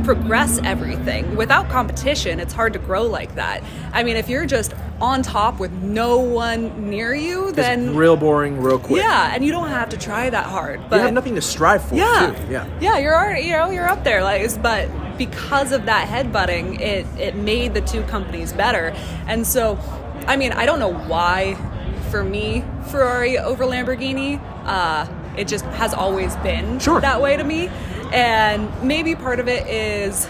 progress 0.04 0.60
everything. 0.64 1.36
Without 1.36 1.70
competition, 1.70 2.40
it's 2.40 2.54
hard 2.54 2.74
to 2.74 2.80
grow 2.80 3.04
like 3.04 3.36
that. 3.36 3.64
I 3.94 4.04
mean, 4.04 4.16
if 4.18 4.30
you're 4.30 4.46
just 4.46 4.74
on 5.00 5.22
top 5.24 5.60
with 5.60 5.72
no 5.72 6.20
one 6.20 6.90
near 6.90 7.14
you, 7.14 7.48
It's 7.50 7.58
then 7.58 7.96
real 7.96 8.16
boring, 8.18 8.62
real 8.62 8.78
quick. 8.80 9.02
yeah, 9.02 9.32
and 9.34 9.44
you 9.44 9.52
don't 9.52 9.70
have 9.70 9.90
to 9.90 9.98
try 9.98 10.30
that 10.30 10.46
hard. 10.46 10.80
You 10.92 10.98
have 10.98 11.14
nothing 11.14 11.36
to 11.36 11.42
strive 11.42 11.84
for. 11.84 11.96
yeah, 11.96 12.36
Too. 12.46 12.52
Yeah. 12.52 12.68
yeah, 12.80 12.98
you're 13.00 13.16
already, 13.16 13.48
you 13.48 13.54
know, 13.54 13.70
you're 13.72 13.90
up 13.90 14.04
there. 14.04 14.24
Like, 14.24 14.62
but 14.62 14.90
because 15.18 15.72
of 15.72 15.86
that 15.86 16.08
headbutting, 16.08 16.80
it 16.80 17.06
it 17.20 17.36
made 17.36 17.74
the 17.74 17.82
two 17.82 18.04
companies 18.04 18.54
better. 18.54 18.94
And 19.28 19.46
so, 19.46 19.78
I 20.28 20.38
mean, 20.38 20.52
I 20.52 20.66
don't 20.66 20.80
know 20.80 20.94
why, 20.94 21.56
for 22.12 22.24
me, 22.24 22.64
Ferrari 22.90 23.38
over 23.38 23.64
Lamborghini. 23.66 24.40
Uh, 24.66 25.08
it 25.38 25.48
just 25.48 25.64
has 25.66 25.94
always 25.94 26.36
been 26.38 26.78
Sure. 26.80 27.00
that 27.02 27.22
way 27.22 27.38
to 27.38 27.44
me, 27.44 27.70
and 28.12 28.70
maybe 28.84 29.16
part 29.16 29.40
of 29.40 29.48
it 29.48 29.68
is 29.68 30.28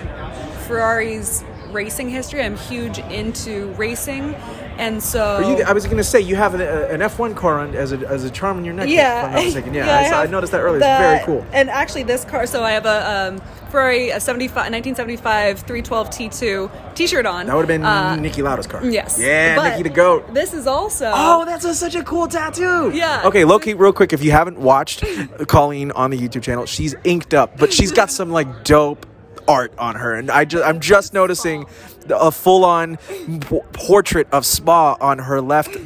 Ferrari's 0.67 1.43
racing 1.71 2.09
history. 2.09 2.41
I'm 2.41 2.57
huge 2.57 2.99
into 2.99 3.73
racing, 3.73 4.35
and 4.81 5.01
so 5.01 5.39
you, 5.57 5.63
I 5.63 5.71
was 5.73 5.85
going 5.85 5.97
to 5.97 6.03
say 6.03 6.19
you 6.19 6.35
have 6.35 6.53
an, 6.55 6.61
an 6.61 6.99
F1 7.09 7.35
car 7.35 7.59
on, 7.59 7.75
as 7.75 7.91
a 7.93 7.97
as 8.09 8.23
a 8.23 8.29
charm 8.29 8.57
on 8.57 8.65
your 8.65 8.73
neck. 8.73 8.89
Yeah, 8.89 9.37
if 9.39 9.55
I'm 9.55 9.63
not. 9.63 9.73
Yeah, 9.73 9.85
Yeah, 9.85 9.95
I, 10.15 10.17
I 10.17 10.21
have 10.21 10.31
noticed 10.31 10.51
that 10.51 10.61
earlier. 10.61 10.79
the- 10.79 10.85
it's 10.91 10.99
very 10.99 11.25
cool. 11.25 11.45
And 11.53 11.69
actually, 11.69 12.03
this 12.03 12.25
car. 12.25 12.45
So 12.47 12.63
I 12.63 12.71
have 12.71 12.85
a 12.85 13.29
um, 13.37 13.41
Ferrari 13.69 14.09
a 14.09 14.19
75, 14.19 14.55
1975 14.55 15.59
312 15.59 16.09
T2 16.09 16.95
T-shirt 16.95 17.25
on. 17.25 17.45
That 17.45 17.55
would 17.55 17.61
have 17.61 17.67
been 17.67 17.85
Uh, 17.85 18.15
Niki 18.17 18.43
Lauda's 18.43 18.67
car. 18.67 18.83
Yes. 18.85 19.17
Yeah, 19.19 19.55
But 19.55 19.73
Niki 19.79 19.83
the 19.83 19.89
goat. 19.89 20.33
This 20.33 20.53
is 20.53 20.67
also. 20.67 21.09
Oh, 21.13 21.45
that's 21.45 21.63
a, 21.63 21.73
such 21.73 21.95
a 21.95 22.03
cool 22.03 22.27
tattoo. 22.27 22.91
Yeah. 22.93 23.21
Okay, 23.25 23.45
low 23.45 23.59
key, 23.59 23.73
real 23.73 23.93
quick. 23.93 24.11
If 24.13 24.23
you 24.23 24.31
haven't 24.31 24.57
watched 24.59 25.03
Colleen 25.47 25.91
on 25.91 26.09
the 26.11 26.17
YouTube 26.17 26.43
channel, 26.43 26.65
she's 26.65 26.95
inked 27.03 27.33
up, 27.33 27.57
but 27.57 27.71
she's 27.71 27.91
got 27.91 28.11
some 28.11 28.29
like 28.31 28.63
dope 28.65 29.05
art 29.47 29.73
on 29.77 29.95
her, 29.95 30.13
and 30.13 30.29
I 30.29 30.45
just 30.45 30.63
I'm 30.63 30.79
just 30.79 31.13
noticing 31.13 31.65
a 32.11 32.31
full 32.31 32.63
on 32.65 32.97
portrait 33.73 34.27
of 34.31 34.45
Spa 34.45 34.95
on 34.99 35.19
her 35.19 35.41
left 35.41 35.77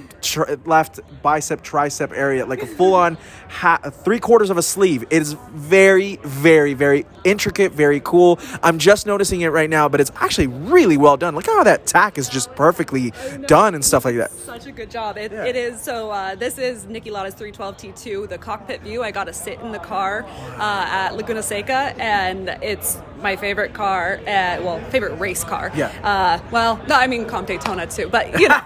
left 0.65 0.99
bicep 1.21 1.63
tricep 1.63 2.11
area, 2.11 2.45
like 2.47 2.61
a 2.63 2.65
full 2.65 2.95
on 2.95 3.15
ha- 3.47 3.77
three 3.77 4.19
quarters 4.19 4.49
of 4.49 4.57
a 4.57 4.61
sleeve. 4.63 5.03
It 5.11 5.21
is 5.21 5.33
very 5.53 6.17
very 6.23 6.73
very 6.73 7.05
intricate, 7.23 7.71
very 7.73 7.99
cool. 8.03 8.39
I'm 8.63 8.79
just 8.79 9.05
noticing 9.05 9.41
it 9.41 9.49
right 9.49 9.69
now, 9.69 9.87
but 9.87 10.01
it's 10.01 10.11
actually 10.15 10.47
really 10.47 10.97
well 10.97 11.15
done. 11.17 11.35
Look 11.35 11.45
how 11.45 11.63
that 11.63 11.85
tack 11.85 12.17
is 12.17 12.27
just 12.27 12.53
perfectly 12.55 13.13
done 13.45 13.75
and 13.75 13.85
stuff 13.85 14.03
like 14.05 14.15
that. 14.17 14.31
Such 14.31 14.65
a 14.65 14.71
good 14.71 14.89
job. 14.89 15.17
It, 15.17 15.31
Yeah. 15.31 15.45
it 15.45 15.55
is. 15.55 15.79
So 15.81 16.09
uh, 16.09 16.33
this 16.35 16.57
is 16.57 16.85
Niki 16.85 17.11
Lauda's 17.11 17.35
312 17.35 17.77
T2, 17.77 18.29
the 18.29 18.37
cockpit 18.37 18.81
view. 18.81 19.03
I 19.03 19.11
got 19.11 19.25
to 19.25 19.33
sit 19.33 19.59
in 19.59 19.71
the 19.71 19.79
car 19.79 20.23
uh, 20.57 20.85
at 20.89 21.15
Laguna 21.15 21.43
Seca, 21.43 21.93
and 21.99 22.49
it's 22.63 22.97
my 23.21 23.35
favorite 23.35 23.73
car. 23.73 24.19
Uh, 24.21 24.61
well, 24.61 24.79
favorite 24.89 25.15
race 25.19 25.43
car. 25.43 25.71
Yeah. 25.75 25.87
Uh, 26.03 26.14
well, 26.51 26.77
no, 26.87 26.95
I 26.95 27.07
mean 27.07 27.25
Daytona 27.45 27.87
too, 27.87 28.07
but 28.09 28.39
you 28.39 28.47
know. 28.49 28.59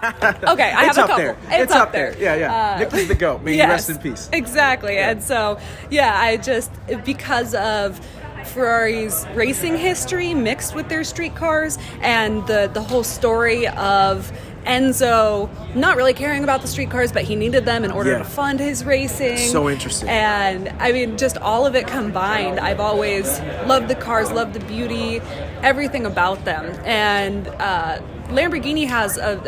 Okay, 0.50 0.70
I 0.72 0.84
have 0.84 0.96
a 0.98 1.02
up 1.02 1.06
couple. 1.08 1.16
there. 1.16 1.36
It's 1.50 1.72
up 1.72 1.92
there. 1.92 2.16
Yeah, 2.18 2.34
yeah. 2.36 2.54
Uh, 2.54 2.78
Niki's 2.84 3.08
the 3.08 3.14
goat. 3.14 3.42
May 3.42 3.56
yes, 3.56 3.68
rest 3.70 3.90
in 3.90 3.98
peace. 3.98 4.28
Exactly. 4.32 4.96
And 4.98 5.22
so, 5.22 5.58
yeah, 5.90 6.18
I 6.18 6.36
just 6.36 6.70
because 7.04 7.54
of 7.54 8.00
Ferrari's 8.44 9.26
racing 9.34 9.76
history 9.76 10.34
mixed 10.34 10.74
with 10.74 10.88
their 10.88 11.04
street 11.04 11.34
cars 11.36 11.78
and 12.00 12.46
the 12.46 12.70
the 12.72 12.82
whole 12.82 13.04
story 13.04 13.66
of 13.68 14.32
Enzo 14.66 15.48
not 15.74 15.96
really 15.96 16.12
caring 16.14 16.44
about 16.44 16.60
the 16.60 16.68
street 16.68 16.90
cars, 16.90 17.12
but 17.12 17.22
he 17.22 17.34
needed 17.34 17.64
them 17.64 17.82
in 17.84 17.90
order 17.90 18.12
Yeah. 18.12 18.18
to 18.18 18.24
fund 18.24 18.60
his 18.60 18.84
racing. 18.84 19.38
So 19.38 19.70
interesting. 19.70 20.08
And 20.08 20.68
I 20.78 20.92
mean, 20.92 21.16
just 21.16 21.38
all 21.38 21.64
of 21.66 21.74
it 21.74 21.86
combined, 21.86 22.60
I've 22.60 22.80
always 22.80 23.40
loved 23.66 23.88
the 23.88 23.94
cars, 23.94 24.30
loved 24.30 24.52
the 24.54 24.60
beauty, 24.66 25.20
everything 25.62 26.06
about 26.06 26.44
them. 26.44 26.66
And 26.84 27.48
uh, 27.48 28.00
Lamborghini 28.28 28.86
has 28.86 29.16
a, 29.18 29.38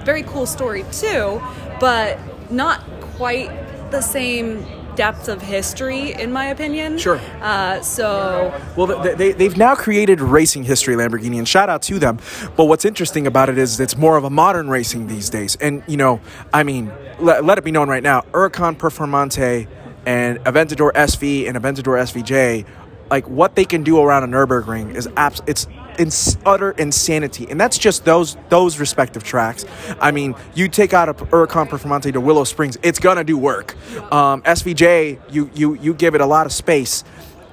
a 0.00 0.04
very 0.04 0.22
cool 0.22 0.46
story 0.46 0.84
too, 0.92 1.42
but 1.80 2.18
not 2.50 2.80
quite 3.16 3.50
the 3.90 4.00
same 4.00 4.64
depth 4.96 5.28
of 5.28 5.42
history, 5.42 6.12
in 6.12 6.32
my 6.32 6.46
opinion. 6.46 6.98
Sure. 6.98 7.20
Uh, 7.40 7.80
so 7.82 8.58
Well, 8.76 8.86
they, 9.02 9.14
they, 9.14 9.32
they've 9.32 9.56
now 9.56 9.74
created 9.74 10.20
racing 10.20 10.64
history, 10.64 10.94
Lamborghini, 10.96 11.38
and 11.38 11.46
shout 11.46 11.68
out 11.68 11.82
to 11.82 11.98
them. 11.98 12.18
But 12.56 12.64
what's 12.64 12.84
interesting 12.84 13.26
about 13.26 13.48
it 13.48 13.58
is 13.58 13.78
it's 13.78 13.96
more 13.96 14.16
of 14.16 14.24
a 14.24 14.30
modern 14.30 14.68
racing 14.68 15.06
these 15.06 15.30
days. 15.30 15.56
And, 15.56 15.82
you 15.86 15.96
know, 15.96 16.20
I 16.52 16.62
mean, 16.62 16.90
let, 17.20 17.44
let 17.44 17.58
it 17.58 17.64
be 17.64 17.70
known 17.70 17.88
right 17.88 18.02
now 18.02 18.22
Huracan 18.32 18.76
Performante 18.76 19.68
and 20.06 20.38
Aventador 20.44 20.92
SV 20.92 21.48
and 21.48 21.56
Aventador 21.56 22.00
SVJ, 22.00 22.66
like 23.10 23.28
what 23.28 23.54
they 23.54 23.64
can 23.64 23.82
do 23.82 24.00
around 24.00 24.24
a 24.24 24.26
Nürburgring 24.28 24.94
is 24.94 25.08
abs- 25.16 25.42
it's 25.46 25.66
ins- 25.98 26.36
utter 26.44 26.72
insanity. 26.72 27.46
And 27.50 27.60
that's 27.60 27.78
just 27.78 28.04
those 28.04 28.36
those 28.48 28.78
respective 28.78 29.22
tracks. 29.22 29.64
I 30.00 30.10
mean, 30.10 30.34
you 30.54 30.68
take 30.68 30.92
out 30.92 31.08
a 31.08 31.14
Huracan 31.14 31.68
Performante 31.68 32.12
to 32.12 32.20
Willow 32.20 32.44
Springs, 32.44 32.78
it's 32.82 32.98
to 32.98 33.24
do 33.24 33.38
work. 33.38 33.74
Um, 34.12 34.42
SVJ, 34.42 35.20
you, 35.32 35.50
you, 35.54 35.74
you 35.74 35.94
give 35.94 36.14
it 36.14 36.20
a 36.20 36.26
lot 36.26 36.46
of 36.46 36.52
space 36.52 37.04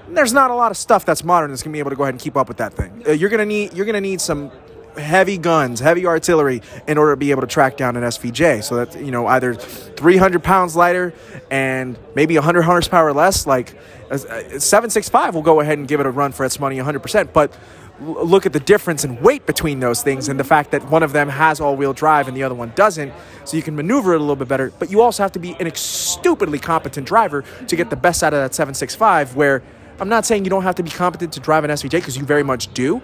there's 0.10 0.34
not 0.34 0.52
a 0.52 0.56
lot 0.56 0.72
of 0.72 0.78
stuff 0.78 1.06
that's 1.06 1.24
modern 1.24 1.50
that's 1.50 1.64
gonna 1.64 1.74
be 1.74 1.80
able 1.80 1.90
to 1.90 1.96
go 1.96 2.04
ahead 2.04 2.14
and 2.14 2.22
keep 2.22 2.38
up 2.38 2.48
with 2.48 2.58
that 2.58 2.74
thing. 2.74 3.04
Uh, 3.08 3.12
you're 3.12 3.30
gonna 3.30 3.46
need 3.46 3.74
you're 3.74 3.86
gonna 3.86 4.02
need 4.02 4.22
some 4.22 4.52
heavy 4.98 5.38
guns, 5.38 5.80
heavy 5.80 6.06
artillery 6.06 6.62
in 6.88 6.98
order 6.98 7.14
to 7.14 7.18
be 7.18 7.32
able 7.32 7.42
to 7.42 7.48
track 7.48 7.78
down 7.78 7.96
an 7.98 8.04
SVJ. 8.04 8.64
So 8.64 8.86
that 8.86 9.00
you 9.00 9.12
know 9.12 9.28
either 9.28 9.54
300 9.56 10.44
pounds 10.44 10.76
lighter 10.76 11.14
and 11.50 11.98
maybe 12.16 12.36
100 12.36 12.62
horsepower 12.64 13.14
less. 13.14 13.48
Like 13.48 13.76
765 14.18 15.36
will 15.36 15.42
go 15.42 15.60
ahead 15.60 15.78
and 15.78 15.88
give 15.88 16.00
it 16.00 16.06
a 16.06 16.12
run 16.12 16.32
for 16.32 16.46
its 16.46 16.60
money 16.60 16.76
100. 16.78 17.00
percent 17.02 17.34
But 17.34 17.56
look 18.02 18.46
at 18.46 18.54
the 18.54 18.60
difference 18.60 19.04
in 19.06 19.22
weight 19.22 19.46
between 19.46 19.80
those 19.80 20.02
things 20.04 20.28
and 20.28 20.40
the 20.40 20.44
fact 20.44 20.72
that 20.72 20.84
one 20.90 21.04
of 21.04 21.14
them 21.14 21.30
has 21.30 21.62
all-wheel 21.62 21.94
drive 21.94 22.28
and 22.28 22.36
the 22.36 22.44
other 22.44 22.56
one 22.56 22.72
doesn't 22.76 23.14
so 23.46 23.56
you 23.56 23.62
can 23.64 23.76
maneuver 23.76 24.14
it 24.14 24.18
a 24.18 24.20
little 24.20 24.36
bit 24.36 24.48
better 24.48 24.72
but 24.80 24.90
you 24.90 25.00
also 25.02 25.22
have 25.24 25.32
to 25.32 25.40
be 25.40 25.56
an 25.60 25.68
ex- 25.68 25.80
stupidly 25.80 26.58
competent 26.60 27.06
driver 27.08 27.44
to 27.68 27.76
get 27.76 27.90
the 27.92 27.96
best 27.96 28.24
out 28.24 28.34
of 28.34 28.40
that 28.40 28.54
765 28.54 29.36
where 29.36 29.62
I'm 30.00 30.10
not 30.10 30.26
saying 30.26 30.44
you 30.44 30.50
don't 30.50 30.64
have 30.64 30.76
to 30.76 30.84
be 30.84 30.90
competent 30.90 31.34
to 31.34 31.40
drive 31.40 31.64
an 31.64 31.70
SVJ 31.70 31.92
because 31.92 32.18
you 32.18 32.26
very 32.26 32.42
much 32.44 32.74
do, 32.74 33.00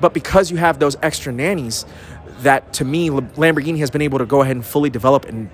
but 0.00 0.12
because 0.12 0.50
you 0.50 0.56
have 0.56 0.80
those 0.80 0.96
extra 1.00 1.32
nannies, 1.32 1.86
that 2.40 2.72
to 2.74 2.84
me 2.84 3.10
Lamborghini 3.10 3.78
has 3.78 3.92
been 3.92 4.02
able 4.02 4.18
to 4.18 4.26
go 4.26 4.42
ahead 4.42 4.56
and 4.56 4.66
fully 4.66 4.90
develop 4.90 5.24
and 5.24 5.48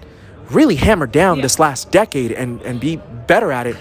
really 0.51 0.77
hammer 0.77 1.07
down 1.07 1.37
Yeah. 1.37 1.43
this 1.43 1.59
last 1.59 1.91
decade 1.93 2.33
and 2.33 2.63
and 2.63 2.81
be 2.81 2.97
better 3.27 3.53
at 3.53 3.67
it. 3.67 3.77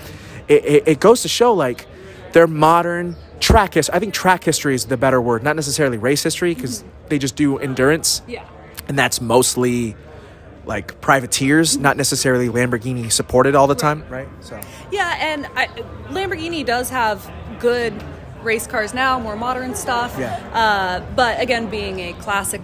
It, 0.48 0.66
it, 0.66 0.88
it 0.88 1.00
goes 1.00 1.22
to 1.24 1.28
show 1.28 1.54
like 1.54 1.86
their 2.34 2.48
modern 2.48 3.16
track 3.40 3.74
history. 3.74 3.94
I 3.96 4.00
think 4.00 4.14
track 4.14 4.44
history 4.44 4.76
is 4.76 4.86
the 4.86 4.98
better 4.98 5.22
word, 5.22 5.44
not 5.44 5.56
necessarily 5.56 5.98
race 5.98 6.24
history 6.24 6.54
because 6.54 6.84
they 7.10 7.20
just 7.20 7.36
do 7.36 7.58
endurance 7.58 8.22
yeah. 8.28 8.46
and 8.88 8.98
that's 8.98 9.22
mostly 9.22 9.96
like 10.66 11.00
privateers, 11.00 11.78
not 11.78 11.96
necessarily 11.96 12.50
Lamborghini 12.50 13.10
supported 13.12 13.56
all 13.56 13.68
the 13.68 13.76
time, 13.76 14.04
right? 14.10 14.28
So 14.42 14.60
Yeah, 14.92 15.16
and 15.18 15.48
I, 15.56 15.68
Lamborghini 16.10 16.66
does 16.66 16.90
have 16.90 17.32
good 17.60 17.94
race 18.44 18.68
cars 18.68 18.94
now, 18.94 19.20
more 19.20 19.36
modern 19.36 19.76
stuff. 19.76 20.16
Yeah. 20.20 20.36
Uh, 20.54 21.00
but 21.16 21.42
again, 21.42 21.70
being 21.70 22.00
a 22.00 22.14
classic 22.14 22.62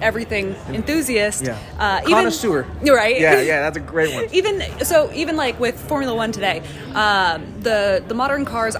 everything 0.00 0.54
enthusiast, 0.68 1.44
yeah, 1.44 1.58
uh, 1.78 2.00
even 2.02 2.14
connoisseur, 2.14 2.66
right. 2.86 3.20
Yeah, 3.20 3.40
yeah, 3.40 3.60
that's 3.60 3.76
a 3.76 3.80
great 3.80 4.14
one. 4.14 4.28
even 4.32 4.62
so, 4.84 5.12
even 5.12 5.36
like 5.36 5.58
with 5.60 5.78
Formula 5.88 6.14
One 6.14 6.32
today, 6.32 6.62
um, 6.94 7.60
the 7.60 8.04
the 8.06 8.14
modern 8.14 8.44
cars, 8.44 8.76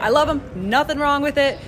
I 0.00 0.10
love 0.10 0.28
them. 0.28 0.42
Nothing 0.68 0.98
wrong 0.98 1.22
with 1.22 1.38
it. 1.38 1.58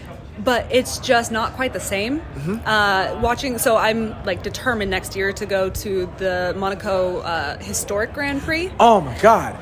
But 0.43 0.67
it's 0.71 0.99
just 1.01 1.31
not 1.31 1.53
quite 1.53 1.75
the 1.75 1.81
same. 1.81 2.21
Mm-hmm. 2.21 2.57
Uh, 2.65 3.21
watching, 3.21 3.59
so 3.59 3.77
I'm 3.77 4.15
like 4.25 4.43
determined 4.43 4.91
next 4.91 5.15
year 5.15 5.35
to 5.35 5.45
go 5.45 5.69
to 5.69 6.11
the 6.17 6.55
Monaco 6.57 7.19
uh, 7.19 7.59
Historic 7.59 8.15
Grand 8.15 8.41
Prix. 8.41 8.73
Oh 8.81 9.03
my 9.03 9.19
god. 9.19 9.55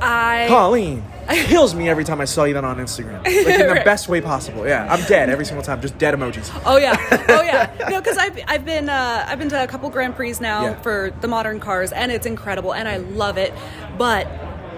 I 0.00 0.46
Colleen 0.48 1.02
kills 1.28 1.74
me 1.74 1.88
every 1.88 2.04
time 2.04 2.20
I 2.20 2.24
saw 2.24 2.44
you 2.44 2.54
then 2.54 2.64
on 2.64 2.76
Instagram. 2.78 3.22
Like 3.24 3.34
in 3.60 3.66
the 3.66 3.66
Right. 3.74 3.84
best 3.84 4.08
way 4.08 4.20
possible. 4.20 4.66
Yeah, 4.66 4.86
I'm 4.92 5.04
dead 5.06 5.28
every 5.30 5.44
single 5.44 5.64
time. 5.64 5.80
Just 5.80 5.98
dead 5.98 6.14
emojis. 6.14 6.50
Oh 6.64 6.76
yeah, 6.76 6.96
oh 7.28 7.42
yeah. 7.42 7.70
No, 7.90 8.00
because 8.00 8.16
I've 8.18 8.38
I've 8.48 8.64
been 8.64 8.88
uh, 8.88 9.24
I've 9.28 9.38
been 9.38 9.48
to 9.50 9.62
a 9.62 9.66
couple 9.66 9.88
Grand 9.90 10.14
Prix 10.16 10.34
now 10.40 10.64
Yeah. 10.64 10.74
for 10.82 11.12
the 11.20 11.28
modern 11.28 11.60
cars, 11.60 11.92
and 11.92 12.10
it's 12.12 12.26
incredible, 12.26 12.72
and 12.74 12.88
I 12.88 12.96
love 12.98 13.38
it. 13.38 13.52
But 13.98 14.26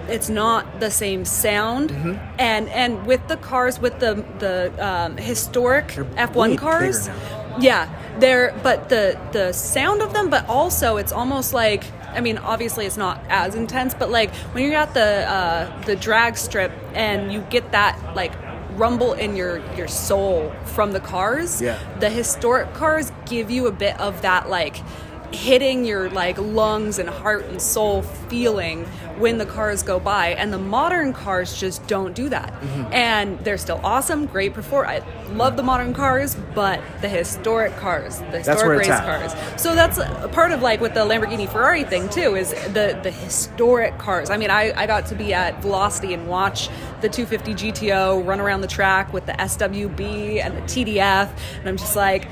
it's 0.07 0.29
not 0.29 0.79
the 0.79 0.89
same 0.89 1.23
sound, 1.25 1.91
Mm-hmm. 1.91 2.15
and 2.39 2.69
and 2.69 3.05
with 3.05 3.27
the 3.27 3.37
cars 3.37 3.79
with 3.79 3.99
the 3.99 4.23
the 4.39 4.71
um, 4.79 5.17
historic 5.17 5.87
f1 5.87 6.57
cars, 6.57 7.09
yeah, 7.59 7.87
they're 8.19 8.53
but 8.63 8.89
the 8.89 9.19
the 9.33 9.51
sound 9.53 10.01
of 10.01 10.13
them, 10.13 10.29
but 10.29 10.47
also 10.49 10.97
it's 10.97 11.11
almost 11.11 11.53
like. 11.53 11.83
I 12.13 12.21
mean, 12.21 12.37
obviously 12.37 12.85
it's 12.85 12.97
not 12.97 13.21
as 13.29 13.55
intense, 13.55 13.93
but 13.93 14.09
like 14.09 14.33
when 14.53 14.63
you're 14.63 14.75
at 14.79 14.93
the 14.93 15.29
uh, 15.29 15.81
the 15.85 15.95
drag 15.95 16.37
strip 16.37 16.71
and 16.93 17.31
you 17.31 17.41
get 17.49 17.71
that 17.71 18.15
like 18.15 18.33
rumble 18.77 19.13
in 19.13 19.35
your 19.35 19.61
your 19.75 19.87
soul 19.87 20.51
from 20.63 20.93
the 20.93 20.99
cars 21.01 21.61
Yeah. 21.61 21.77
the 21.99 22.09
historic 22.09 22.73
cars 22.73 23.11
give 23.25 23.51
you 23.51 23.67
a 23.67 23.71
bit 23.71 23.99
of 23.99 24.21
that 24.21 24.49
like 24.49 24.81
hitting 25.33 25.83
your 25.85 26.09
like 26.09 26.37
lungs 26.37 26.97
and 26.97 27.09
heart 27.09 27.45
and 27.45 27.61
soul 27.61 28.03
feeling 28.29 28.85
when 29.19 29.37
the 29.37 29.45
cars 29.45 29.83
go 29.83 29.99
by 29.99 30.29
and 30.29 30.51
the 30.51 30.57
modern 30.57 31.13
cars 31.13 31.57
just 31.59 31.85
don't 31.87 32.15
do 32.15 32.29
that. 32.29 32.53
Mm-hmm. 32.59 32.93
and 32.93 33.39
they're 33.39 33.57
still 33.57 33.79
awesome 33.83 34.25
great 34.25 34.53
perform 34.53 34.87
i 34.87 35.01
love 35.33 35.55
the 35.57 35.63
modern 35.63 35.93
cars 35.93 36.35
but 36.55 36.81
the 37.01 37.09
historic 37.09 37.75
cars 37.77 38.19
the 38.31 38.39
historic 38.39 38.79
race 38.79 38.87
cars. 38.87 39.33
So 39.61 39.75
that's 39.75 39.97
a 39.97 40.29
part 40.31 40.51
of 40.51 40.61
like 40.61 40.81
with 40.81 40.93
the 40.93 41.01
lamborghini 41.01 41.47
ferrari 41.47 41.83
thing 41.83 42.09
too 42.09 42.35
is 42.35 42.51
the 42.73 42.99
the 43.03 43.11
historic 43.11 43.97
cars. 43.97 44.29
I 44.29 44.37
mean 44.37 44.49
i, 44.49 44.73
I 44.75 44.87
got 44.87 45.05
to 45.07 45.15
be 45.15 45.33
at 45.33 45.61
velocity 45.61 46.13
and 46.13 46.27
watch 46.27 46.69
the 47.01 47.09
250 47.09 47.53
gto 47.53 48.25
run 48.25 48.39
around 48.39 48.61
the 48.61 48.67
track 48.67 49.13
with 49.13 49.25
the 49.25 49.33
swb 49.33 50.01
and 50.43 50.57
the 50.57 50.61
tdf 50.61 51.29
and 51.59 51.69
i'm 51.69 51.77
just 51.77 51.95
like 51.95 52.27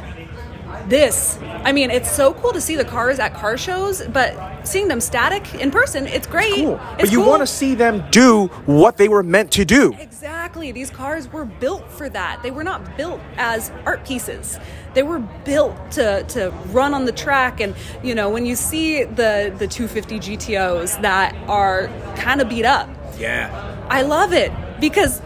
this 0.87 1.37
i 1.65 1.71
mean 1.71 1.89
it's 1.91 2.09
so 2.11 2.33
cool 2.35 2.53
to 2.53 2.61
see 2.61 2.75
the 2.75 2.85
cars 2.85 3.19
at 3.19 3.33
car 3.33 3.57
shows 3.57 4.01
but 4.07 4.33
seeing 4.65 4.87
them 4.87 4.99
static 5.01 5.55
in 5.55 5.71
person 5.71 6.07
it's 6.07 6.27
great 6.27 6.53
Cool. 6.55 6.79
It's 6.93 7.01
But 7.03 7.11
you 7.11 7.19
cool. 7.19 7.29
want 7.29 7.41
to 7.41 7.47
see 7.47 7.75
them 7.75 8.03
do 8.11 8.47
what 8.65 8.97
they 8.97 9.07
were 9.07 9.23
meant 9.23 9.51
to 9.53 9.65
do. 9.65 9.93
Exactly. 9.99 10.71
These 10.71 10.89
cars 10.89 11.31
were 11.31 11.45
built 11.45 11.89
for 11.91 12.09
that. 12.09 12.41
They 12.43 12.51
were 12.51 12.63
not 12.63 12.97
built 12.97 13.19
as 13.37 13.71
art 13.85 14.05
pieces. 14.05 14.57
They 14.93 15.03
were 15.03 15.19
built 15.19 15.75
to, 15.91 16.23
to 16.29 16.49
run 16.71 16.93
on 16.93 17.05
the 17.05 17.11
track. 17.11 17.59
And, 17.61 17.75
you 18.03 18.15
know, 18.15 18.29
when 18.29 18.45
you 18.45 18.55
see 18.55 19.03
the, 19.03 19.53
the 19.57 19.67
250 19.67 20.19
GTOs 20.19 21.01
that 21.01 21.35
are 21.47 21.87
kind 22.15 22.41
of 22.41 22.49
beat 22.49 22.65
up, 22.65 22.89
Yeah. 23.19 23.49
I 23.89 24.01
love 24.01 24.33
it 24.33 24.51
because 24.79 25.21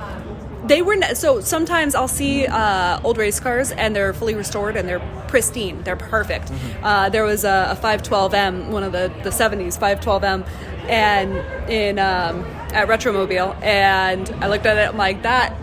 they 0.65 0.81
were 0.81 0.93
n- 0.93 1.15
so 1.15 1.41
sometimes 1.41 1.95
I'll 1.95 2.07
see 2.07 2.45
uh, 2.45 2.99
old 3.03 3.17
race 3.17 3.39
cars 3.39 3.71
and 3.71 3.95
they're 3.95 4.13
fully 4.13 4.35
restored 4.35 4.75
and 4.75 4.87
they're 4.87 4.99
pristine, 5.27 5.81
they're 5.83 5.95
perfect. 5.95 6.51
Uh, 6.83 7.09
there 7.09 7.23
was 7.23 7.43
a, 7.43 7.69
a 7.71 7.75
512M, 7.81 8.69
one 8.69 8.83
of 8.83 8.91
the, 8.91 9.11
the 9.23 9.29
70s 9.29 9.79
512M, 9.79 10.47
and 10.89 11.37
in 11.69 11.99
um, 11.99 12.43
at 12.73 12.87
Retromobile, 12.87 13.61
and 13.63 14.29
I 14.43 14.47
looked 14.47 14.65
at 14.65 14.77
it, 14.77 14.89
I'm 14.89 14.97
like 14.97 15.23
that. 15.23 15.55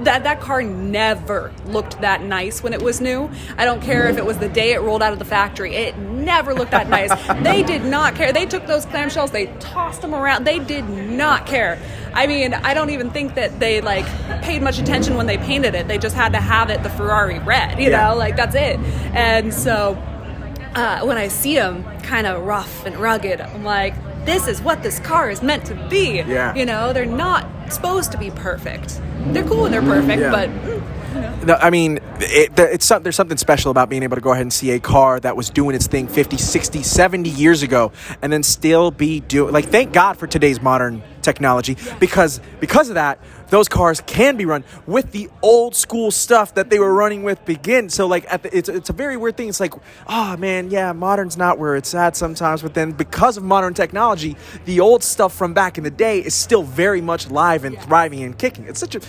That, 0.00 0.24
that 0.24 0.40
car 0.40 0.60
never 0.62 1.52
looked 1.66 2.00
that 2.00 2.20
nice 2.22 2.62
when 2.64 2.72
it 2.72 2.82
was 2.82 3.00
new. 3.00 3.30
I 3.56 3.64
don't 3.64 3.80
care 3.80 4.08
if 4.08 4.16
it 4.18 4.24
was 4.24 4.38
the 4.38 4.48
day 4.48 4.72
it 4.72 4.80
rolled 4.80 5.02
out 5.02 5.12
of 5.12 5.20
the 5.20 5.24
factory. 5.24 5.74
It 5.76 5.96
never 6.24 6.54
looked 6.54 6.70
that 6.72 6.88
nice. 6.88 7.10
they 7.42 7.62
did 7.62 7.84
not 7.84 8.14
care. 8.14 8.32
They 8.32 8.46
took 8.46 8.66
those 8.66 8.86
clamshells, 8.86 9.30
they 9.30 9.46
tossed 9.60 10.02
them 10.02 10.14
around. 10.14 10.44
They 10.44 10.58
did 10.58 10.88
not 10.88 11.46
care. 11.46 11.78
I 12.12 12.26
mean, 12.26 12.54
I 12.54 12.74
don't 12.74 12.90
even 12.90 13.10
think 13.10 13.34
that 13.34 13.58
they 13.60 13.80
like 13.80 14.06
paid 14.42 14.62
much 14.62 14.78
attention 14.78 15.16
when 15.16 15.26
they 15.26 15.38
painted 15.38 15.74
it. 15.74 15.88
They 15.88 15.98
just 15.98 16.14
had 16.16 16.32
to 16.32 16.40
have 16.40 16.70
it 16.70 16.82
the 16.82 16.90
Ferrari 16.90 17.38
red, 17.40 17.78
you 17.78 17.90
Yeah. 17.90 18.08
know, 18.08 18.16
like 18.16 18.36
that's 18.36 18.54
it. 18.54 18.78
And 19.14 19.52
so 19.52 19.94
uh, 20.74 21.00
when 21.04 21.16
I 21.18 21.28
see 21.28 21.54
them 21.56 21.84
kind 22.00 22.26
of 22.26 22.42
rough 22.44 22.84
and 22.86 22.96
rugged, 22.96 23.40
I'm 23.40 23.64
like, 23.64 23.94
this 24.24 24.48
is 24.48 24.60
what 24.62 24.82
this 24.82 24.98
car 25.00 25.28
is 25.30 25.42
meant 25.42 25.66
to 25.66 25.74
be. 25.88 26.16
Yeah. 26.16 26.54
You 26.54 26.64
know, 26.66 26.92
they're 26.92 27.04
not 27.04 27.46
supposed 27.72 28.12
to 28.12 28.18
be 28.18 28.30
perfect. 28.30 29.00
They're 29.28 29.44
cool 29.44 29.62
when 29.62 29.72
they're 29.72 29.82
perfect, 29.82 30.20
Yeah. 30.20 30.30
but 30.30 30.48
mm, 31.14 31.46
No, 31.46 31.54
I 31.54 31.70
mean, 31.70 31.98
it, 32.20 32.58
it's 32.58 32.88
there's 32.88 33.16
something 33.16 33.36
special 33.36 33.70
about 33.70 33.88
being 33.88 34.02
able 34.02 34.16
to 34.16 34.20
go 34.20 34.32
ahead 34.32 34.42
and 34.42 34.52
see 34.52 34.70
a 34.72 34.80
car 34.80 35.20
that 35.20 35.36
was 35.36 35.50
doing 35.50 35.74
its 35.74 35.86
thing 35.86 36.08
50, 36.08 36.36
60, 36.36 36.82
70 36.82 37.30
years 37.30 37.62
ago 37.62 37.92
and 38.22 38.32
then 38.32 38.42
still 38.42 38.90
be 38.90 39.20
doing 39.20 39.52
like 39.52 39.66
thank 39.66 39.92
God 39.92 40.16
for 40.16 40.26
today's 40.26 40.60
modern 40.60 41.02
technology 41.22 41.76
because 42.00 42.40
because 42.60 42.88
of 42.90 42.96
that 42.96 43.18
those 43.48 43.68
cars 43.68 44.02
can 44.06 44.36
be 44.36 44.44
run 44.44 44.62
with 44.86 45.12
the 45.12 45.30
old 45.40 45.74
school 45.74 46.10
stuff 46.10 46.54
that 46.54 46.68
they 46.68 46.78
were 46.78 46.92
running 46.92 47.22
with 47.22 47.42
begin 47.46 47.88
so 47.88 48.06
like 48.06 48.28
the, 48.42 48.56
it's 48.56 48.68
it's 48.68 48.90
a 48.90 48.92
very 48.92 49.16
weird 49.16 49.34
thing 49.36 49.48
it's 49.48 49.60
like 49.60 49.72
oh 50.06 50.36
man 50.36 50.70
yeah 50.70 50.92
modern's 50.92 51.38
not 51.38 51.58
where 51.58 51.76
it's 51.76 51.94
at 51.94 52.14
sometimes 52.14 52.60
but 52.60 52.74
then 52.74 52.92
because 52.92 53.38
of 53.38 53.42
modern 53.42 53.72
technology 53.72 54.36
the 54.66 54.80
old 54.80 55.02
stuff 55.02 55.34
from 55.34 55.54
back 55.54 55.78
in 55.78 55.84
the 55.84 55.90
day 55.90 56.18
is 56.18 56.34
still 56.34 56.62
very 56.62 57.00
much 57.00 57.30
live 57.30 57.64
and 57.64 57.80
thriving 57.80 58.22
and 58.22 58.38
kicking. 58.38 58.66
It's 58.66 58.80
such 58.80 58.94
a 58.94 59.00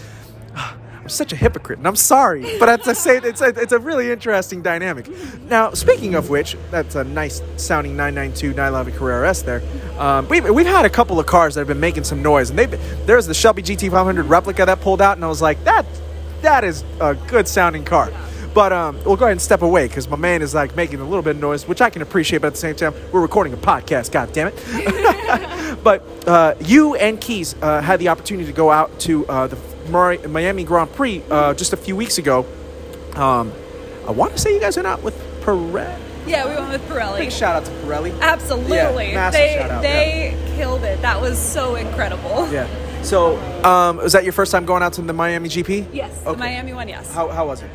I'm 1.06 1.10
such 1.10 1.32
a 1.34 1.36
hypocrite, 1.36 1.78
and 1.78 1.88
I'm 1.88 1.96
sorry, 1.96 2.58
but 2.58 2.68
as 2.68 2.88
I 2.88 2.94
say, 2.94 3.18
it's 3.18 3.40
a, 3.40 3.50
it's 3.50 3.74
a 3.74 3.78
really 3.78 4.10
interesting 4.10 4.64
dynamic. 4.64 5.08
Now, 5.48 5.72
speaking 5.76 6.16
of 6.16 6.32
which, 6.32 6.58
that's 6.72 6.96
a 6.96 7.04
nice 7.04 7.44
sounding 7.58 7.96
992 7.96 8.56
911 8.56 8.94
Carrera 8.98 9.30
S 9.30 9.44
there. 9.44 9.62
Um, 10.00 10.28
we've, 10.30 10.50
we've 10.50 10.66
had 10.66 10.84
a 10.84 10.90
couple 10.90 11.20
of 11.20 11.28
cars 11.28 11.54
that 11.54 11.62
have 11.62 11.68
been 11.68 11.80
making 11.80 12.06
some 12.06 12.24
noise, 12.24 12.50
and 12.50 12.58
they 12.58 12.66
there's 13.06 13.28
the 13.28 13.36
Shelby 13.36 13.62
GT500 13.62 14.28
replica 14.28 14.66
that 14.66 14.82
pulled 14.82 15.00
out, 15.00 15.16
and 15.16 15.24
I 15.24 15.28
was 15.28 15.44
like, 15.44 15.64
that 15.66 15.86
that 16.42 16.64
is 16.64 16.84
a 17.00 17.14
good 17.14 17.48
sounding 17.48 17.86
car. 17.86 18.12
But 18.56 18.74
um, 18.74 18.96
we'll 19.06 19.16
go 19.16 19.26
ahead 19.26 19.34
and 19.34 19.42
step 19.42 19.62
away 19.62 19.88
because 19.88 20.08
my 20.10 20.18
man 20.18 20.42
is 20.42 20.56
like 20.56 20.76
making 20.76 21.02
a 21.02 21.04
little 21.04 21.22
bit 21.22 21.36
of 21.36 21.42
noise, 21.42 21.68
which 21.68 21.82
I 21.82 21.92
can 21.92 22.02
appreciate. 22.02 22.40
But 22.40 22.48
at 22.48 22.54
the 22.54 22.60
same 22.60 22.76
time, 22.76 22.96
we're 23.12 23.22
recording 23.22 23.54
a 23.54 23.58
podcast. 23.58 24.12
God 24.12 24.34
damn 24.34 24.48
it! 24.52 25.84
but 25.84 26.04
uh, 26.28 26.56
you 26.62 26.96
and 26.96 27.22
Keys 27.22 27.54
uh, 27.62 27.80
had 27.80 28.00
the 28.00 28.08
opportunity 28.08 28.48
to 28.48 28.58
go 28.58 28.72
out 28.72 29.00
to 29.02 29.28
uh, 29.28 29.46
the 29.46 29.75
Miami 29.90 30.64
Grand 30.64 30.92
Prix 30.94 31.24
uh, 31.30 31.54
just 31.54 31.74
a 31.74 31.78
few 31.78 31.96
weeks 31.96 32.18
ago. 32.18 32.46
Um, 33.16 33.54
I 34.08 34.12
want 34.12 34.34
to 34.34 34.38
say 34.38 34.54
you 34.54 34.60
guys 34.60 34.76
went 34.76 34.88
out 34.88 35.02
with 35.04 35.16
Pirelli. 35.42 35.98
yeah, 36.28 36.48
we 36.48 36.56
went 36.56 36.72
with 36.72 36.90
Pirelli. 36.90 37.20
Big 37.20 37.32
shout 37.32 37.56
out 37.56 37.66
to 37.66 37.72
Pirelli. 37.72 38.20
Absolutely. 38.20 38.74
Yeah, 39.12 39.32
they 39.32 39.60
out, 39.60 39.82
they 39.82 40.54
killed 40.56 40.84
it. 40.84 41.02
That 41.02 41.22
was 41.22 41.38
so 41.40 41.76
incredible. 41.76 42.52
Yeah. 42.52 42.68
So, 43.04 43.38
um, 43.64 43.98
was 43.98 44.14
that 44.14 44.24
your 44.24 44.34
first 44.34 44.52
time 44.52 44.66
going 44.66 44.82
out 44.82 44.94
to 44.94 45.02
the 45.02 45.14
Miami 45.14 45.48
GP? 45.48 45.90
Yes, 45.94 46.22
the 46.22 46.36
Miami 46.36 46.74
one, 46.74 46.88
yes. 46.88 47.14
How, 47.14 47.28
how 47.30 47.46
was 47.48 47.62
it? 47.62 47.70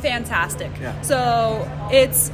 fantastic. 0.00 0.70
Yeah. 0.80 1.00
So 1.02 1.68
it's 1.90 2.30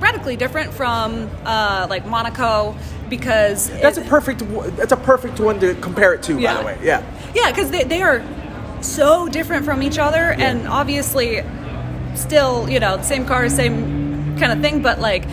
radically 0.00 0.36
different 0.36 0.72
from 0.72 1.28
uh, 1.44 1.86
like 1.88 2.06
Monaco 2.06 2.76
because 3.08 3.70
That's 3.70 3.98
a 3.98 4.02
perfect. 4.02 4.42
That's 4.76 4.92
a 4.92 4.96
perfect 4.96 5.40
one 5.40 5.58
to 5.60 5.74
compare 5.76 6.12
it 6.14 6.22
to. 6.24 6.34
By 6.40 6.54
the 6.54 6.66
way, 6.66 6.78
yeah. 6.82 7.02
yeah 7.34 7.50
because 7.50 7.70
they, 7.70 7.84
they 7.84 8.02
are 8.02 8.22
so 8.82 9.28
different 9.28 9.64
from 9.64 9.82
each 9.82 9.98
other 9.98 10.32
and 10.32 10.68
obviously 10.68 11.42
still 12.14 12.68
you 12.68 12.78
know 12.78 13.00
same 13.02 13.26
car 13.26 13.48
same 13.48 14.38
kind 14.38 14.52
of 14.52 14.60
thing 14.60 14.82
but 14.82 15.00
like 15.00 15.24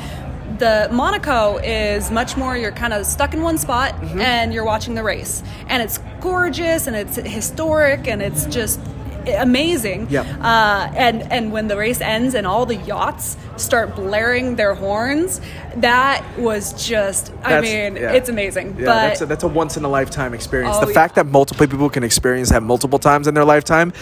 the 0.57 0.88
Monaco 0.91 1.57
is 1.57 2.09
much 2.09 2.38
more 2.38 2.57
you're 2.57 2.72
kind 2.72 2.93
of 2.93 3.05
stuck 3.05 3.34
in 3.34 3.41
one 3.41 3.57
spot 3.57 3.93
Mm-hmm. 3.95 4.20
and 4.20 4.53
you're 4.53 4.66
watching 4.66 4.95
the 4.95 5.03
race 5.03 5.43
and 5.68 5.84
it's 5.84 5.99
gorgeous 6.22 6.88
and 6.88 6.95
it's 6.95 7.18
historic 7.18 8.07
and 8.07 8.22
it's 8.22 8.45
just 8.45 8.80
amazing 9.28 10.07
Yep. 10.09 10.26
uh, 10.41 10.89
and 10.95 11.21
and 11.32 11.51
when 11.51 11.67
the 11.67 11.78
race 11.78 12.01
ends 12.01 12.36
and 12.36 12.45
all 12.47 12.65
the 12.65 12.76
yachts 12.76 13.38
start 13.57 13.95
blaring 13.95 14.55
their 14.55 14.73
horns 14.73 15.41
that 15.78 16.23
was 16.38 16.73
just 16.88 17.32
I 17.43 17.61
mean 17.61 17.95
yeah. 17.95 18.11
it's 18.13 18.30
amazing 18.30 18.76
Yeah, 18.78 18.86
but 18.86 18.86
that's 18.86 19.21
a, 19.21 19.26
that's 19.26 19.43
a 19.43 19.47
once 19.47 19.78
in 19.78 19.84
a 19.84 19.89
lifetime 19.89 20.34
experience. 20.34 20.76
Oh, 20.80 20.86
the 20.86 20.93
fact 20.93 21.17
yeah. 21.17 21.23
that 21.23 21.30
multiple 21.32 21.67
people 21.67 21.89
can 21.89 22.03
experience 22.03 22.49
that 22.49 22.63
multiple 22.63 22.99
times 22.99 23.28
in 23.28 23.34
their 23.34 23.45
lifetime. 23.45 23.93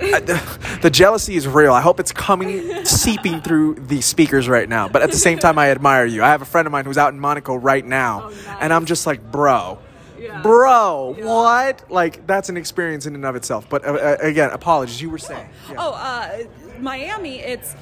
I- 0.00 0.20
the, 0.20 0.78
the 0.82 0.90
jealousy 0.90 1.36
is 1.36 1.46
real. 1.46 1.72
I 1.72 1.80
hope 1.80 2.00
it's 2.00 2.10
coming, 2.12 2.84
seeping 2.84 3.40
through 3.40 3.74
the 3.76 4.00
speakers 4.00 4.48
right 4.48 4.68
now. 4.68 4.88
But 4.88 5.02
at 5.02 5.10
the 5.12 5.16
same 5.16 5.38
time, 5.38 5.56
I 5.56 5.70
admire 5.70 6.04
you. 6.04 6.22
I 6.24 6.28
have 6.30 6.42
a 6.42 6.44
friend 6.44 6.66
of 6.66 6.72
mine 6.72 6.84
who's 6.84 6.98
out 6.98 7.12
in 7.14 7.20
Monaco 7.20 7.54
right 7.54 7.84
now, 7.86 8.30
Oh, 8.30 8.58
and 8.60 8.72
I'm 8.72 8.86
just 8.86 9.06
like, 9.06 9.30
bro, 9.30 9.78
Yeah. 10.24 10.42
bro, 10.42 11.14
what? 11.18 11.90
Like 11.90 12.26
that's 12.26 12.48
an 12.48 12.56
experience 12.56 13.06
in 13.06 13.14
and 13.14 13.24
of 13.24 13.36
itself. 13.36 13.68
But 13.68 13.84
uh, 13.84 13.92
uh, 13.92 14.16
again, 14.20 14.50
apologies. 14.50 15.00
You 15.02 15.10
were 15.10 15.18
saying. 15.18 15.48
Yeah. 15.70 15.76
Oh, 15.78 15.92
uh, 15.92 16.44
Miami, 16.80 17.40
it's, 17.40 17.74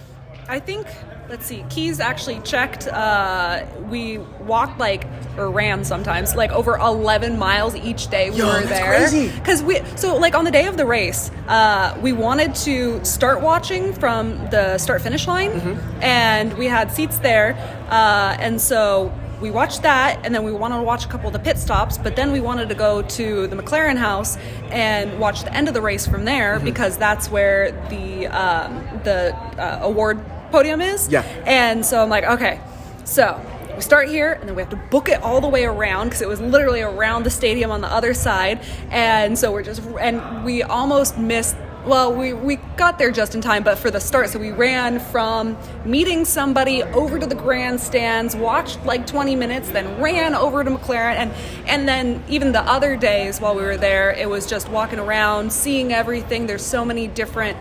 I 0.48 0.58
think, 0.58 0.86
let's 1.28 1.46
see, 1.46 1.64
Keys 1.70 2.00
actually 2.00 2.40
checked. 2.40 2.88
Uh, 2.88 3.64
we 3.88 4.18
walked 4.18 4.78
like, 4.80 5.04
or 5.38 5.50
ran 5.50 5.84
sometimes, 5.84 6.34
like 6.34 6.50
over 6.50 6.76
11 6.76 7.38
miles 7.38 7.74
each 7.76 8.08
day 8.08 8.28
we 8.30 8.36
Yo, 8.38 8.46
were 8.48 8.60
there. 8.62 9.08
Because 9.38 9.62
we, 9.62 9.80
so 9.96 10.16
like 10.16 10.34
on 10.34 10.44
the 10.44 10.50
day 10.50 10.66
of 10.66 10.76
the 10.76 10.84
race, 10.84 11.30
uh, 11.48 11.96
we 12.02 12.12
wanted 12.12 12.54
to 12.56 13.02
start 13.04 13.40
watching 13.40 13.92
from 13.94 14.34
the 14.50 14.76
start 14.78 15.00
finish 15.00 15.26
line, 15.28 15.52
Mm-hmm. 15.52 16.02
and 16.02 16.52
we 16.58 16.66
had 16.66 16.90
seats 16.90 17.18
there. 17.18 17.54
Uh, 17.88 18.36
and 18.40 18.60
so 18.60 19.12
we 19.42 19.50
watched 19.50 19.82
that, 19.82 20.24
and 20.24 20.34
then 20.34 20.44
we 20.44 20.52
wanted 20.52 20.76
to 20.76 20.82
watch 20.84 21.04
a 21.04 21.08
couple 21.08 21.26
of 21.26 21.32
the 21.34 21.38
pit 21.40 21.58
stops, 21.58 21.98
but 21.98 22.16
then 22.16 22.32
we 22.32 22.40
wanted 22.40 22.68
to 22.68 22.74
go 22.74 23.02
to 23.02 23.46
the 23.48 23.56
McLaren 23.56 23.96
house 23.98 24.38
and 24.70 25.18
watch 25.18 25.42
the 25.42 25.52
end 25.52 25.68
of 25.68 25.74
the 25.74 25.82
race 25.82 26.06
from 26.06 26.24
there 26.24 26.56
Mm-hmm. 26.56 26.64
because 26.64 26.96
that's 26.96 27.28
where 27.30 27.72
the 27.90 28.26
um, 28.28 28.72
the 29.04 29.34
uh, 29.58 29.80
award 29.82 30.20
podium 30.50 30.80
is. 30.80 31.08
Yeah. 31.08 31.22
And 31.44 31.84
so 31.84 32.02
I'm 32.02 32.08
like, 32.08 32.24
okay, 32.24 32.60
so 33.04 33.40
we 33.74 33.80
start 33.82 34.08
here 34.08 34.32
and 34.32 34.48
then 34.48 34.54
we 34.54 34.62
have 34.62 34.70
to 34.70 34.76
book 34.90 35.08
it 35.08 35.22
all 35.22 35.40
the 35.40 35.48
way 35.48 35.64
around 35.64 36.06
because 36.08 36.20
it 36.22 36.28
was 36.28 36.40
literally 36.40 36.82
around 36.82 37.24
the 37.24 37.30
stadium 37.30 37.70
on 37.70 37.80
the 37.80 37.88
other 37.88 38.14
side. 38.14 38.60
And 38.90 39.38
so 39.38 39.50
we're 39.50 39.62
just, 39.62 39.82
and 40.00 40.44
we 40.44 40.62
almost 40.62 41.18
missed. 41.18 41.56
Well, 41.84 42.14
we, 42.14 42.32
we 42.32 42.56
got 42.76 42.96
there 42.96 43.10
just 43.10 43.34
in 43.34 43.40
time, 43.40 43.64
but 43.64 43.76
for 43.76 43.90
the 43.90 43.98
start, 43.98 44.30
so 44.30 44.38
we 44.38 44.52
ran 44.52 45.00
from 45.00 45.58
meeting 45.84 46.24
somebody 46.24 46.84
over 46.84 47.18
to 47.18 47.26
the 47.26 47.34
grandstands, 47.34 48.36
watched 48.36 48.84
like 48.86 49.04
20 49.04 49.34
minutes, 49.34 49.68
then 49.70 50.00
ran 50.00 50.36
over 50.36 50.62
to 50.62 50.70
McLaren, 50.70 51.16
and 51.16 51.32
and 51.66 51.88
then 51.88 52.22
even 52.28 52.52
the 52.52 52.60
other 52.60 52.96
days 52.96 53.40
while 53.40 53.56
we 53.56 53.62
were 53.62 53.76
there, 53.76 54.12
it 54.12 54.30
was 54.30 54.46
just 54.46 54.68
walking 54.68 55.00
around, 55.00 55.52
seeing 55.52 55.92
everything. 55.92 56.46
There's 56.46 56.64
so 56.64 56.84
many 56.84 57.08
different 57.08 57.58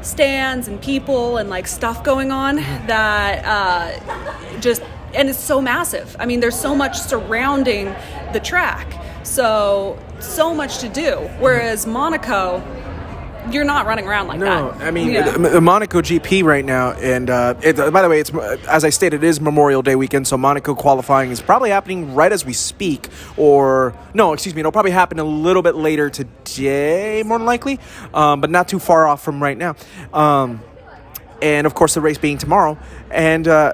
stands 0.00 0.66
and 0.66 0.82
people 0.82 1.36
and 1.36 1.48
like 1.48 1.68
stuff 1.68 2.02
going 2.02 2.32
on 2.32 2.56
that 2.56 3.44
uh, 3.44 4.58
just 4.58 4.82
and 5.14 5.28
it's 5.28 5.38
so 5.38 5.60
massive. 5.60 6.16
I 6.18 6.26
mean, 6.26 6.40
there's 6.40 6.58
so 6.58 6.74
much 6.74 6.98
surrounding 6.98 7.94
the 8.32 8.40
track, 8.40 9.00
so 9.24 9.96
so 10.18 10.52
much 10.52 10.78
to 10.78 10.88
do. 10.88 11.18
Whereas 11.38 11.86
Monaco, 11.86 12.60
you're 13.50 13.64
not 13.64 13.86
running 13.86 14.06
around 14.06 14.28
like 14.28 14.38
No, 14.38 14.70
that. 14.72 14.78
No, 14.78 14.84
I 14.86 14.90
mean 14.90 15.10
Yeah. 15.10 15.30
the, 15.36 15.60
Monaco 15.60 16.00
GP 16.00 16.44
right 16.44 16.64
now, 16.64 16.92
and 16.92 17.28
uh, 17.28 17.54
it, 17.62 17.76
by 17.92 18.02
the 18.02 18.08
way, 18.08 18.20
it's 18.20 18.30
as 18.68 18.84
I 18.84 18.90
stated, 18.90 19.24
it 19.24 19.26
is 19.26 19.40
Memorial 19.40 19.82
Day 19.82 19.96
weekend, 19.96 20.26
so 20.26 20.36
Monaco 20.36 20.74
qualifying 20.74 21.30
is 21.30 21.40
probably 21.40 21.70
happening 21.70 22.14
right 22.14 22.30
as 22.32 22.44
we 22.44 22.52
speak, 22.52 23.08
or 23.36 23.94
no, 24.14 24.32
excuse 24.32 24.54
me, 24.54 24.60
it'll 24.60 24.72
probably 24.72 24.90
happen 24.92 25.18
a 25.18 25.24
little 25.24 25.62
bit 25.62 25.74
later 25.74 26.08
today, 26.10 27.22
more 27.24 27.38
than 27.38 27.46
likely, 27.46 27.80
um, 28.14 28.40
but 28.40 28.50
not 28.50 28.68
too 28.68 28.78
far 28.78 29.08
off 29.08 29.22
from 29.22 29.42
right 29.42 29.58
now. 29.58 29.74
Um, 30.12 30.60
and 31.40 31.66
of 31.66 31.74
course, 31.74 31.94
the 31.94 32.00
race 32.00 32.18
being 32.18 32.38
tomorrow, 32.38 32.78
and 33.10 33.48
uh, 33.48 33.72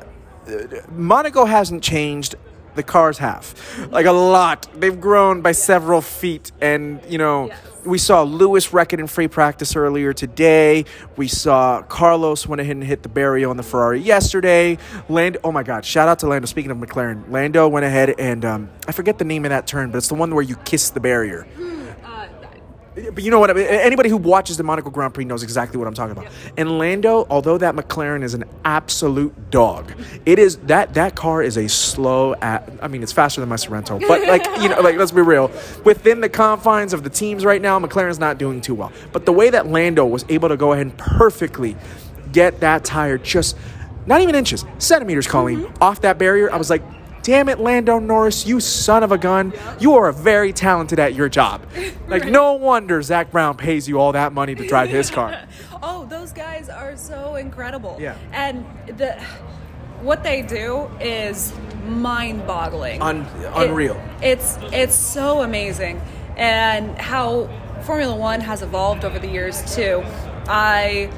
Monaco 0.91 1.45
hasn't 1.45 1.83
changed. 1.83 2.35
The 2.79 2.85
cars 2.85 3.19
have, 3.19 3.55
like 3.91 4.07
a 4.07 4.13
lot. 4.13 4.69
They've 4.81 5.01
grown 5.01 5.41
by 5.43 5.51
several 5.51 6.01
feet, 6.01 6.53
and 6.61 7.01
you 7.09 7.19
know, 7.19 7.49
Yes. 7.49 7.59
we 7.85 7.99
saw 7.99 8.23
Lewis 8.23 8.73
wreck 8.73 8.93
it 8.93 9.01
in 9.01 9.09
free 9.09 9.27
practice 9.27 9.75
earlier 9.75 10.13
today. 10.13 10.85
We 11.17 11.27
saw 11.27 11.83
Carlos 11.83 12.47
went 12.47 12.61
ahead 12.61 12.77
and 12.77 12.85
hit 12.85 13.03
the 13.03 13.09
barrier 13.09 13.49
on 13.51 13.57
the 13.57 13.65
Ferrari 13.65 13.99
yesterday. 13.99 14.79
Land, 15.09 15.39
oh 15.43 15.51
my 15.51 15.65
God! 15.65 15.85
Shout 15.85 16.07
out 16.09 16.21
to 16.21 16.29
Lando. 16.29 16.47
Speaking 16.47 16.71
of 16.71 16.79
McLaren, 16.79 17.29
Lando 17.33 17.67
went 17.67 17.85
ahead 17.85 18.15
and 18.17 18.45
um, 18.45 18.71
I 18.87 18.93
forget 18.93 19.19
the 19.19 19.25
name 19.25 19.45
of 19.45 19.49
that 19.49 19.67
turn, 19.67 19.91
but 19.91 19.99
it's 19.99 20.07
the 20.09 20.15
one 20.15 20.33
where 20.33 20.45
you 20.45 20.55
kiss 20.65 20.91
the 20.91 21.01
barrier. 21.01 21.49
Uh, 21.61 21.88
But 23.13 23.23
you 23.23 23.31
know 23.31 23.39
what? 23.39 23.51
I 23.51 23.53
mean, 23.55 23.67
anybody 23.67 24.09
who 24.09 24.17
watches 24.17 24.57
the 24.57 24.63
Monaco 24.63 24.91
Grand 24.91 25.15
Prix 25.15 25.25
knows 25.25 25.43
exactly 25.43 25.79
what 25.79 25.87
I'm 25.87 25.95
talking 25.95 26.17
about. 26.17 26.31
And 26.57 26.79
Lando, 26.79 27.27
although 27.31 27.59
that 27.59 27.75
McLaren 27.75 28.23
is 28.23 28.35
an 28.35 28.45
absolute 28.65 29.51
dog, 29.51 29.93
it 30.27 30.39
is 30.39 30.57
that 30.59 30.95
that 30.95 31.15
car 31.15 31.43
is 31.43 31.57
a 31.57 31.69
slow. 31.69 32.35
At, 32.37 32.69
I 32.83 32.89
mean, 32.89 33.03
it's 33.03 33.13
faster 33.13 33.41
than 33.41 33.49
my 33.49 33.57
Sorento, 33.57 34.01
but 34.07 34.27
like 34.27 34.45
you 34.61 34.69
know, 34.69 34.81
like 34.81 34.97
let's 34.97 35.13
be 35.13 35.23
real. 35.23 35.51
Within 35.85 36.21
the 36.21 36.29
confines 36.29 36.93
of 36.93 37.05
the 37.05 37.11
teams 37.11 37.45
right 37.45 37.63
now, 37.63 37.79
McLaren's 37.79 38.19
not 38.19 38.39
doing 38.39 38.61
too 38.61 38.75
well. 38.75 38.93
But 39.13 39.27
the 39.27 39.33
way 39.33 39.51
that 39.51 39.67
Lando 39.67 40.05
was 40.07 40.25
able 40.29 40.49
to 40.49 40.57
go 40.57 40.73
ahead 40.73 40.87
and 40.87 40.99
perfectly 40.99 41.77
get 42.33 42.61
that 42.61 42.85
tire 42.85 43.19
just 43.19 43.57
not 44.07 44.23
even 44.23 44.35
inches, 44.35 44.65
centimeters, 44.79 45.27
Colleen, 45.27 45.61
mm-hmm. 45.61 45.83
off 45.83 46.01
that 46.03 46.19
barrier, 46.19 46.53
I 46.53 46.57
was 46.57 46.71
like. 46.71 46.83
Damn 47.29 47.51
it, 47.51 47.61
Lando 47.61 47.99
Norris, 47.99 48.47
you 48.47 48.59
son 48.59 49.03
of 49.03 49.13
a 49.13 49.19
gun. 49.19 49.53
You 49.79 49.97
are 49.97 50.11
very 50.13 50.51
talented 50.51 50.99
at 50.99 51.13
your 51.15 51.29
job. 51.29 51.61
Like, 52.09 52.25
no 52.25 52.55
wonder 52.55 53.03
Zak 53.03 53.31
Brown 53.31 53.59
pays 53.59 53.87
you 53.87 54.01
all 54.01 54.13
that 54.13 54.33
money 54.33 54.55
to 54.55 54.67
drive 54.67 54.89
his 54.89 55.11
car. 55.11 55.39
oh, 55.83 56.07
those 56.07 56.33
guys 56.33 56.71
are 56.71 56.97
so 56.97 57.35
incredible. 57.35 57.99
Yeah. 58.01 58.17
And 58.33 58.65
the 58.97 59.13
what 60.01 60.23
they 60.25 60.41
do 60.41 60.89
is 61.03 61.53
mind-boggling. 61.85 63.03
Un- 63.03 63.27
It- 63.43 63.53
unreal. 63.55 64.01
it's 64.23 64.57
it's 64.73 64.95
so 64.95 65.43
amazing, 65.43 66.01
and 66.39 66.97
how 66.99 67.51
Formula 67.83 68.17
One 68.17 68.41
has 68.41 68.63
evolved 68.63 69.05
over 69.05 69.19
the 69.19 69.29
years 69.29 69.61
too. 69.77 70.03
I 70.49 71.11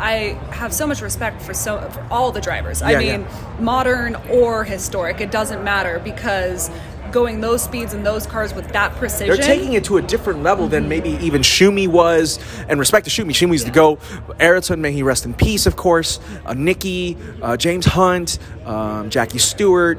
I 0.00 0.38
have 0.52 0.72
so 0.72 0.86
much 0.86 1.00
respect 1.00 1.42
for 1.42 1.54
so 1.54 1.80
for 1.90 2.06
all 2.10 2.32
the 2.32 2.40
drivers. 2.40 2.82
I 2.82 2.92
Yeah, 2.92 3.18
mean, 3.18 3.26
modern 3.58 4.14
or 4.30 4.64
historic, 4.64 5.20
it 5.20 5.30
doesn't 5.30 5.64
matter 5.64 6.00
because 6.04 6.70
going 7.12 7.40
those 7.40 7.62
speeds 7.62 7.94
in 7.94 8.02
those 8.02 8.26
cars 8.26 8.54
with 8.54 8.68
that 8.72 8.94
precision. 8.96 9.34
They're 9.34 9.44
taking 9.44 9.72
it 9.72 9.84
to 9.84 9.96
a 9.96 10.02
different 10.02 10.42
level 10.42 10.68
than 10.68 10.88
maybe 10.88 11.10
even 11.24 11.42
Schumi 11.42 11.88
was. 11.88 12.38
And 12.68 12.78
respect 12.78 13.06
to 13.06 13.10
Schumi, 13.10 13.30
Schumi's 13.30 13.64
the 13.64 13.70
go. 13.70 13.98
Ayrton, 14.38 14.80
may 14.80 14.92
he 14.92 15.02
rest 15.02 15.24
in 15.24 15.34
peace, 15.34 15.66
of 15.66 15.76
course. 15.76 16.20
Uh, 16.44 16.52
Niki, 16.52 17.16
uh, 17.42 17.56
James 17.56 17.86
Hunt, 17.86 18.38
um, 18.66 19.10
Jackie 19.10 19.38
Stewart, 19.38 19.98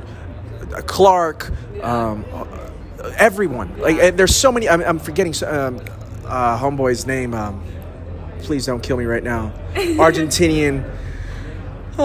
uh, 0.76 0.82
Clark, 0.86 1.52
um, 1.84 2.26
uh, 2.34 2.46
everyone. 3.18 3.78
Like, 3.80 3.98
and 3.98 4.18
there's 4.18 4.36
so 4.36 4.52
many. 4.52 4.70
I'm, 4.70 4.82
I'm 4.82 5.00
forgetting 5.00 5.34
um, 5.48 5.82
uh, 6.26 6.60
homeboy's 6.60 7.08
name. 7.08 7.34
Please 8.40 8.66
don't 8.66 8.82
kill 8.82 8.98
me 8.98 9.06
right 9.06 9.24
now. 9.24 9.52
Argentinian. 9.74 10.84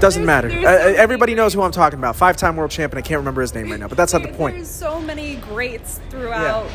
Doesn't 0.00 0.24
There's- 0.24 0.26
matter. 0.26 0.48
there's 0.48 0.64
Uh, 0.64 0.94
so 0.94 1.00
everybody 1.00 1.34
knows 1.34 1.54
who 1.54 1.62
I'm 1.62 1.70
talking 1.70 1.98
about. 1.98 2.16
Five-time 2.16 2.56
world 2.56 2.70
champion. 2.72 2.98
I 2.98 3.02
can't 3.06 3.18
remember 3.18 3.40
his 3.40 3.54
name 3.54 3.70
right 3.70 3.78
now, 3.78 3.86
but 3.88 3.96
that's 3.96 4.12
not 4.12 4.22
the 4.22 4.28
point. 4.28 4.56
There's 4.56 4.68
so 4.68 5.00
many 5.00 5.36
greats 5.36 6.00
throughout 6.10 6.66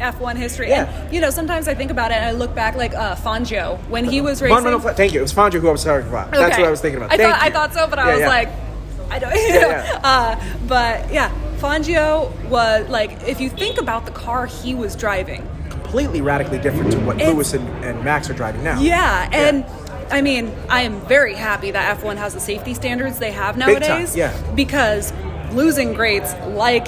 F1 0.00 0.36
history. 0.36 0.68
Yeah. 0.70 0.84
And, 0.90 1.12
you 1.14 1.20
know, 1.20 1.28
sometimes 1.30 1.68
I 1.68 1.74
think 1.74 1.90
about 1.90 2.12
it 2.12 2.14
and 2.14 2.24
I 2.24 2.30
look 2.30 2.54
back 2.54 2.74
like 2.76 2.94
uh, 2.94 3.14
Fangio 3.16 3.76
when 3.88 4.04
he 4.06 4.20
was 4.22 4.40
racing. 4.40 4.54
Fundamental 4.54 4.80
fla- 4.80 4.94
Thank 4.94 5.12
you. 5.12 5.18
It 5.18 5.22
was 5.22 5.34
Fangio 5.34 5.60
who 5.60 5.68
I 5.68 5.72
was 5.72 5.84
talking 5.84 6.08
about. 6.08 6.30
That's 6.30 6.56
what 6.56 6.66
I 6.66 6.70
was 6.70 6.80
thinking 6.80 6.96
about. 6.98 7.12
I 7.12 7.16
Thank 7.18 7.34
thought, 7.34 7.42
I 7.42 7.50
thought 7.50 7.74
so, 7.74 7.86
but 7.88 7.98
I 7.98 8.10
was 8.12 8.20
yeah. 8.20 8.28
like, 8.28 8.48
I 9.10 9.18
don't. 9.18 9.34
You 9.34 9.40
Yeah, 9.48 9.60
know. 9.60 9.68
yeah. 9.68 10.00
Uh, 10.02 10.44
but 10.66 11.12
yeah, 11.12 11.30
Fangio 11.58 12.30
was 12.48 12.88
like, 12.88 13.28
if 13.28 13.38
you 13.40 13.50
think 13.50 13.78
about 13.78 14.06
the 14.06 14.12
car 14.12 14.46
he 14.46 14.74
was 14.74 14.96
driving, 14.96 15.46
completely 15.96 16.20
radically 16.20 16.58
different 16.58 16.92
to 16.92 16.98
what 17.00 17.16
It's- 17.16 17.32
Lewis 17.32 17.54
and, 17.54 17.66
and 17.84 18.04
Max 18.04 18.28
are 18.28 18.34
driving 18.34 18.62
now. 18.62 18.80
yeah, 18.80 19.28
and. 19.32 19.64
I 20.08 20.22
mean, 20.22 20.54
I 20.68 20.82
am 20.82 21.00
very 21.08 21.34
happy 21.34 21.72
that 21.72 21.98
F1 22.00 22.16
has 22.18 22.32
the 22.32 22.38
safety 22.38 22.74
standards 22.74 23.18
they 23.18 23.32
have 23.32 23.56
Big 23.56 23.64
time, 23.64 23.80
nowadays. 23.80 24.14
yeah. 24.14 24.40
Because 24.54 25.12
losing 25.50 25.94
greats 25.94 26.32
like 26.50 26.86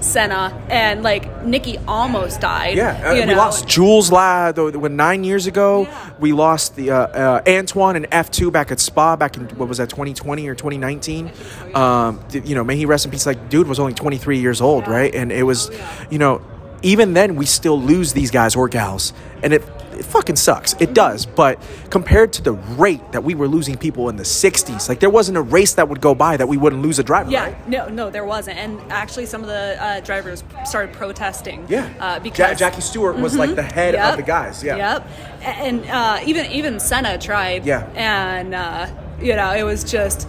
Senna 0.00 0.52
and 0.68 1.04
like 1.04 1.32
Niki 1.44 1.80
almost 1.86 2.40
died. 2.40 2.76
Yeah, 2.76 3.00
uh, 3.08 3.14
we 3.14 3.24
know. 3.24 3.36
lost 3.36 3.68
Jules 3.68 4.10
La 4.10 4.50
when 4.50 4.96
nine 4.96 5.22
years 5.22 5.46
ago. 5.46 5.82
Yeah. 5.82 6.10
We 6.18 6.32
lost 6.32 6.74
the 6.74 6.90
uh, 6.90 6.96
uh, 6.96 7.42
Antoine 7.46 7.94
and 7.94 8.08
F 8.10 8.32
two 8.32 8.50
back 8.50 8.72
at 8.72 8.80
Spa 8.80 9.14
back 9.14 9.36
in 9.36 9.44
what 9.50 9.68
was 9.68 9.78
that 9.78 9.88
2020 9.88 10.48
or 10.48 10.56
2019. 10.56 11.30
Um, 11.72 12.18
you 12.32 12.56
know, 12.56 12.64
may 12.64 12.76
he 12.76 12.84
rest 12.84 13.04
in 13.04 13.12
peace. 13.12 13.26
Like, 13.26 13.48
dude 13.48 13.68
was 13.68 13.78
only 13.78 13.94
23 13.94 14.40
years 14.40 14.60
old, 14.60 14.88
right? 14.88 15.14
And 15.14 15.30
it 15.30 15.44
was, 15.44 15.70
you 16.10 16.18
know, 16.18 16.42
even 16.82 17.14
then 17.14 17.36
we 17.36 17.46
still 17.46 17.80
lose 17.80 18.12
these 18.12 18.30
guys 18.30 18.54
or 18.56 18.68
gals, 18.68 19.12
and 19.42 19.52
it. 19.52 19.62
It 19.96 20.04
fucking 20.04 20.36
sucks. 20.36 20.74
It 20.78 20.92
does. 20.92 21.24
But 21.24 21.58
compared 21.88 22.34
to 22.34 22.42
the 22.42 22.52
rate 22.52 23.00
that 23.12 23.24
we 23.24 23.34
were 23.34 23.48
losing 23.48 23.78
people 23.78 24.10
in 24.10 24.16
the 24.16 24.24
60s, 24.24 24.90
like 24.90 25.00
there 25.00 25.08
wasn't 25.08 25.38
a 25.38 25.40
race 25.40 25.72
that 25.72 25.88
would 25.88 26.02
go 26.02 26.14
by 26.14 26.36
that 26.36 26.46
we 26.46 26.58
wouldn't 26.58 26.82
lose 26.82 26.98
a 26.98 27.02
driver. 27.02 27.30
Yeah, 27.30 27.44
right? 27.44 27.66
no, 27.66 27.88
no, 27.88 28.10
there 28.10 28.26
wasn't, 28.26 28.58
and 28.58 28.78
actually, 28.92 29.24
some 29.24 29.40
of 29.40 29.46
the 29.46 29.82
uh, 29.82 30.00
drivers 30.00 30.44
started 30.66 30.94
protesting. 30.94 31.64
Yeah. 31.70 31.86
uh, 31.98 32.16
Ja- 32.16 32.18
because 32.18 32.58
Jackie 32.58 32.82
Stewart 32.82 33.16
was 33.16 33.38
like 33.38 33.54
the 33.54 33.62
head 33.62 33.94
Yep. 33.94 34.10
of 34.10 34.16
the 34.18 34.22
guys. 34.22 34.62
Yeah. 34.62 34.76
Yep. 34.76 35.08
And 35.44 35.86
uh, 35.86 36.20
even 36.26 36.44
even 36.52 36.78
Senna 36.78 37.16
tried. 37.16 37.64
Yeah. 37.64 37.88
And 37.94 38.54
uh, 38.54 38.88
you 39.18 39.34
know, 39.34 39.50
it 39.54 39.62
was 39.62 39.82
just 39.82 40.28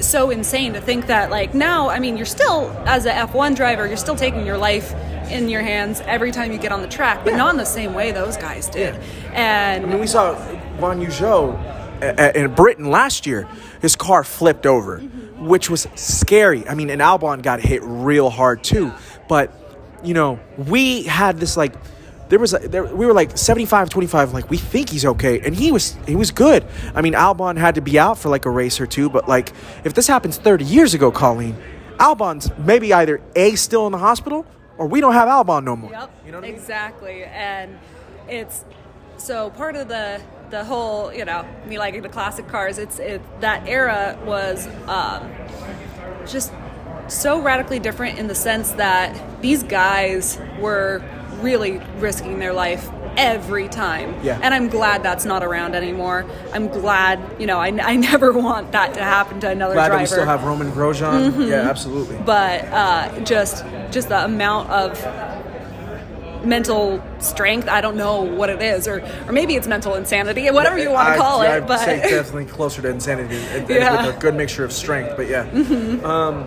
so 0.00 0.30
insane 0.30 0.72
to 0.72 0.80
think 0.80 1.08
that 1.08 1.30
like 1.30 1.52
now, 1.54 1.90
I 1.90 1.98
mean, 1.98 2.16
you're 2.16 2.24
still 2.24 2.70
as 2.86 3.04
a 3.04 3.12
F1 3.12 3.56
driver, 3.56 3.86
you're 3.86 3.98
still 3.98 4.16
taking 4.16 4.46
your 4.46 4.56
life 4.56 4.94
in 5.30 5.48
your 5.48 5.62
hands 5.62 6.00
every 6.02 6.32
time 6.32 6.52
you 6.52 6.58
get 6.58 6.72
on 6.72 6.82
the 6.82 6.88
track, 6.88 7.24
but 7.24 7.34
not 7.34 7.52
in 7.52 7.56
the 7.56 7.64
same 7.64 7.94
way 7.94 8.12
those 8.12 8.36
guys 8.36 8.68
did. 8.68 8.94
And 9.32 9.84
I 9.84 9.88
mean, 9.88 10.00
we 10.00 10.06
saw 10.06 10.34
Guanyu 10.78 11.06
Zhou 11.06 11.80
uh, 12.02 12.32
in 12.34 12.54
Britain 12.54 12.90
last 12.90 13.26
year. 13.26 13.48
His 13.80 13.96
car 13.96 14.24
flipped 14.24 14.66
over, 14.66 14.98
which 15.38 15.70
was 15.70 15.86
scary. 15.94 16.66
I 16.68 16.74
mean, 16.74 16.90
and 16.90 17.00
Albon 17.00 17.42
got 17.42 17.60
hit 17.60 17.82
real 17.82 18.30
hard 18.30 18.62
too. 18.62 18.92
But 19.28 19.52
you 20.02 20.14
know, 20.14 20.40
we 20.56 21.04
had 21.04 21.38
this 21.38 21.56
like. 21.56 21.74
There 22.28 22.38
was 22.38 22.54
a, 22.54 22.60
there, 22.60 22.84
we 22.84 23.06
were 23.06 23.12
like 23.12 23.36
75 23.36 23.90
25 23.90 24.32
like 24.32 24.48
we 24.48 24.56
think 24.56 24.88
he's 24.88 25.04
okay 25.04 25.40
and 25.40 25.52
he 25.52 25.72
was 25.72 25.96
he 26.06 26.14
was 26.14 26.30
good. 26.30 26.64
I 26.94 27.02
mean 27.02 27.14
Albon 27.14 27.56
had 27.56 27.74
to 27.74 27.80
be 27.80 27.98
out 27.98 28.18
for 28.18 28.28
like 28.28 28.44
a 28.44 28.50
race 28.50 28.80
or 28.80 28.86
two 28.86 29.10
but 29.10 29.28
like 29.28 29.52
if 29.82 29.94
this 29.94 30.06
happens 30.06 30.36
30 30.38 30.64
years 30.64 30.94
ago 30.94 31.10
Colleen 31.10 31.56
Albon's 31.98 32.48
maybe 32.56 32.94
either 32.94 33.20
A 33.34 33.56
still 33.56 33.84
in 33.86 33.90
the 33.90 33.98
hospital 33.98 34.46
or 34.80 34.86
we 34.86 35.02
don't 35.02 35.12
have 35.12 35.28
Albon 35.28 35.62
no 35.62 35.76
more. 35.76 35.90
Yep. 35.90 36.10
You 36.24 36.32
know 36.32 36.38
what 36.38 36.44
I 36.44 36.48
mean? 36.48 36.56
exactly. 36.56 37.24
And 37.24 37.78
it's 38.28 38.64
so 39.18 39.50
part 39.50 39.76
of 39.76 39.88
the 39.88 40.22
the 40.48 40.64
whole, 40.64 41.12
you 41.12 41.24
know, 41.24 41.46
me 41.66 41.78
liking 41.78 42.00
the 42.00 42.08
classic 42.08 42.48
cars. 42.48 42.78
It's 42.78 42.98
it 42.98 43.20
that 43.42 43.68
era 43.68 44.18
was 44.24 44.66
um, 44.88 45.30
just 46.26 46.52
so 47.08 47.42
radically 47.42 47.78
different 47.78 48.18
in 48.18 48.26
the 48.26 48.34
sense 48.34 48.72
that 48.72 49.42
these 49.42 49.62
guys 49.62 50.40
were 50.58 51.02
really 51.42 51.78
risking 51.98 52.38
their 52.38 52.54
life 52.54 52.88
every 53.16 53.68
time. 53.68 54.14
Yeah. 54.22 54.40
And 54.42 54.54
I'm 54.54 54.68
glad 54.68 55.02
that's 55.02 55.26
not 55.26 55.42
around 55.42 55.74
anymore. 55.74 56.24
I'm 56.52 56.68
glad, 56.68 57.20
you 57.38 57.46
know, 57.46 57.58
I, 57.58 57.66
I 57.66 57.96
never 57.96 58.32
want 58.48 58.72
that 58.72 58.94
to 58.94 59.02
happen 59.02 59.40
to 59.40 59.50
another 59.50 59.74
Glad 59.74 59.88
driver 59.88 59.98
that 59.98 60.02
we 60.02 60.06
still 60.06 60.24
have 60.24 60.44
Romain 60.44 60.70
Grosjean. 60.72 61.30
Mm-hmm. 61.30 61.42
Yeah, 61.42 61.68
absolutely. 61.68 62.16
but 62.24 62.64
uh, 62.66 63.20
just 63.20 63.64
just 63.90 64.08
the 64.08 64.24
amount 64.24 64.70
of 64.70 64.96
mental 66.44 67.02
strength 67.18 67.68
i 67.68 67.82
don't 67.82 67.96
know 67.96 68.22
what 68.22 68.48
it 68.48 68.62
is 68.62 68.88
or 68.88 69.02
or 69.26 69.32
maybe 69.32 69.56
it's 69.56 69.66
mental 69.66 69.94
insanity 69.94 70.50
whatever 70.50 70.78
you 70.78 70.90
want 70.90 71.12
to 71.12 71.16
call 71.20 71.40
I'd 71.42 71.62
it 71.62 71.66
but 71.66 71.78
say 71.80 72.00
definitely 72.10 72.46
closer 72.46 72.80
to 72.80 72.88
insanity 72.88 73.36
and- 73.36 73.68
Yeah. 73.68 73.96
Mm-hmm. 73.96 74.06
with 74.06 74.16
a 74.16 74.18
good 74.20 74.34
mixture 74.34 74.64
of 74.64 74.72
strength. 74.72 75.16
But 75.18 75.28
yeah, 75.28 75.42
um, 76.02 76.46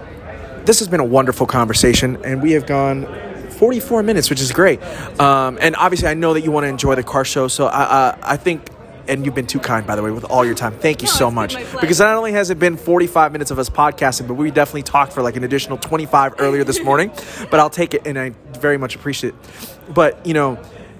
this 0.65 0.79
has 0.79 0.87
been 0.87 0.99
a 0.99 1.05
wonderful 1.05 1.45
conversation, 1.45 2.17
and 2.25 2.41
we 2.41 2.53
have 2.53 2.65
gone 2.65 3.05
44 3.51 4.01
minutes, 4.01 4.29
which 4.29 4.41
is 4.41 4.51
great. 4.51 4.81
Um, 5.19 5.57
and 5.61 5.75
obviously, 5.75 6.07
I 6.07 6.13
know 6.15 6.33
that 6.33 6.41
you 6.41 6.51
want 6.51 6.63
to 6.63 6.69
enjoy 6.69 6.95
the 6.95 7.03
car 7.03 7.23
show, 7.25 7.47
so 7.47 7.67
I, 7.67 7.81
uh, 7.83 8.17
I 8.23 8.37
think. 8.37 8.61
And 9.07 9.25
you've 9.25 9.35
been 9.35 9.47
too 9.47 9.59
kind, 9.59 9.85
by 9.85 9.95
the 9.95 10.01
way, 10.01 10.11
with 10.11 10.23
all 10.25 10.45
your 10.45 10.55
time. 10.55 10.73
Thank 10.73 11.01
you 11.01 11.07
No, 11.07 11.13
so 11.13 11.31
much. 11.31 11.55
Because 11.81 11.99
not 11.99 12.15
only 12.15 12.31
has 12.31 12.49
it 12.49 12.59
been 12.59 12.77
45 12.77 13.31
minutes 13.33 13.51
of 13.51 13.59
us 13.59 13.69
podcasting, 13.69 14.27
but 14.27 14.35
we 14.35 14.49
definitely 14.49 14.83
talked 14.83 15.11
for 15.13 15.21
like 15.21 15.35
an 15.35 15.43
additional 15.43 15.77
25 15.77 16.35
earlier 16.39 16.63
this 16.63 16.81
morning. 16.81 17.11
but 17.51 17.59
I'll 17.59 17.69
take 17.69 17.93
it, 17.93 18.07
and 18.07 18.17
I 18.17 18.29
very 18.59 18.77
much 18.77 18.95
appreciate 18.95 19.33
it. 19.33 19.93
But, 19.93 20.25
you 20.25 20.33
know, 20.33 20.57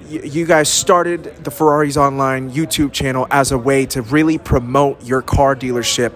you 0.09 0.45
guys 0.45 0.69
started 0.69 1.23
the 1.43 1.49
Ferraris 1.51 1.95
Online 1.97 2.51
YouTube 2.51 2.91
channel 2.91 3.25
as 3.31 3.51
a 3.51 3.57
way 3.57 3.85
to 3.87 4.01
really 4.01 4.37
promote 4.37 5.03
your 5.05 5.21
car 5.21 5.55
dealership. 5.55 6.13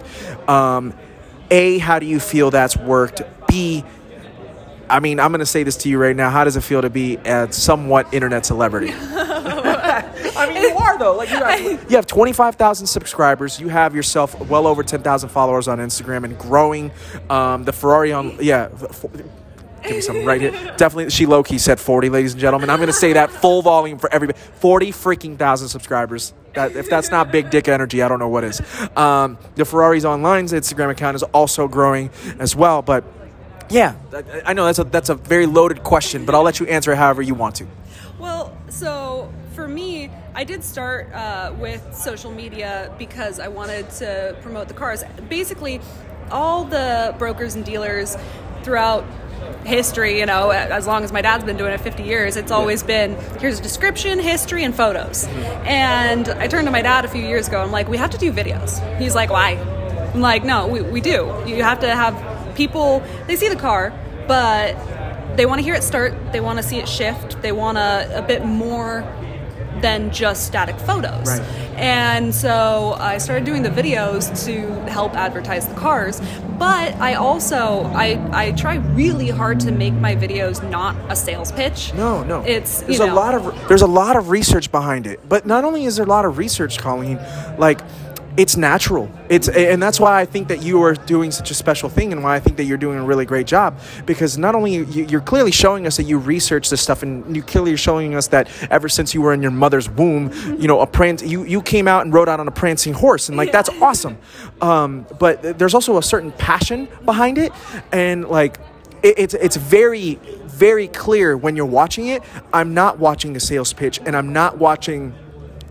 Um, 0.48 0.92
a, 1.50 1.78
how 1.78 1.98
do 1.98 2.06
you 2.06 2.20
feel 2.20 2.50
that's 2.50 2.76
worked? 2.76 3.22
B, 3.48 3.82
I 4.90 5.00
mean, 5.00 5.18
I'm 5.20 5.30
going 5.32 5.40
to 5.40 5.46
say 5.46 5.62
this 5.62 5.76
to 5.78 5.88
you 5.88 5.98
right 5.98 6.14
now. 6.14 6.28
How 6.30 6.44
does 6.44 6.56
it 6.56 6.60
feel 6.62 6.82
to 6.82 6.90
be 6.90 7.16
a 7.16 7.50
somewhat 7.50 8.12
internet 8.12 8.44
celebrity? 8.44 8.92
I 10.36 10.52
mean, 10.52 10.62
you 10.62 10.76
are 10.76 10.98
though. 10.98 11.16
Like 11.16 11.30
you 11.30 11.36
have, 11.36 11.60
you 11.90 11.96
have 11.96 12.06
25,000 12.06 12.86
subscribers. 12.86 13.60
You 13.60 13.68
have 13.68 13.94
yourself 13.94 14.38
well 14.48 14.66
over 14.66 14.82
10,000 14.82 15.28
followers 15.28 15.68
on 15.68 15.78
Instagram 15.78 16.24
and 16.24 16.38
growing. 16.38 16.90
Um, 17.30 17.64
the 17.64 17.72
Ferrari 17.72 18.12
on 18.12 18.36
yeah. 18.40 18.68
f- 18.72 19.04
Give 19.82 19.92
me 19.92 20.00
some 20.00 20.24
right 20.24 20.40
here. 20.40 20.50
Definitely, 20.76 21.10
she 21.10 21.24
low 21.24 21.42
key 21.44 21.56
said 21.56 21.78
40, 21.78 22.08
ladies 22.10 22.32
and 22.32 22.40
gentlemen. 22.40 22.68
I'm 22.68 22.78
going 22.78 22.88
to 22.88 22.92
say 22.92 23.12
that 23.12 23.30
full 23.30 23.62
volume 23.62 23.96
for 23.98 24.12
everybody. 24.12 24.36
40 24.56 24.90
freaking 24.90 25.38
thousand 25.38 25.68
subscribers. 25.68 26.34
That, 26.54 26.74
if 26.74 26.90
that's 26.90 27.12
not 27.12 27.30
big 27.30 27.48
dick 27.50 27.68
energy, 27.68 28.02
I 28.02 28.08
don't 28.08 28.18
know 28.18 28.28
what 28.28 28.42
is. 28.42 28.60
Um, 28.96 29.38
the 29.54 29.64
Ferraris 29.64 30.04
Online's 30.04 30.52
Instagram 30.52 30.90
account 30.90 31.14
is 31.14 31.22
also 31.22 31.68
growing 31.68 32.10
as 32.40 32.56
well. 32.56 32.82
But 32.82 33.04
yeah, 33.70 33.94
I- 34.12 34.42
I 34.46 34.52
know 34.52 34.64
that's 34.66 34.80
a, 34.80 34.84
that's 34.84 35.10
a 35.10 35.14
very 35.14 35.46
loaded 35.46 35.84
question, 35.84 36.24
but 36.24 36.34
I'll 36.34 36.42
let 36.42 36.58
you 36.58 36.66
answer 36.66 36.90
it 36.92 36.96
however 36.96 37.22
you 37.22 37.34
want 37.34 37.54
to. 37.56 37.66
Well, 38.18 38.58
so 38.68 39.30
for 39.30 39.37
me, 39.78 40.10
I 40.34 40.42
did 40.42 40.64
start 40.64 41.12
uh, 41.12 41.54
with 41.56 41.94
social 41.94 42.32
media 42.32 42.92
because 42.98 43.38
I 43.38 43.46
wanted 43.46 43.88
to 44.02 44.36
promote 44.42 44.66
the 44.66 44.74
cars. 44.74 45.04
Basically, 45.28 45.80
all 46.32 46.64
the 46.64 47.14
brokers 47.18 47.54
and 47.54 47.64
dealers 47.64 48.16
throughout 48.64 49.04
history, 49.64 50.18
you 50.18 50.26
know, 50.26 50.50
as 50.50 50.88
long 50.88 51.04
as 51.04 51.12
my 51.12 51.22
dad's 51.22 51.44
been 51.44 51.56
doing 51.56 51.72
it 51.72 51.80
50 51.80 52.02
years, 52.02 52.36
it's 52.36 52.50
always 52.50 52.82
been 52.82 53.14
here's 53.38 53.60
a 53.60 53.62
description, 53.62 54.18
history, 54.18 54.64
and 54.64 54.74
photos. 54.74 55.26
And 55.64 56.28
I 56.28 56.48
turned 56.48 56.66
to 56.66 56.72
my 56.72 56.82
dad 56.82 57.04
a 57.04 57.08
few 57.08 57.22
years 57.22 57.46
ago. 57.46 57.62
I'm 57.62 57.70
like, 57.70 57.88
we 57.88 57.98
have 57.98 58.10
to 58.10 58.18
do 58.18 58.32
videos. 58.32 58.72
He's 58.98 59.14
like, 59.14 59.30
why? 59.30 59.52
I'm 60.12 60.20
like, 60.20 60.44
no, 60.44 60.66
we, 60.66 60.82
we 60.82 61.00
do. 61.00 61.32
You 61.46 61.62
have 61.62 61.78
to 61.80 61.94
have 61.94 62.56
people, 62.56 63.00
they 63.28 63.36
see 63.36 63.48
the 63.48 63.62
car, 63.68 63.92
but 64.26 64.76
they 65.36 65.46
want 65.46 65.60
to 65.60 65.62
hear 65.62 65.74
it 65.74 65.84
start, 65.84 66.12
they 66.32 66.40
want 66.40 66.58
to 66.58 66.64
see 66.64 66.78
it 66.78 66.88
shift, 66.88 67.40
they 67.42 67.52
want 67.52 67.78
a, 67.78 68.18
a 68.18 68.22
bit 68.22 68.44
more 68.44 69.04
than 69.80 70.10
just 70.10 70.46
static 70.46 70.76
photos. 70.80 71.26
Right. 71.26 71.42
And 71.76 72.34
so 72.34 72.96
I 72.98 73.18
started 73.18 73.44
doing 73.44 73.62
the 73.62 73.70
videos 73.70 74.44
to 74.46 74.68
help 74.90 75.14
advertise 75.14 75.68
the 75.68 75.74
cars, 75.74 76.20
but 76.58 76.94
I 76.96 77.14
also 77.14 77.84
I 77.94 78.18
I 78.32 78.52
try 78.52 78.76
really 78.76 79.28
hard 79.28 79.60
to 79.60 79.70
make 79.70 79.94
my 79.94 80.16
videos 80.16 80.68
not 80.68 80.96
a 81.08 81.14
sales 81.14 81.52
pitch. 81.52 81.94
No, 81.94 82.24
no. 82.24 82.42
It's 82.42 82.80
you 82.80 82.86
there's 82.88 82.98
know, 82.98 83.12
a 83.12 83.14
lot 83.14 83.34
of 83.34 83.68
there's 83.68 83.82
a 83.82 83.86
lot 83.86 84.16
of 84.16 84.30
research 84.30 84.72
behind 84.72 85.06
it. 85.06 85.20
But 85.28 85.46
not 85.46 85.64
only 85.64 85.84
is 85.84 85.96
there 85.96 86.04
a 86.04 86.08
lot 86.08 86.24
of 86.24 86.36
research, 86.36 86.78
Colleen, 86.78 87.20
like 87.58 87.80
it's 88.38 88.56
natural. 88.56 89.10
It's 89.28 89.48
and 89.48 89.82
that's 89.82 89.98
why 89.98 90.20
I 90.20 90.24
think 90.24 90.46
that 90.48 90.62
you 90.62 90.80
are 90.82 90.94
doing 90.94 91.32
such 91.32 91.50
a 91.50 91.54
special 91.54 91.88
thing, 91.88 92.12
and 92.12 92.22
why 92.22 92.36
I 92.36 92.40
think 92.40 92.56
that 92.58 92.64
you're 92.64 92.78
doing 92.78 92.96
a 92.96 93.04
really 93.04 93.24
great 93.24 93.48
job. 93.48 93.80
Because 94.06 94.38
not 94.38 94.54
only 94.54 94.76
you, 94.76 94.84
you're 94.84 95.20
clearly 95.20 95.50
showing 95.50 95.88
us 95.88 95.96
that 95.96 96.04
you 96.04 96.18
research 96.18 96.70
this 96.70 96.80
stuff, 96.80 97.02
and 97.02 97.34
you 97.34 97.42
clearly 97.42 97.72
are 97.72 97.76
showing 97.76 98.14
us 98.14 98.28
that 98.28 98.48
ever 98.70 98.88
since 98.88 99.12
you 99.12 99.22
were 99.22 99.34
in 99.34 99.42
your 99.42 99.50
mother's 99.50 99.90
womb, 99.90 100.32
you 100.56 100.68
know, 100.68 100.80
a 100.80 100.86
prance 100.86 101.20
you 101.20 101.42
you 101.42 101.60
came 101.60 101.88
out 101.88 102.04
and 102.04 102.14
rode 102.14 102.28
out 102.28 102.38
on 102.38 102.46
a 102.46 102.52
prancing 102.52 102.92
horse, 102.92 103.28
and 103.28 103.36
like 103.36 103.50
that's 103.50 103.70
awesome. 103.82 104.16
Um, 104.60 105.04
but 105.18 105.58
there's 105.58 105.74
also 105.74 105.98
a 105.98 106.02
certain 106.02 106.30
passion 106.30 106.86
behind 107.04 107.38
it, 107.38 107.50
and 107.90 108.28
like 108.28 108.60
it, 109.02 109.18
it's 109.18 109.34
it's 109.34 109.56
very 109.56 110.14
very 110.46 110.86
clear 110.86 111.36
when 111.36 111.56
you're 111.56 111.66
watching 111.66 112.06
it. 112.06 112.22
I'm 112.52 112.72
not 112.72 113.00
watching 113.00 113.34
a 113.34 113.40
sales 113.40 113.72
pitch, 113.72 113.98
and 114.06 114.14
I'm 114.16 114.32
not 114.32 114.58
watching. 114.58 115.12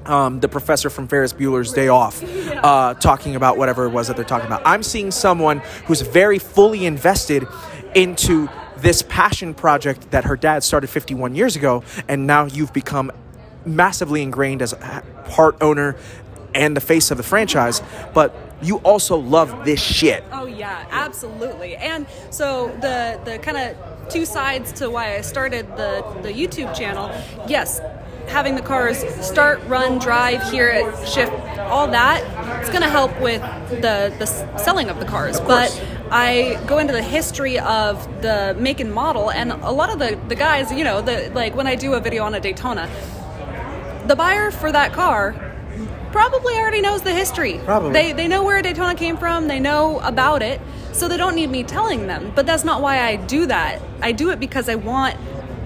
Um, 0.07 0.39
the 0.39 0.47
professor 0.47 0.89
from 0.89 1.07
Ferris 1.07 1.33
Bueller's 1.33 1.73
Day 1.73 1.89
Off, 1.89 2.23
uh, 2.63 2.93
talking 2.93 3.35
about 3.35 3.57
whatever 3.57 3.85
it 3.85 3.89
was 3.89 4.07
that 4.07 4.15
they're 4.15 4.25
talking 4.25 4.47
about. 4.47 4.61
I'm 4.65 4.83
seeing 4.83 5.11
someone 5.11 5.59
who's 5.85 6.01
very 6.01 6.39
fully 6.39 6.85
invested 6.85 7.45
into 7.93 8.47
this 8.77 9.01
passion 9.01 9.53
project 9.53 10.11
that 10.11 10.23
her 10.25 10.37
dad 10.37 10.63
started 10.63 10.87
51 10.87 11.35
years 11.35 11.55
ago, 11.55 11.83
and 12.07 12.25
now 12.27 12.45
you've 12.45 12.73
become 12.73 13.11
massively 13.65 14.21
ingrained 14.21 14.61
as 14.61 14.73
a 14.73 15.03
part 15.29 15.57
owner 15.61 15.95
and 16.53 16.75
the 16.75 16.81
face 16.81 17.11
of 17.11 17.17
the 17.17 17.23
franchise. 17.23 17.81
But 18.13 18.35
you 18.61 18.77
also 18.77 19.17
love 19.17 19.65
this 19.65 19.81
shit. 19.81 20.23
Oh 20.31 20.45
yeah, 20.45 20.87
absolutely. 20.89 21.75
And 21.75 22.07
so 22.31 22.67
the 22.81 23.19
the 23.25 23.37
kind 23.39 23.57
of 23.57 24.09
two 24.09 24.25
sides 24.25 24.71
to 24.73 24.89
why 24.89 25.15
I 25.15 25.21
started 25.21 25.67
the 25.77 26.03
the 26.23 26.29
YouTube 26.29 26.75
channel. 26.75 27.11
Yes, 27.47 27.79
having 28.27 28.55
the 28.55 28.61
cars 28.61 29.03
start, 29.25 29.61
run, 29.67 29.99
drive, 29.99 30.43
here 30.51 30.69
it, 30.69 31.07
shift, 31.07 31.31
all 31.59 31.87
that, 31.87 32.21
it's 32.61 32.69
going 32.69 32.81
to 32.81 32.89
help 32.89 33.19
with 33.21 33.41
the 33.69 34.13
the 34.19 34.25
selling 34.57 34.89
of 34.89 34.99
the 34.99 35.05
cars. 35.05 35.39
but 35.39 35.69
I 36.09 36.61
go 36.67 36.77
into 36.77 36.93
the 36.93 37.03
history 37.03 37.59
of 37.59 38.21
the 38.21 38.55
make 38.57 38.79
and 38.79 38.93
model 38.93 39.29
and 39.29 39.51
a 39.51 39.71
lot 39.71 39.89
of 39.89 39.99
the 39.99 40.19
the 40.27 40.35
guys, 40.35 40.71
you 40.71 40.83
know, 40.83 41.01
the 41.01 41.31
like 41.33 41.55
when 41.55 41.67
I 41.67 41.75
do 41.75 41.93
a 41.93 41.99
video 41.99 42.23
on 42.23 42.33
a 42.33 42.39
Daytona, 42.39 42.89
the 44.07 44.15
buyer 44.15 44.51
for 44.51 44.71
that 44.71 44.93
car 44.93 45.35
probably 46.11 46.55
already 46.55 46.81
knows 46.81 47.01
the 47.01 47.13
history. 47.13 47.59
Probably. 47.65 47.91
They 47.91 48.11
they 48.13 48.27
know 48.27 48.43
where 48.43 48.57
a 48.57 48.61
Daytona 48.61 48.95
came 48.95 49.17
from, 49.17 49.47
they 49.47 49.59
know 49.59 49.99
about 49.99 50.41
it, 50.41 50.61
so 50.93 51.07
they 51.07 51.17
don't 51.17 51.35
need 51.35 51.49
me 51.49 51.63
telling 51.63 52.07
them. 52.07 52.31
But 52.35 52.45
that's 52.45 52.63
not 52.63 52.81
why 52.81 53.01
I 53.01 53.17
do 53.17 53.45
that. 53.47 53.81
I 54.01 54.11
do 54.13 54.29
it 54.29 54.39
because 54.39 54.69
I 54.69 54.75
want 54.75 55.17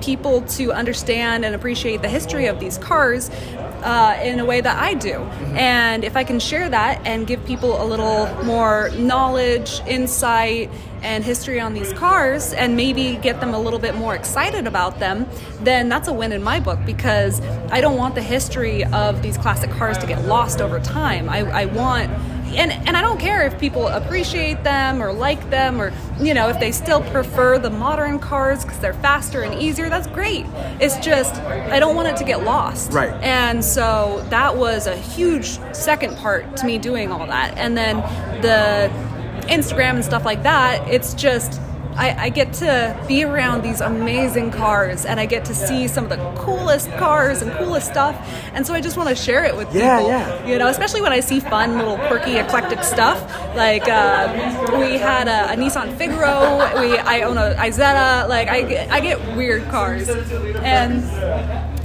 people 0.01 0.41
to 0.41 0.73
understand 0.73 1.45
and 1.45 1.55
appreciate 1.55 2.01
the 2.01 2.09
history 2.09 2.47
of 2.47 2.59
these 2.59 2.77
cars 2.77 3.29
uh, 3.29 4.19
in 4.23 4.39
a 4.39 4.45
way 4.45 4.61
that 4.61 4.77
I 4.77 4.93
do. 4.93 5.15
And 5.55 6.03
if 6.03 6.15
I 6.15 6.23
can 6.23 6.39
share 6.39 6.69
that 6.69 7.01
and 7.05 7.25
give 7.25 7.43
people 7.45 7.81
a 7.81 7.85
little 7.85 8.27
more 8.43 8.89
knowledge, 8.97 9.81
insight, 9.87 10.69
and 11.01 11.23
history 11.23 11.59
on 11.59 11.73
these 11.73 11.91
cars 11.93 12.53
and 12.53 12.75
maybe 12.75 13.17
get 13.17 13.39
them 13.39 13.53
a 13.53 13.59
little 13.59 13.79
bit 13.79 13.95
more 13.95 14.15
excited 14.15 14.67
about 14.67 14.99
them, 14.99 15.27
then 15.61 15.89
that's 15.89 16.07
a 16.07 16.13
win 16.13 16.31
in 16.31 16.43
my 16.43 16.59
book 16.59 16.79
because 16.85 17.41
I 17.71 17.81
don't 17.81 17.97
want 17.97 18.15
the 18.15 18.21
history 18.21 18.83
of 18.85 19.21
these 19.21 19.37
classic 19.37 19.71
cars 19.71 19.97
to 19.99 20.07
get 20.07 20.25
lost 20.25 20.61
over 20.61 20.79
time. 20.79 21.29
I, 21.29 21.39
I 21.39 21.65
want 21.65 22.11
and 22.55 22.71
and 22.71 22.97
I 22.97 23.01
don't 23.01 23.19
care 23.19 23.45
if 23.45 23.57
people 23.59 23.87
appreciate 23.87 24.63
them 24.63 25.01
or 25.01 25.13
like 25.13 25.49
them 25.49 25.81
or 25.81 25.93
you 26.19 26.33
know 26.33 26.49
if 26.49 26.59
they 26.59 26.71
still 26.71 27.01
prefer 27.01 27.57
the 27.57 27.69
modern 27.69 28.19
cars 28.19 28.63
because 28.63 28.79
they're 28.79 28.93
faster 28.93 29.43
and 29.43 29.61
easier. 29.61 29.89
That's 29.89 30.07
great. 30.07 30.45
It's 30.79 30.97
just 30.97 31.35
I 31.35 31.79
don't 31.79 31.95
want 31.95 32.09
it 32.09 32.17
to 32.17 32.23
get 32.23 32.43
lost. 32.43 32.91
Right. 32.91 33.11
And 33.23 33.63
so 33.63 34.25
that 34.29 34.57
was 34.57 34.87
a 34.87 34.95
huge 34.95 35.59
second 35.73 36.17
part 36.17 36.57
to 36.57 36.65
me 36.65 36.77
doing 36.77 37.11
all 37.11 37.25
that. 37.27 37.57
And 37.57 37.77
then 37.77 37.97
the 38.41 39.10
Instagram 39.51 39.95
and 39.95 40.05
stuff 40.05 40.25
like 40.25 40.43
that. 40.43 40.87
It's 40.87 41.13
just. 41.13 41.59
I, 41.93 42.27
I 42.27 42.29
get 42.29 42.53
to 42.53 42.97
be 43.05 43.25
around 43.25 43.63
these 43.63 43.81
amazing 43.81 44.51
cars 44.51 45.05
and 45.05 45.19
I 45.19 45.25
get 45.25 45.43
to 45.45 45.53
see 45.53 45.89
some 45.89 46.05
of 46.05 46.09
the 46.09 46.41
coolest 46.41 46.89
cars 46.93 47.41
and 47.41 47.51
coolest 47.51 47.87
stuff. 47.87 48.15
And 48.53 48.65
so 48.65 48.73
I 48.73 48.79
just 48.79 48.95
want 48.95 49.09
to 49.09 49.15
share 49.15 49.43
it 49.43 49.53
with 49.57 49.67
people. 49.67 49.81
yeah. 49.81 49.99
yeah. 50.07 50.47
You 50.47 50.57
know, 50.57 50.67
especially 50.69 51.01
when 51.01 51.11
I 51.11 51.19
see 51.19 51.41
fun, 51.41 51.77
little 51.77 51.97
quirky, 52.07 52.37
eclectic 52.37 52.81
stuff. 52.85 53.19
Like 53.57 53.89
uh, 53.89 54.77
we 54.79 54.97
had 54.97 55.27
a, 55.27 55.51
a 55.51 55.55
Nissan 55.57 55.97
Figaro. 55.97 56.79
We 56.79 56.97
I 56.97 57.23
own 57.23 57.37
a 57.37 57.55
Isetta. 57.55 58.29
Like 58.29 58.47
I 58.47 58.87
I 58.89 59.01
get 59.01 59.19
weird 59.35 59.63
cars, 59.69 60.07
and 60.07 61.03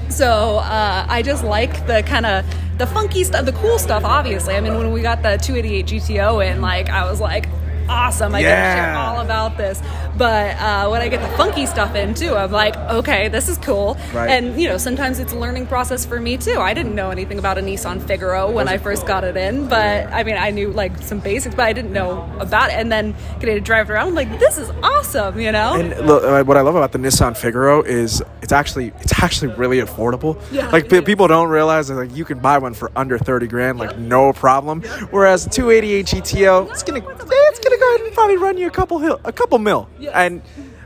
so 0.08 0.58
uh, 0.58 1.06
I 1.08 1.22
just 1.22 1.44
like 1.44 1.86
the 1.86 2.02
kind 2.02 2.26
of 2.26 2.44
the 2.78 2.86
funky 2.86 3.24
stuff, 3.24 3.44
the 3.44 3.52
cool 3.52 3.78
stuff. 3.78 4.04
Obviously, 4.04 4.54
I 4.54 4.60
mean, 4.60 4.76
when 4.76 4.92
we 4.92 5.02
got 5.02 5.22
the 5.22 5.36
288 5.38 5.86
GTO 5.86 6.46
in, 6.46 6.60
like 6.60 6.88
I 6.88 7.08
was 7.10 7.20
like. 7.20 7.48
Awesome! 7.88 8.34
I 8.34 8.42
get 8.42 8.48
to 8.48 8.80
share 8.80 8.96
all 8.96 9.20
about 9.20 9.56
this, 9.56 9.80
but 10.16 10.56
uh, 10.56 10.88
when 10.88 11.02
I 11.02 11.08
get 11.08 11.20
the 11.20 11.36
funky 11.36 11.66
stuff 11.66 11.94
in 11.94 12.14
too, 12.14 12.34
I'm 12.34 12.52
like, 12.52 12.76
okay, 12.76 13.28
this 13.28 13.48
is 13.48 13.58
cool. 13.58 13.96
Right. 14.12 14.30
And 14.30 14.60
you 14.60 14.68
know, 14.68 14.78
sometimes 14.78 15.18
it's 15.18 15.32
a 15.32 15.36
learning 15.36 15.66
process 15.66 16.04
for 16.04 16.20
me 16.20 16.36
too. 16.36 16.58
I 16.58 16.74
didn't 16.74 16.94
know 16.94 17.10
anything 17.10 17.38
about 17.38 17.58
a 17.58 17.60
Nissan 17.60 18.00
Figaro 18.06 18.50
when 18.50 18.68
I 18.68 18.78
first 18.78 19.06
got 19.06 19.24
it 19.24 19.36
in, 19.36 19.68
but 19.68 20.06
I 20.12 20.24
mean, 20.24 20.36
I 20.36 20.50
knew 20.50 20.70
like 20.70 20.96
some 20.98 21.20
basics, 21.20 21.54
but 21.54 21.64
I 21.64 21.72
didn't 21.72 21.92
know 21.92 22.30
about 22.38 22.70
it. 22.70 22.74
And 22.74 22.90
then 22.90 23.14
getting 23.40 23.56
to 23.56 23.60
drive 23.60 23.90
it 23.90 23.94
around, 23.94 24.08
I'm 24.08 24.14
like, 24.14 24.38
this 24.38 24.58
is 24.58 24.70
awesome, 24.82 25.38
you 25.38 25.52
know? 25.52 25.74
And 25.74 26.06
look, 26.06 26.22
uh, 26.22 26.44
what 26.44 26.56
I 26.56 26.60
love 26.60 26.76
about 26.76 26.92
the 26.92 26.98
Nissan 26.98 27.36
Figaro 27.36 27.82
is 27.82 28.22
it's 28.42 28.52
actually 28.52 28.92
it's 29.00 29.22
actually 29.22 29.52
really 29.54 29.78
affordable. 29.78 30.40
Yeah, 30.52 30.70
like 30.70 30.88
people 30.88 31.28
don't 31.28 31.48
realize 31.48 31.88
that 31.88 31.94
like 31.94 32.14
you 32.14 32.24
can 32.24 32.38
buy 32.38 32.58
one 32.58 32.74
for 32.74 32.90
under 32.96 33.18
thirty 33.18 33.46
grand, 33.46 33.78
like 33.78 33.98
no 33.98 34.32
problem. 34.32 34.82
Whereas 35.10 35.44
the 35.44 35.50
288 35.50 36.06
GTO, 36.06 36.70
it's 36.70 36.82
gonna 36.82 37.02
it's 37.08 37.60
gonna 37.60 37.75
go 37.86 37.94
ahead 37.94 38.06
and 38.06 38.14
probably 38.14 38.36
run 38.36 38.58
you 38.58 38.66
a 38.66 38.70
couple 38.70 38.98
hill, 38.98 39.20
a 39.24 39.32
couple 39.32 39.58
mil, 39.58 39.88
Yes. 39.98 40.12
and 40.14 40.42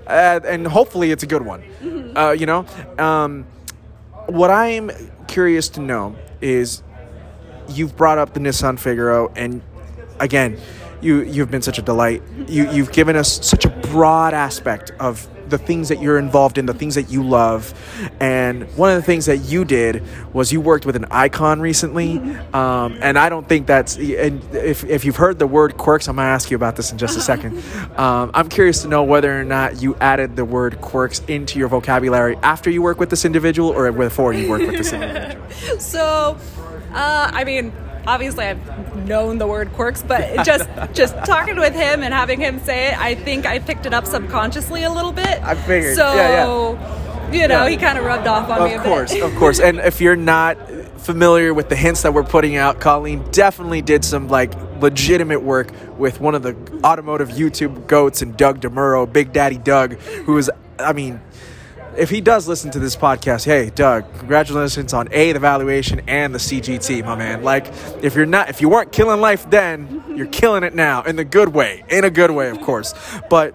uh, 0.07 0.41
and 0.45 0.67
hopefully 0.67 1.11
it's 1.13 1.23
a 1.23 1.27
good 1.27 1.43
one. 1.43 1.63
Uh, 2.17 2.31
you 2.39 2.47
know, 2.47 2.67
um, 2.99 3.47
what 4.27 4.51
I'm 4.51 4.91
curious 5.29 5.69
to 5.71 5.81
know 5.81 6.17
is 6.41 6.83
you've 7.69 7.97
brought 7.97 8.19
up 8.19 8.35
the 8.35 8.41
Nissan 8.41 8.79
Figaro, 8.79 9.33
and 9.37 9.63
again, 10.19 10.59
you 11.01 11.23
you've 11.23 11.51
been 11.51 11.63
such 11.63 11.79
a 11.79 11.83
delight. 11.83 12.23
You 12.49 12.71
you've 12.71 12.93
given 12.93 13.17
us 13.17 13.47
such 13.47 13.65
a 13.65 13.71
broad 13.71 14.35
aspect 14.35 14.93
of 14.99 15.29
the 15.51 15.59
things 15.59 15.89
that 15.89 16.01
you're 16.01 16.19
involved 16.19 16.59
in, 16.59 16.67
the 16.67 16.75
things 16.75 16.95
that 16.95 17.11
you 17.11 17.23
love, 17.23 17.75
and 18.21 18.65
one 18.77 18.91
of 18.91 18.97
the 18.97 19.03
things 19.03 19.27
that 19.27 19.39
you 19.39 19.65
did 19.65 20.03
was 20.33 20.53
you 20.53 20.61
worked 20.61 20.87
with 20.87 20.97
an 20.97 21.07
icon 21.11 21.61
recently, 21.61 22.19
um, 22.53 22.99
and 23.01 23.19
I 23.19 23.29
don't 23.29 23.49
think 23.49 23.67
that's. 23.67 23.97
And 23.97 24.43
if 24.55 24.85
if 24.85 25.05
you've 25.05 25.17
heard 25.17 25.39
the 25.39 25.47
word 25.47 25.77
quirks, 25.77 26.09
I'm 26.09 26.17
gonna 26.17 26.29
ask 26.29 26.51
you 26.51 26.57
about 26.57 26.77
this 26.77 26.93
in 26.93 26.99
just 26.99 27.17
a 27.17 27.21
second. 27.21 27.63
Um, 27.99 28.31
I'm 28.35 28.49
curious 28.49 28.83
to 28.83 28.89
know 28.89 29.03
whether 29.03 29.39
or 29.39 29.45
not 29.45 29.83
you 29.83 29.97
added 30.01 30.37
the 30.37 30.45
word 30.45 30.81
quirks 30.81 31.21
into 31.29 31.59
your 31.59 31.69
vocabulary 31.69 32.37
after 32.43 32.71
you 32.71 32.83
work 32.83 32.99
with 32.99 33.11
this 33.11 33.25
individual 33.25 33.71
or 33.71 33.91
before 33.93 34.33
you 34.33 34.49
work 34.49 34.63
with 34.63 34.77
this 34.77 34.93
individual. 34.95 35.49
So, 35.79 36.39
uh, 36.93 37.31
I 37.33 37.45
mean, 37.45 37.73
obviously 38.07 38.45
I've 38.47 39.07
known 39.07 39.39
the 39.39 39.47
word 39.47 39.73
quirks, 39.73 40.03
but 40.03 40.45
just 40.45 40.69
just 40.93 41.15
talking 41.25 41.57
with 41.57 41.75
him 41.75 42.03
and 42.03 42.13
having 42.15 42.41
him 42.41 42.59
say 42.61 42.89
it, 42.89 42.99
I 42.99 43.15
think 43.15 43.47
I 43.47 43.59
picked 43.59 43.87
it 43.87 43.95
up 43.95 44.07
subconsciously 44.07 44.83
a 44.85 44.91
little 44.91 45.13
bit. 45.13 45.43
I 45.43 45.55
figured. 45.55 45.97
So, 45.97 46.15
Yeah, 46.15 46.45
you 47.33 47.49
know, 47.49 47.65
Yeah. 47.65 47.69
he 47.69 47.77
kind 47.77 47.99
of 47.99 48.05
rubbed 48.05 48.27
off 48.27 48.49
on 48.51 48.65
me 48.65 48.75
a 48.75 48.77
Of 48.79 48.83
bit. 48.83 48.89
course, 48.89 49.15
of 49.15 49.35
course. 49.39 49.61
And 49.61 49.79
if 49.81 50.01
you're 50.01 50.17
not 50.17 50.57
familiar 50.99 51.55
with 51.55 51.69
the 51.69 51.77
hints 51.77 52.03
that 52.03 52.13
we're 52.13 52.23
putting 52.25 52.57
out, 52.57 52.81
Colleen 52.81 53.25
definitely 53.33 53.83
did 53.83 54.05
some 54.05 54.29
like 54.29 54.53
legitimate 54.81 55.43
work 55.43 55.71
with 55.99 56.21
one 56.21 56.35
of 56.35 56.43
the 56.43 56.57
automotive 56.85 57.29
YouTube 57.31 57.87
goats 57.87 58.23
and 58.23 58.37
Doug 58.37 58.61
DeMuro, 58.61 59.11
Big 59.11 59.33
Daddy 59.33 59.59
Doug, 59.59 59.95
who 60.25 60.37
is, 60.39 60.51
I 60.79 60.93
mean, 60.93 61.21
if 61.97 62.11
he 62.11 62.21
does 62.21 62.47
listen 62.47 62.71
to 62.73 62.79
this 62.79 62.97
podcast, 62.97 63.45
hey 63.45 63.71
Doug, 63.71 64.05
congratulations 64.19 64.95
on 64.95 65.09
a 65.13 65.33
the 65.33 65.39
valuation 65.39 66.01
and 66.07 66.35
the 66.35 66.39
CGT, 66.39 67.05
my 67.05 67.17
man. 67.17 67.43
Like, 67.43 67.67
if 68.03 68.15
you're 68.15 68.27
not, 68.27 68.49
if 68.49 68.61
you 68.61 68.69
weren't 68.69 68.93
killing 68.93 69.21
life 69.21 69.49
then, 69.51 70.03
you're 70.17 70.27
killing 70.27 70.63
it 70.63 70.75
now 70.75 71.03
in 71.03 71.17
the 71.17 71.25
good 71.25 71.51
way, 71.51 71.85
in 71.89 72.05
a 72.05 72.11
good 72.11 72.31
way, 72.31 72.49
of 72.51 72.61
course. 72.61 72.95
But 73.29 73.55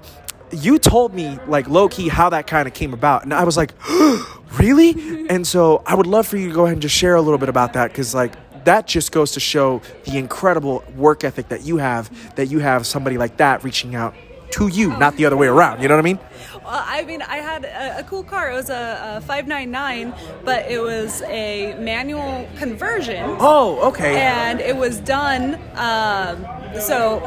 you 0.52 0.78
told 0.78 1.14
me 1.14 1.40
like 1.48 1.68
low 1.68 1.90
key 1.90 2.08
how 2.08 2.30
that 2.30 2.48
kind 2.48 2.68
of 2.68 2.74
came 2.74 2.94
about, 2.94 3.24
and 3.24 3.34
I 3.34 3.44
was 3.44 3.58
like, 3.58 3.72
really? 4.60 5.28
And 5.30 5.46
so 5.46 5.82
I 5.86 5.96
would 5.96 6.08
love 6.08 6.28
for 6.28 6.38
you 6.38 6.50
to 6.50 6.54
go 6.54 6.66
ahead 6.66 6.74
and 6.74 6.82
just 6.82 6.96
share 6.96 7.16
a 7.16 7.22
little 7.22 7.40
bit 7.40 7.50
about 7.50 7.74
that 7.74 7.88
because 7.92 8.14
like 8.14 8.34
that 8.66 8.88
just 8.88 9.12
goes 9.12 9.32
to 9.34 9.40
show 9.40 9.82
the 10.06 10.18
incredible 10.18 10.84
work 10.96 11.24
ethic 11.24 11.50
that 11.50 11.66
you 11.66 11.78
have. 11.78 12.36
That 12.36 12.48
you 12.48 12.60
have 12.60 12.86
somebody 12.86 13.18
like 13.18 13.38
that 13.38 13.64
reaching 13.64 13.96
out 13.96 14.14
to 14.52 14.68
you, 14.68 14.90
not 14.98 15.18
the 15.18 15.26
other 15.26 15.38
way 15.38 15.48
around. 15.48 15.82
You 15.82 15.88
know 15.88 15.96
what 15.96 16.02
I 16.02 16.14
mean? 16.14 16.20
Well, 16.66 16.84
I 16.86 17.04
mean, 17.06 17.22
I 17.22 17.38
had 17.38 17.64
a, 17.66 18.00
a 18.00 18.04
cool 18.04 18.24
car. 18.24 18.50
It 18.52 18.56
was 18.56 18.70
a, 18.72 19.18
a 19.18 19.22
599, 19.22 20.14
but 20.44 20.66
it 20.70 20.80
was 20.82 21.22
a 21.24 21.76
manual 21.80 22.48
conversion. 22.58 23.24
Oh, 23.40 23.90
okay. 23.90 24.18
and 24.20 24.60
it 24.60 24.76
was 24.76 25.00
done. 25.00 25.56
Um, 25.76 26.44
so, 26.80 27.22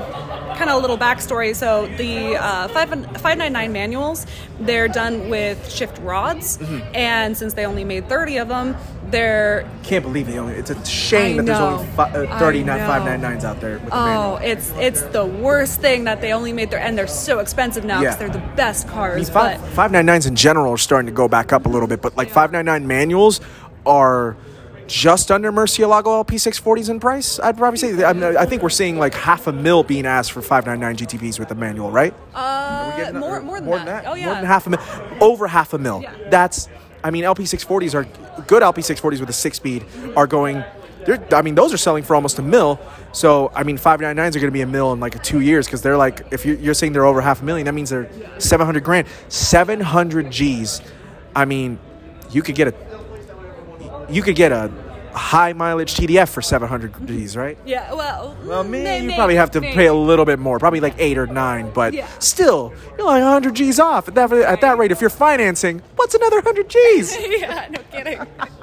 kind 0.56 0.68
of 0.68 0.76
a 0.76 0.78
little 0.78 0.98
backstory. 0.98 1.54
So, 1.54 1.86
the 1.96 2.34
uh, 2.36 2.66
five, 2.68 2.88
599 2.90 3.72
manuals, 3.72 4.26
they're 4.58 4.88
done 4.88 5.28
with 5.30 5.70
shift 5.70 5.98
rods, 6.00 6.58
Mm-hmm. 6.58 6.94
and 6.94 7.36
since 7.36 7.54
they 7.54 7.64
only 7.64 7.84
made 7.84 8.08
30 8.08 8.38
of 8.38 8.48
them, 8.48 8.76
they're 9.10 9.68
Can't 9.82 10.04
believe 10.04 10.26
they 10.26 10.38
only. 10.38 10.54
It's 10.54 10.70
a 10.70 10.84
shame 10.84 11.36
that 11.38 11.46
there's 11.46 11.58
only 11.58 11.86
fi- 11.88 12.10
uh, 12.10 12.38
39 12.38 12.80
599s 12.80 13.44
out 13.44 13.60
there 13.60 13.78
with 13.78 13.88
Oh, 13.92 14.04
manual. 14.04 14.36
it's 14.38 14.72
it's 14.78 15.02
the 15.02 15.24
worst 15.24 15.80
thing 15.80 16.04
that 16.04 16.20
they 16.20 16.32
only 16.32 16.52
made 16.52 16.70
their 16.70 16.80
and 16.80 16.96
they're 16.96 17.06
so 17.06 17.38
expensive 17.38 17.84
now 17.84 18.00
because 18.00 18.14
Yeah. 18.14 18.28
they're 18.28 18.40
the 18.40 18.46
best 18.56 18.86
I 18.86 18.88
mean, 18.88 18.94
cars. 18.96 19.30
five, 19.30 19.60
but 19.60 19.70
599s 19.90 20.26
in 20.26 20.36
general 20.36 20.72
are 20.72 20.78
starting 20.78 21.06
to 21.06 21.12
go 21.12 21.28
back 21.28 21.52
up 21.52 21.66
a 21.66 21.68
little 21.68 21.88
bit, 21.88 22.02
but 22.02 22.16
like 22.16 22.28
599 22.30 22.86
manuals 22.86 23.40
are 23.86 24.36
just 24.86 25.30
under 25.30 25.52
Murcielago 25.52 26.24
LP640s 26.24 26.88
in 26.88 26.98
price. 26.98 27.38
I'd 27.40 27.58
probably 27.58 27.76
say. 27.76 28.02
I, 28.04 28.12
mean, 28.14 28.36
I 28.38 28.46
think 28.46 28.62
we're 28.62 28.70
seeing 28.70 28.98
like 28.98 29.12
half 29.14 29.46
a 29.46 29.52
mil 29.52 29.82
being 29.82 30.06
asked 30.06 30.32
for 30.32 30.40
599 30.40 30.96
GTBs 31.06 31.38
with 31.38 31.50
a 31.50 31.54
manual, 31.54 31.90
right? 31.90 32.14
uh, 32.34 33.10
more 33.14 33.36
or 33.38 33.40
more 33.42 33.60
than, 33.60 33.84
that. 33.86 34.04
Oh 34.06 34.14
yeah. 34.14 34.26
More 34.26 34.34
than 34.36 34.44
half 34.46 34.66
a 34.66 34.70
mil. 34.70 34.80
Over 35.20 35.46
half 35.46 35.74
a 35.74 35.78
mil. 35.78 36.00
Yeah. 36.02 36.14
That's, 36.30 36.68
I 37.02 37.10
mean, 37.10 37.24
LP640s 37.24 37.94
are 37.94 38.04
good 38.42 38.62
LP640s 38.62 39.20
with 39.20 39.28
a 39.28 39.32
six 39.32 39.56
speed 39.56 39.84
are 40.16 40.26
going, 40.26 40.64
I 41.32 41.42
mean, 41.42 41.54
those 41.54 41.72
are 41.72 41.78
selling 41.78 42.02
for 42.02 42.14
almost 42.14 42.38
a 42.38 42.42
mil. 42.42 42.80
So, 43.12 43.50
I 43.54 43.62
mean, 43.62 43.78
599s 43.78 44.36
are 44.36 44.40
going 44.40 44.44
to 44.44 44.50
be 44.50 44.60
a 44.60 44.66
mil 44.66 44.92
in 44.92 45.00
like 45.00 45.22
two 45.22 45.40
years 45.40 45.66
because 45.66 45.80
they're 45.82 45.96
like, 45.96 46.26
if 46.30 46.44
you're, 46.44 46.56
you're 46.56 46.74
saying 46.74 46.92
they're 46.92 47.06
over 47.06 47.20
half 47.20 47.40
a 47.40 47.44
million, 47.44 47.64
that 47.66 47.72
means 47.72 47.90
they're 47.90 48.10
700 48.38 48.84
grand. 48.84 49.08
700 49.28 50.30
G's. 50.30 50.82
I 51.34 51.44
mean, 51.44 51.78
you 52.30 52.42
could 52.42 52.54
get 52.54 52.68
a, 52.68 54.06
you 54.10 54.22
could 54.22 54.36
get 54.36 54.52
a 54.52 54.70
high 55.18 55.52
mileage 55.52 55.94
TDF 55.94 56.28
for 56.30 56.40
700 56.40 57.06
G's, 57.06 57.36
right? 57.36 57.58
Yeah, 57.66 57.92
well, 57.92 58.36
Well, 58.44 58.64
me, 58.64 58.82
may- 58.82 59.02
you 59.02 59.08
may- 59.08 59.16
probably 59.16 59.34
have 59.36 59.50
to 59.52 59.60
maybe. 59.60 59.74
pay 59.74 59.86
a 59.86 59.92
little 59.94 60.24
bit 60.24 60.38
more, 60.38 60.58
probably 60.58 60.80
like 60.80 60.94
eight 60.98 61.18
or 61.18 61.26
nine, 61.26 61.70
but 61.74 61.92
Yeah. 61.92 62.06
still, 62.20 62.72
you're 62.96 63.06
like 63.06 63.22
100 63.22 63.54
G's 63.54 63.78
off 63.80 64.08
at 64.08 64.14
that 64.14 64.32
at 64.32 64.60
that 64.62 64.78
rate. 64.78 64.90
If 64.92 65.00
you're 65.00 65.10
financing, 65.10 65.82
what's 65.96 66.14
another 66.14 66.36
100 66.38 66.68
G's? 66.68 67.16
yeah, 67.40 67.66
no 67.70 67.80
kidding. 67.92 68.20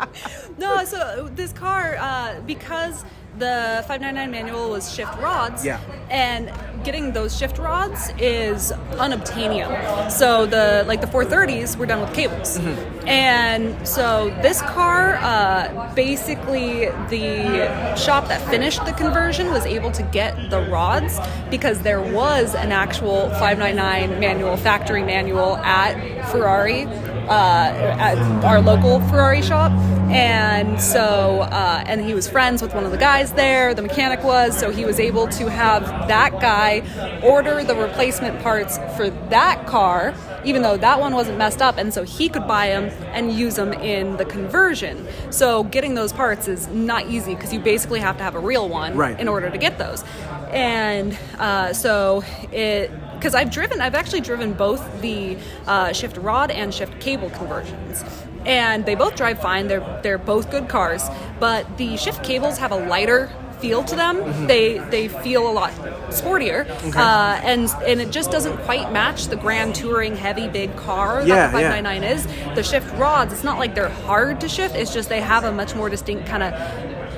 no, 0.57 0.83
so 0.85 1.29
this 1.35 1.51
car, 1.51 1.97
uh, 1.99 2.35
because 2.45 3.03
the 3.37 3.83
599 3.87 4.31
manual 4.31 4.69
was 4.69 4.93
shift 4.93 5.17
rods, 5.19 5.65
Yeah. 5.65 5.79
and 6.09 6.51
getting 6.83 7.11
those 7.13 7.35
shift 7.35 7.57
rods 7.57 8.11
is 8.19 8.71
unobtainium. 8.91 10.09
So 10.11 10.45
the 10.45 10.83
like 10.87 11.01
the 11.01 11.07
430s 11.07 11.75
were 11.77 11.85
done 11.87 12.01
with 12.01 12.13
cables, 12.13 12.59
Mm-hmm. 12.59 13.07
and 13.07 13.87
so 13.87 14.29
this 14.41 14.61
car, 14.61 15.15
uh, 15.21 15.91
basically 15.95 16.85
the 17.09 17.95
shop 17.97 18.27
that 18.27 18.41
finished 18.49 18.85
the 18.85 18.93
conversion 18.93 19.51
was 19.51 19.65
able 19.65 19.91
to 19.91 20.03
get 20.03 20.49
the 20.49 20.61
rods 20.69 21.19
because 21.49 21.79
there 21.81 22.01
was 22.01 22.53
an 22.55 22.71
actual 22.71 23.29
599 23.31 24.19
manual 24.19 24.55
factory 24.57 25.03
manual 25.03 25.57
at 25.57 25.93
Ferrari 26.31 26.85
uh, 27.27 27.97
at 27.99 28.17
our 28.43 28.61
local 28.61 28.99
Ferrari 29.01 29.41
shop, 29.41 29.71
and 30.11 30.79
so 30.79 31.41
uh, 31.41 31.83
and 31.85 32.01
he 32.05 32.13
was 32.13 32.29
friends 32.29 32.61
with 32.61 32.73
one 32.75 32.85
of 32.85 32.91
the 32.91 32.97
guys 32.97 33.33
there. 33.33 33.73
The 33.73 33.81
mechanic 33.81 34.23
was, 34.23 34.57
so 34.57 34.69
he 34.71 34.85
was 34.85 34.99
able 34.99 35.27
to 35.29 35.49
have 35.49 35.83
that 36.07 36.39
guy 36.39 36.83
order 37.23 37.63
the 37.63 37.75
replacement 37.75 38.41
parts 38.41 38.77
for 38.95 39.09
that 39.29 39.65
car, 39.65 40.13
even 40.43 40.61
though 40.61 40.77
that 40.77 40.99
one 40.99 41.13
wasn't 41.13 41.37
messed 41.37 41.61
up, 41.61 41.77
and 41.77 41.93
so 41.93 42.03
he 42.03 42.29
could 42.29 42.47
buy 42.47 42.67
them 42.67 42.85
and 43.13 43.31
use 43.33 43.55
them 43.55 43.73
in 43.73 44.17
the 44.17 44.25
conversion. 44.25 45.07
So 45.31 45.63
getting 45.63 45.95
those 45.95 46.13
parts 46.13 46.47
is 46.47 46.67
not 46.67 47.07
easy 47.07 47.33
because 47.35 47.51
you 47.53 47.59
basically 47.59 47.99
have 47.99 48.17
to 48.17 48.23
have 48.23 48.35
a 48.35 48.39
real 48.39 48.69
one 48.69 48.95
Right. 48.95 49.19
in 49.19 49.27
order 49.27 49.49
to 49.49 49.57
get 49.57 49.77
those, 49.77 50.03
and 50.51 51.17
uh, 51.39 51.73
so 51.73 52.23
it 52.51 52.91
because 53.15 53.35
I've 53.35 53.51
driven, 53.51 53.81
I've 53.81 53.95
actually 53.95 54.21
driven 54.21 54.53
both 54.53 55.01
the 55.01 55.37
uh, 55.67 55.91
shift 55.93 56.17
rod 56.17 56.51
and 56.51 56.73
shift 56.73 56.99
cable 56.99 57.29
conversions, 57.31 58.03
and 58.45 58.85
they 58.85 58.95
both 58.95 59.15
drive 59.15 59.39
fine. 59.41 59.67
They're 59.67 59.99
they're 60.03 60.17
both 60.17 60.51
good 60.51 60.69
cars, 60.69 61.03
but 61.39 61.77
the 61.77 61.97
shift 61.97 62.23
cables 62.23 62.57
have 62.57 62.71
a 62.71 62.77
lighter 62.77 63.31
feel 63.59 63.83
to 63.83 63.95
them. 63.95 64.17
Mm-hmm. 64.17 64.47
They 64.47 64.77
they 64.79 65.07
feel 65.07 65.49
a 65.49 65.53
lot 65.53 65.71
sportier, 66.09 66.67
uh, 66.95 67.39
and 67.43 67.69
and 67.85 68.01
it 68.01 68.11
just 68.11 68.31
doesn't 68.31 68.57
quite 68.59 68.91
match 68.91 69.27
the 69.27 69.35
Grand 69.37 69.75
Touring 69.75 70.15
heavy 70.15 70.47
big 70.47 70.75
car 70.75 71.21
Yeah, 71.25 71.47
that 71.47 71.51
the 71.53 71.61
yeah. 71.61 71.71
599 71.71 72.03
is. 72.03 72.55
The 72.55 72.63
shift 72.63 72.93
rods, 72.97 73.33
it's 73.33 73.43
not 73.43 73.57
like 73.57 73.73
they're 73.75 73.89
hard 73.89 74.41
to 74.41 74.49
shift. 74.49 74.75
It's 74.75 74.93
just 74.93 75.09
they 75.09 75.21
have 75.21 75.43
a 75.43 75.51
much 75.51 75.75
more 75.75 75.89
distinct 75.89 76.27
kind 76.27 76.43
of 76.43 76.53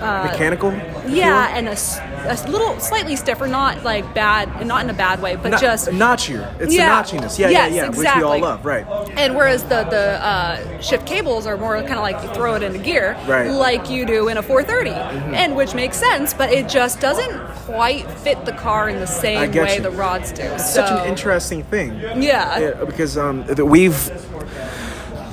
Mechanical? 0.02 0.72
yeah, 1.08 1.56
and 1.58 1.68
a 1.68 2.50
little 2.50 2.80
slightly 2.80 3.16
stiffer, 3.16 3.48
not 3.48 3.84
like 3.84 4.14
bad, 4.14 4.66
not 4.66 4.84
in 4.84 4.90
a 4.90 4.94
bad 4.94 5.22
way, 5.22 5.36
but 5.36 5.50
Not, 5.50 5.62
just 5.62 5.88
notchier. 5.90 6.60
It's 6.60 6.74
Yeah. 6.74 6.90
the 6.90 6.96
notchiness. 6.96 7.40
Yeah, 7.40 7.50
Yes, 7.50 7.72
yeah, 7.72 7.76
yeah. 7.76 7.88
Which 7.90 7.98
we 7.98 8.04
exactly. 8.06 8.24
all 8.24 8.40
love, 8.40 8.66
right? 8.66 8.86
And 9.16 9.36
whereas 9.36 9.64
the 9.64 9.84
the 9.90 10.24
uh, 10.26 10.82
shift 10.82 11.06
cables 11.06 11.46
are 11.48 11.58
more 11.58 11.78
kind 11.82 11.94
of 11.94 12.00
like 12.02 12.22
you 12.24 12.30
throw 12.34 12.56
it 12.56 12.64
into 12.64 12.80
gear, 12.80 13.16
Right. 13.28 13.48
Mm-hmm. 13.48 13.56
like 13.58 13.90
you 13.90 14.06
do 14.06 14.28
in 14.28 14.38
a 14.38 14.42
430, 14.44 14.92
and 15.36 15.56
which 15.56 15.74
makes 15.74 15.98
sense, 15.98 16.34
but 16.34 16.52
it 16.52 16.68
just 16.70 17.00
doesn't 17.00 17.38
quite 17.66 18.10
fit 18.12 18.44
the 18.46 18.54
car 18.54 18.90
in 18.90 19.00
the 19.00 19.08
same 19.08 19.52
way 19.54 19.76
you. 19.76 19.82
the 19.82 19.92
rods 19.92 20.32
do. 20.32 20.44
It's 20.44 20.74
so, 20.74 20.86
such 20.86 20.92
an 21.02 21.08
interesting 21.08 21.64
thing. 21.64 21.94
Yeah. 22.22 22.60
Yeah, 22.60 22.84
because 22.86 23.18
um, 23.18 23.46
we've. 23.46 24.12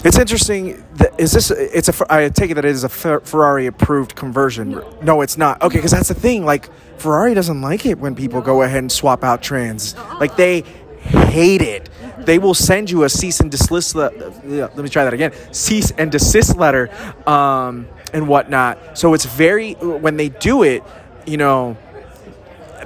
It's 0.04 0.18
interesting. 0.18 0.84
That, 0.96 1.18
is 1.18 1.32
this? 1.32 1.50
It's 1.50 1.88
a. 1.88 2.12
I 2.12 2.28
take 2.28 2.50
it 2.50 2.54
that 2.54 2.64
it 2.66 2.70
is 2.70 2.84
a 2.84 2.90
Ferrari 2.90 3.66
approved 3.66 4.14
conversion. 4.14 4.82
No, 5.02 5.22
it's 5.22 5.38
not. 5.38 5.62
Okay, 5.62 5.78
because 5.78 5.92
that's 5.92 6.08
the 6.08 6.14
thing. 6.14 6.44
Like 6.44 6.68
Ferrari 6.98 7.32
doesn't 7.32 7.62
like 7.62 7.86
it 7.86 7.98
when 7.98 8.14
people 8.14 8.42
go 8.42 8.62
ahead 8.62 8.78
and 8.78 8.92
swap 8.92 9.24
out 9.24 9.42
trans. 9.42 9.96
Like 10.20 10.36
they 10.36 10.60
hate 11.00 11.62
it. 11.62 11.88
They 12.18 12.38
will 12.38 12.54
send 12.54 12.90
you 12.90 13.04
a 13.04 13.08
cease 13.08 13.40
and 13.40 13.50
desist. 13.50 13.94
Le- 13.94 14.12
let 14.44 14.76
me 14.76 14.88
try 14.90 15.04
that 15.04 15.14
again. 15.14 15.32
Cease 15.52 15.90
and 15.92 16.12
desist 16.12 16.56
letter, 16.56 16.90
um, 17.26 17.88
and 18.12 18.28
whatnot. 18.28 18.98
So 18.98 19.14
it's 19.14 19.24
very 19.24 19.72
when 19.72 20.18
they 20.18 20.28
do 20.28 20.64
it. 20.64 20.82
You 21.26 21.38
know, 21.38 21.78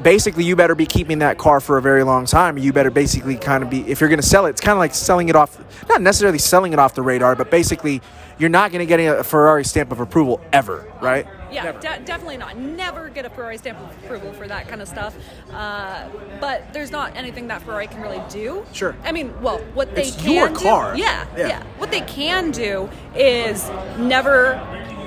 basically 0.03 0.45
you 0.45 0.57
better 0.57 0.75
be 0.75 0.87
keeping 0.87 1.19
that 1.21 1.39
car 1.39 1.61
for 1.61 1.79
a 1.79 1.83
very 1.83 2.03
long 2.05 2.27
time. 2.27 2.59
You 2.59 2.73
better 2.73 2.91
basically 2.91 3.37
kind 3.37 3.63
of 3.63 3.71
be 3.71 3.81
if 3.91 4.01
you're 4.01 4.09
going 4.09 4.21
to 4.21 4.27
sell 4.27 4.47
it, 4.47 4.51
it's 4.51 4.61
kind 4.61 4.73
of 4.73 4.79
like 4.79 4.95
selling 4.95 5.29
it 5.29 5.37
off, 5.37 5.59
not 5.89 6.03
necessarily 6.03 6.39
selling 6.39 6.73
it 6.73 6.79
off 6.79 6.95
the 6.95 7.03
radar, 7.03 7.35
but 7.37 7.51
basically 7.51 8.01
you're 8.39 8.49
not 8.51 8.71
going 8.71 8.81
to 8.81 8.87
get 8.87 9.01
a 9.01 9.25
Ferrari 9.25 9.65
stamp 9.65 9.91
of 9.91 9.99
approval 10.01 10.41
ever, 10.53 10.87
right? 11.03 11.27
Yeah, 11.51 11.73
de- 11.73 12.01
definitely 12.05 12.37
not. 12.37 12.57
Never 12.57 13.09
get 13.09 13.25
a 13.25 13.31
Ferrari 13.31 13.59
stamp 13.59 13.81
of 13.81 13.91
approval 14.05 14.33
for 14.35 14.47
that 14.47 14.69
kind 14.69 14.81
of 14.81 14.87
stuff. 14.87 15.17
Uh, 15.53 16.09
but 16.41 16.73
there's 16.73 16.91
not 16.93 17.17
anything 17.17 17.49
that 17.49 17.63
Ferrari 17.63 17.87
can 17.89 18.01
really 18.01 18.23
do. 18.29 18.65
Sure. 18.73 18.95
I 19.03 19.11
mean, 19.13 19.33
well, 19.43 19.59
what 19.75 19.95
they 19.95 20.03
It's 20.03 20.17
can 20.23 20.33
your 20.33 20.49
do- 20.51 20.63
yeah, 20.65 20.95
Yeah. 21.37 21.49
yeah, 21.49 21.63
What 21.79 21.91
they 21.91 22.03
can 22.03 22.51
do 22.53 22.89
is 23.17 23.69
never 23.99 24.61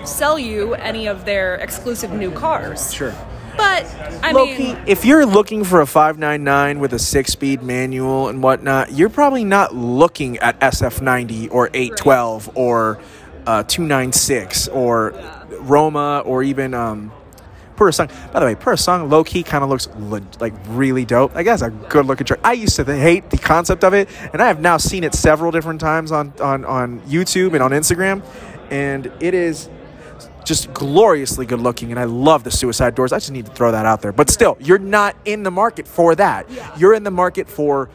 sell 0.03 0.37
you 0.39 0.73
any 0.73 1.07
of 1.07 1.23
their 1.25 1.55
exclusive 1.55 2.11
new 2.11 2.31
cars. 2.31 2.91
Sure. 2.93 3.13
But 3.57 3.85
I 4.23 4.33
mean, 4.33 4.77
if 4.87 5.05
you're 5.05 5.25
looking 5.25 5.63
for 5.63 5.81
a 5.81 5.85
599 5.85 6.79
with 6.79 6.93
a 6.93 6.99
six 6.99 7.31
speed 7.31 7.61
manual 7.63 8.29
and 8.29 8.41
whatnot, 8.41 8.91
you're 8.91 9.09
probably 9.09 9.43
not 9.43 9.75
looking 9.75 10.37
at 10.37 10.59
SF90 10.59 11.49
or 11.51 11.69
812 11.73 12.51
or 12.55 12.99
uh, 13.45 13.63
296 13.63 14.67
or 14.69 15.13
Roma 15.59 16.21
or 16.25 16.43
even 16.43 16.73
um, 16.73 17.11
Purosangue. 17.75 18.11
By 18.31 18.39
the 18.39 18.45
way, 18.45 18.55
Purosangue 18.55 19.09
low 19.09 19.23
key 19.23 19.43
kind 19.43 19.63
of 19.63 19.69
looks 19.69 19.87
le- 19.97 20.21
like 20.39 20.53
really 20.67 21.05
dope. 21.05 21.35
I 21.35 21.43
guess 21.43 21.61
a 21.61 21.71
good 21.71 22.05
looking 22.05 22.25
truck. 22.25 22.39
I 22.43 22.53
used 22.53 22.75
to 22.75 22.85
hate 22.85 23.29
the 23.31 23.37
concept 23.37 23.83
of 23.83 23.93
it, 23.93 24.07
and 24.33 24.41
I 24.41 24.47
have 24.47 24.61
now 24.61 24.77
seen 24.77 25.03
it 25.03 25.15
several 25.15 25.51
different 25.51 25.81
times 25.81 26.11
on, 26.11 26.33
on, 26.39 26.63
on 26.65 27.01
YouTube 27.01 27.53
and 27.53 27.63
on 27.63 27.71
Instagram, 27.71 28.23
and 28.69 29.11
it 29.19 29.33
is 29.33 29.67
just 30.43 30.73
gloriously 30.73 31.45
good 31.45 31.59
looking 31.59 31.91
and 31.91 31.99
I 31.99 32.05
love 32.05 32.43
the 32.43 32.51
suicide 32.51 32.95
doors. 32.95 33.13
I 33.13 33.17
just 33.17 33.31
need 33.31 33.45
to 33.45 33.51
throw 33.51 33.71
that 33.71 33.85
out 33.85 34.01
there. 34.01 34.11
But 34.11 34.29
still, 34.29 34.57
you're 34.59 34.79
not 34.79 35.15
in 35.25 35.43
the 35.43 35.51
market 35.51 35.87
for 35.87 36.15
that. 36.15 36.47
You're 36.77 36.93
in 36.93 37.03
the 37.03 37.11
market 37.11 37.47
for, 37.49 37.89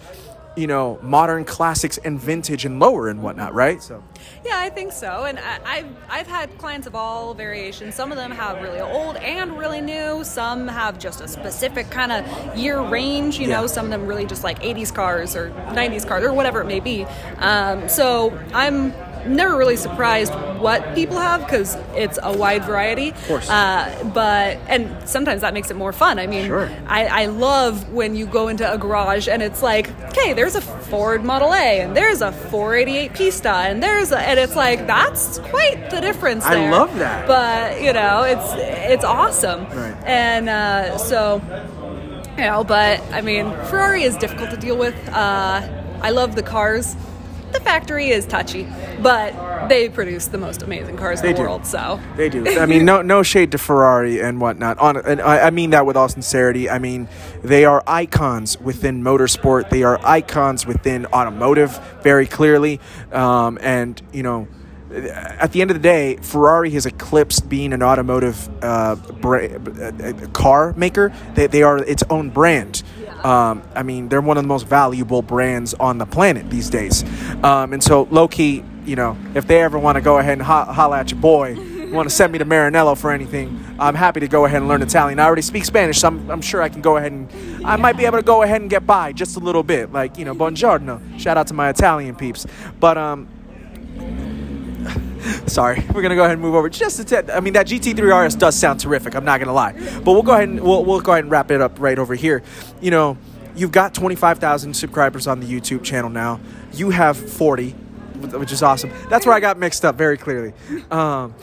you 0.57 0.67
know, 0.67 0.99
modern 1.03 1.45
classics 1.45 1.99
and 1.99 2.19
vintage 2.19 2.65
and 2.65 2.81
lower 2.81 3.09
and 3.09 3.23
whatnot, 3.23 3.53
right? 3.53 3.83
So 3.83 4.03
Yeah, 4.45 4.55
I 4.59 4.71
think 4.71 4.93
so. 4.93 5.25
And 5.25 5.39
I, 5.39 5.59
I've 5.67 5.87
I've 6.09 6.27
had 6.27 6.57
clients 6.57 6.87
of 6.87 6.95
all 6.95 7.35
variations. 7.35 7.95
Some 7.95 8.11
of 8.11 8.17
them 8.17 8.31
have 8.31 8.63
really 8.63 8.81
old 8.81 9.17
and 9.17 9.59
really 9.59 9.81
new. 9.83 10.25
Some 10.25 10.67
have 10.69 10.99
just 10.99 11.21
a 11.21 11.29
specific 11.29 11.91
kind 11.91 12.11
of 12.13 12.57
year 12.57 12.81
range. 12.81 13.39
You 13.39 13.49
Yeah. 13.49 13.61
know, 13.61 13.67
some 13.67 13.85
of 13.87 13.91
them 13.91 14.07
really 14.07 14.25
just 14.25 14.45
like 14.45 14.61
80s 14.63 14.95
cars 14.95 15.37
or 15.37 15.51
90s 15.51 16.07
cars 16.09 16.25
or 16.25 16.33
whatever 16.33 16.63
it 16.63 16.67
may 16.67 16.81
be. 16.81 17.05
Um, 17.39 17.87
so 17.89 18.33
I'm 18.55 18.93
never 19.29 19.57
really 19.57 19.77
surprised 19.77 20.33
what 20.61 20.95
people 20.95 21.17
have 21.19 21.41
because 21.43 21.77
it's 21.95 22.19
a 22.23 22.37
wide 22.37 22.65
variety. 22.65 23.11
Of 23.11 23.27
course. 23.27 23.49
Uh, 23.51 24.11
but 24.15 24.57
and 24.69 25.09
sometimes 25.09 25.43
that 25.43 25.53
makes 25.55 25.71
it 25.71 25.77
more 25.77 25.93
fun. 25.93 26.19
I 26.19 26.27
mean, 26.27 26.47
Sure. 26.47 26.71
I, 26.87 27.07
I 27.07 27.27
love 27.27 27.91
when 27.93 28.17
you 28.17 28.27
go 28.27 28.49
into 28.49 28.71
a 28.71 28.79
garage 28.79 29.29
and 29.29 29.43
it's 29.43 29.63
like, 29.63 29.91
okay, 30.11 30.33
there's 30.33 30.55
a 30.55 30.61
Ford 30.61 31.25
Model 31.25 31.53
A 31.53 31.81
and 31.81 31.97
there's 31.97 32.23
a 32.23 32.33
488 32.33 33.13
Pista 33.15 33.51
and 33.51 33.83
there's 33.83 34.13
a, 34.13 34.19
and 34.19 34.39
it's 34.41 34.57
like 34.57 34.87
that's 34.87 35.39
quite 35.41 35.91
the 35.91 36.01
difference. 36.01 36.45
I 36.45 36.71
love 36.71 36.97
that. 36.99 37.27
But 37.27 37.83
you 37.83 37.93
know, 37.93 38.23
it's 38.23 38.53
it's 38.91 39.05
awesome. 39.05 39.65
Right. 39.67 39.95
And 40.05 40.49
uh, 40.49 40.97
so, 40.99 41.43
you 42.39 42.45
know, 42.45 42.65
but 42.65 43.01
I 43.13 43.21
mean, 43.21 43.51
Ferrari 43.67 44.03
is 44.05 44.17
difficult 44.17 44.51
to 44.51 44.57
deal 44.57 44.77
with. 44.77 44.95
Uh, 45.09 45.69
I 46.03 46.11
love 46.11 46.35
the 46.37 46.43
cars. 46.43 46.95
The 47.57 47.65
factory 47.65 48.11
is 48.11 48.27
touchy, 48.27 48.67
but 49.01 49.69
they 49.69 49.89
produce 49.89 50.27
the 50.27 50.37
most 50.37 50.61
amazing 50.63 50.99
cars 50.99 51.21
in 51.21 51.27
They 51.27 51.33
the 51.33 51.39
do. 51.39 51.43
world. 51.45 51.65
So 51.65 51.99
they 52.17 52.29
do. 52.29 52.47
I 52.59 52.67
mean, 52.67 52.85
no, 52.85 53.01
no 53.15 53.23
shade 53.23 53.53
to 53.53 53.59
Ferrari 53.59 54.21
and 54.21 54.41
whatnot. 54.43 54.79
On, 54.79 54.99
and 54.99 55.23
I, 55.23 55.47
I 55.47 55.51
mean 55.51 55.71
that 55.71 55.87
with 55.87 55.97
all 55.97 56.09
sincerity. 56.11 56.69
I 56.69 56.79
mean, 56.79 57.09
they 57.43 57.65
are 57.65 57.83
icons 57.87 58.61
within 58.61 59.03
motorsport. 59.03 59.71
They 59.71 59.85
are 59.85 59.99
icons 60.05 60.67
within 60.67 61.07
automotive, 61.07 61.81
very 62.03 62.27
clearly. 62.27 62.79
Um, 63.11 63.59
and 63.63 64.03
you 64.13 64.23
know, 64.23 64.49
at 64.93 65.53
the 65.53 65.63
end 65.63 65.71
of 65.71 65.77
the 65.77 65.83
day, 65.83 66.17
Ferrari 66.17 66.71
has 66.73 66.85
eclipsed 66.85 67.49
being 67.49 67.73
an 67.73 67.83
automotive 67.83 68.51
uh, 68.63 68.97
bra- 68.97 69.47
uh, 69.47 70.27
car 70.35 70.75
maker. 70.77 71.11
They, 71.35 71.47
they 71.47 71.63
are 71.63 71.79
its 71.79 72.03
own 72.11 72.31
brand. 72.31 72.83
Um, 73.27 73.63
I 73.75 73.83
mean, 73.83 74.09
they're 74.09 74.21
one 74.21 74.37
of 74.37 74.45
the 74.45 74.49
most 74.49 74.69
valuable 74.69 75.21
brands 75.21 75.75
on 75.75 75.99
the 75.99 76.07
planet 76.07 76.49
these 76.49 76.71
days. 76.71 77.03
Um, 77.43 77.73
and 77.73 77.83
so, 77.83 78.07
low 78.13 78.29
key, 78.29 78.63
you 78.85 78.95
know, 78.95 79.19
if 79.35 79.49
they 79.49 79.63
ever 79.63 79.81
want 79.81 79.97
to 79.97 80.01
go 80.01 80.19
ahead 80.19 80.35
and 80.35 80.43
ho- 80.43 80.65
holla 80.65 81.01
at 81.01 81.11
your 81.11 81.19
boy, 81.19 81.57
want 81.91 82.09
to 82.09 82.15
send 82.15 82.33
me 82.33 82.39
to 82.39 82.45
Maranello 82.45 82.97
for 82.97 83.11
anything, 83.11 83.65
I'm 83.81 83.97
happy 83.97 84.21
to 84.21 84.29
go 84.29 84.45
ahead 84.45 84.59
and 84.59 84.69
learn 84.69 84.81
Italian. 84.81 85.19
I 85.19 85.25
already 85.25 85.43
speak 85.43 85.65
Spanish, 85.65 85.99
so 85.99 86.07
I'm, 86.07 86.31
I'm 86.31 86.41
sure 86.41 86.63
I 86.63 86.69
can 86.69 86.83
go 86.83 86.99
ahead 86.99 87.11
and 87.11 87.29
I 87.67 87.75
might 87.75 87.97
be 87.97 88.05
able 88.07 88.19
to 88.19 88.25
go 88.25 88.45
ahead 88.45 88.61
and 88.61 88.71
get 88.71 88.87
by 88.87 89.13
just 89.13 89.37
a 89.37 89.41
little 89.41 89.65
bit. 89.65 89.93
Like, 89.93 90.19
you 90.19 90.25
know, 90.25 90.33
buongiorno. 90.35 91.19
Shout 91.19 91.37
out 91.37 91.49
to 91.49 91.55
my 91.55 91.69
Italian 91.69 92.15
peeps. 92.15 92.47
But, 92.79 92.97
um, 92.97 93.27
Sorry, 95.47 95.83
we're 95.93 96.03
gonna 96.03 96.15
go 96.15 96.23
ahead 96.23 96.35
and 96.35 96.43
move 96.43 96.55
over 96.55 96.69
just 96.69 96.99
a 97.01 97.05
tad. 97.05 97.31
I 97.31 97.41
mean, 97.41 97.55
that 97.55 97.67
GT3 97.67 98.27
RS 98.27 98.35
does 98.37 98.57
sound 98.57 98.81
terrific. 98.81 99.15
I'm 99.15 99.25
not 99.25 99.41
gonna 99.41 99.53
lie, 99.53 99.73
but 100.05 100.13
we'll 100.13 100.23
go 100.23 100.33
ahead 100.33 100.49
and 100.49 100.61
we'll, 100.61 100.85
we'll 100.85 101.01
go 101.01 101.13
ahead 101.13 101.25
and 101.25 101.31
wrap 101.31 101.51
it 101.51 101.61
up 101.61 101.81
right 101.81 101.99
over 101.99 102.15
here. 102.15 102.43
You 102.81 102.91
know, 102.91 103.19
you've 103.55 103.73
got 103.73 103.95
25,000 103.95 104.75
subscribers 104.75 105.27
on 105.27 105.41
the 105.41 105.47
YouTube 105.47 105.83
channel 105.83 106.11
now. 106.11 106.41
You 106.73 106.91
have 106.91 107.17
40, 107.17 107.71
which 107.71 108.53
is 108.53 108.63
awesome. 108.63 108.91
That's 109.09 109.27
where 109.27 109.35
I 109.35 109.41
got 109.41 109.59
mixed 109.59 109.85
up 109.85 109.97
very 109.97 110.17
clearly. 110.17 110.53
Um, 110.91 111.35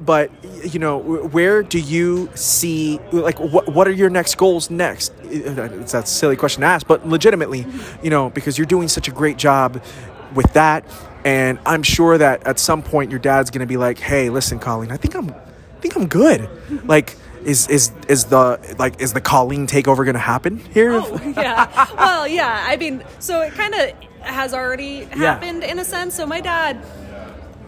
but 0.00 0.30
you 0.64 0.78
know, 0.78 0.98
where 0.98 1.62
do 1.62 1.78
you 1.78 2.30
see 2.34 2.98
like 3.12 3.38
what 3.38 3.68
what 3.68 3.86
are 3.86 3.92
your 3.92 4.10
next 4.10 4.36
goals 4.36 4.70
next? 4.70 5.12
It's 5.24 5.92
that 5.92 6.08
silly 6.08 6.36
question 6.36 6.62
to 6.62 6.66
ask, 6.66 6.86
but 6.86 7.06
legitimately, 7.06 7.66
you 8.02 8.10
know, 8.10 8.30
because 8.30 8.56
you're 8.56 8.66
doing 8.66 8.88
such 8.88 9.08
a 9.08 9.10
great 9.10 9.36
job 9.36 9.82
with 10.34 10.52
that, 10.54 10.84
and 11.24 11.58
I'm 11.66 11.82
sure 11.82 12.18
that 12.18 12.46
at 12.46 12.58
some 12.58 12.82
point 12.82 13.10
your 13.10 13.20
dad's 13.20 13.50
gonna 13.50 13.66
be 13.66 13.76
like, 13.76 13.98
"Hey, 13.98 14.30
listen, 14.30 14.58
Colleen, 14.58 14.90
I 14.90 14.96
think 14.96 15.14
I'm, 15.14 15.30
I 15.30 15.80
think 15.80 15.96
I'm 15.96 16.06
good." 16.06 16.48
like, 16.84 17.16
is 17.44 17.68
is 17.68 17.92
is 18.08 18.24
the 18.26 18.58
like 18.78 19.00
is 19.00 19.12
the 19.12 19.20
Colleen 19.20 19.66
takeover 19.66 20.04
gonna 20.04 20.18
happen 20.18 20.58
here? 20.58 20.92
Oh, 20.92 21.20
yeah. 21.36 21.86
Well, 21.96 22.28
yeah. 22.28 22.64
I 22.66 22.76
mean, 22.76 23.02
so 23.18 23.42
it 23.42 23.52
kind 23.54 23.74
of 23.74 23.92
has 24.22 24.54
already 24.54 25.04
happened 25.04 25.64
in 25.64 25.78
a 25.78 25.84
sense. 25.84 26.14
So 26.14 26.26
my 26.26 26.40
dad, 26.40 26.84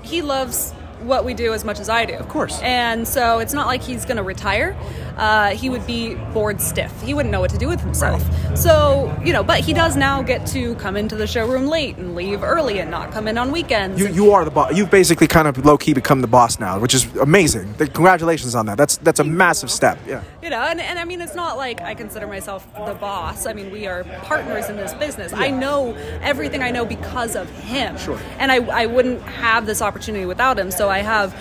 he 0.02 0.22
loves 0.22 0.72
what 1.02 1.24
we 1.24 1.34
do 1.34 1.52
as 1.52 1.64
much 1.64 1.80
as 1.80 1.88
I 1.88 2.04
do. 2.04 2.14
Of 2.14 2.28
course. 2.28 2.60
And 2.62 3.06
so 3.06 3.38
it's 3.38 3.52
not 3.52 3.66
like 3.66 3.82
he's 3.82 4.04
going 4.04 4.16
to 4.16 4.22
retire. 4.22 4.76
Uh, 5.16 5.50
he 5.50 5.68
would 5.70 5.86
be 5.86 6.14
bored 6.32 6.60
stiff. 6.60 6.92
He 7.02 7.14
wouldn't 7.14 7.32
know 7.32 7.40
what 7.40 7.50
to 7.50 7.58
do 7.58 7.68
with 7.68 7.80
himself. 7.80 8.22
So, 8.56 9.14
you 9.24 9.32
know, 9.32 9.42
but 9.42 9.60
he 9.60 9.72
does 9.72 9.96
now 9.96 10.22
get 10.22 10.46
to 10.48 10.74
come 10.76 10.96
into 10.96 11.16
the 11.16 11.26
showroom 11.26 11.66
late 11.66 11.96
and 11.96 12.14
leave 12.14 12.42
early 12.42 12.78
and 12.78 12.90
not 12.90 13.12
come 13.12 13.28
in 13.28 13.38
on 13.38 13.52
weekends. 13.52 14.00
You, 14.00 14.08
you 14.08 14.32
are 14.32 14.44
the 14.44 14.50
boss. 14.50 14.74
You've 14.76 14.90
basically 14.90 15.26
kind 15.26 15.46
of 15.48 15.64
low 15.64 15.76
key 15.78 15.92
become 15.94 16.20
the 16.20 16.26
boss 16.26 16.58
now, 16.58 16.78
which 16.78 16.94
is 16.94 17.04
amazing. 17.16 17.74
Congratulations 17.74 18.54
on 18.54 18.66
that. 18.66 18.76
That's 18.78 18.96
that's 18.98 19.20
a 19.20 19.24
massive 19.24 19.70
step. 19.70 19.98
Yeah. 20.06 20.22
you 20.42 20.50
know 20.50 20.58
and, 20.60 20.80
and 20.80 20.98
i 20.98 21.04
mean 21.04 21.20
it's 21.20 21.34
not 21.34 21.56
like 21.56 21.80
i 21.80 21.94
consider 21.94 22.26
myself 22.26 22.66
the 22.74 22.94
boss 22.94 23.46
i 23.46 23.52
mean 23.52 23.70
we 23.70 23.86
are 23.86 24.04
partners 24.24 24.68
in 24.68 24.76
this 24.76 24.92
business 24.94 25.32
i 25.32 25.48
know 25.50 25.94
everything 26.20 26.62
i 26.62 26.70
know 26.70 26.84
because 26.84 27.36
of 27.36 27.48
him 27.60 27.96
Sure. 27.96 28.18
and 28.38 28.50
I, 28.50 28.56
I 28.82 28.86
wouldn't 28.86 29.22
have 29.22 29.66
this 29.66 29.80
opportunity 29.80 30.26
without 30.26 30.58
him 30.58 30.70
so 30.70 30.88
i 30.88 30.98
have 30.98 31.34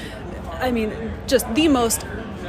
i 0.61 0.71
mean 0.71 0.91
just 1.27 1.51
the 1.55 1.67
most 1.67 2.05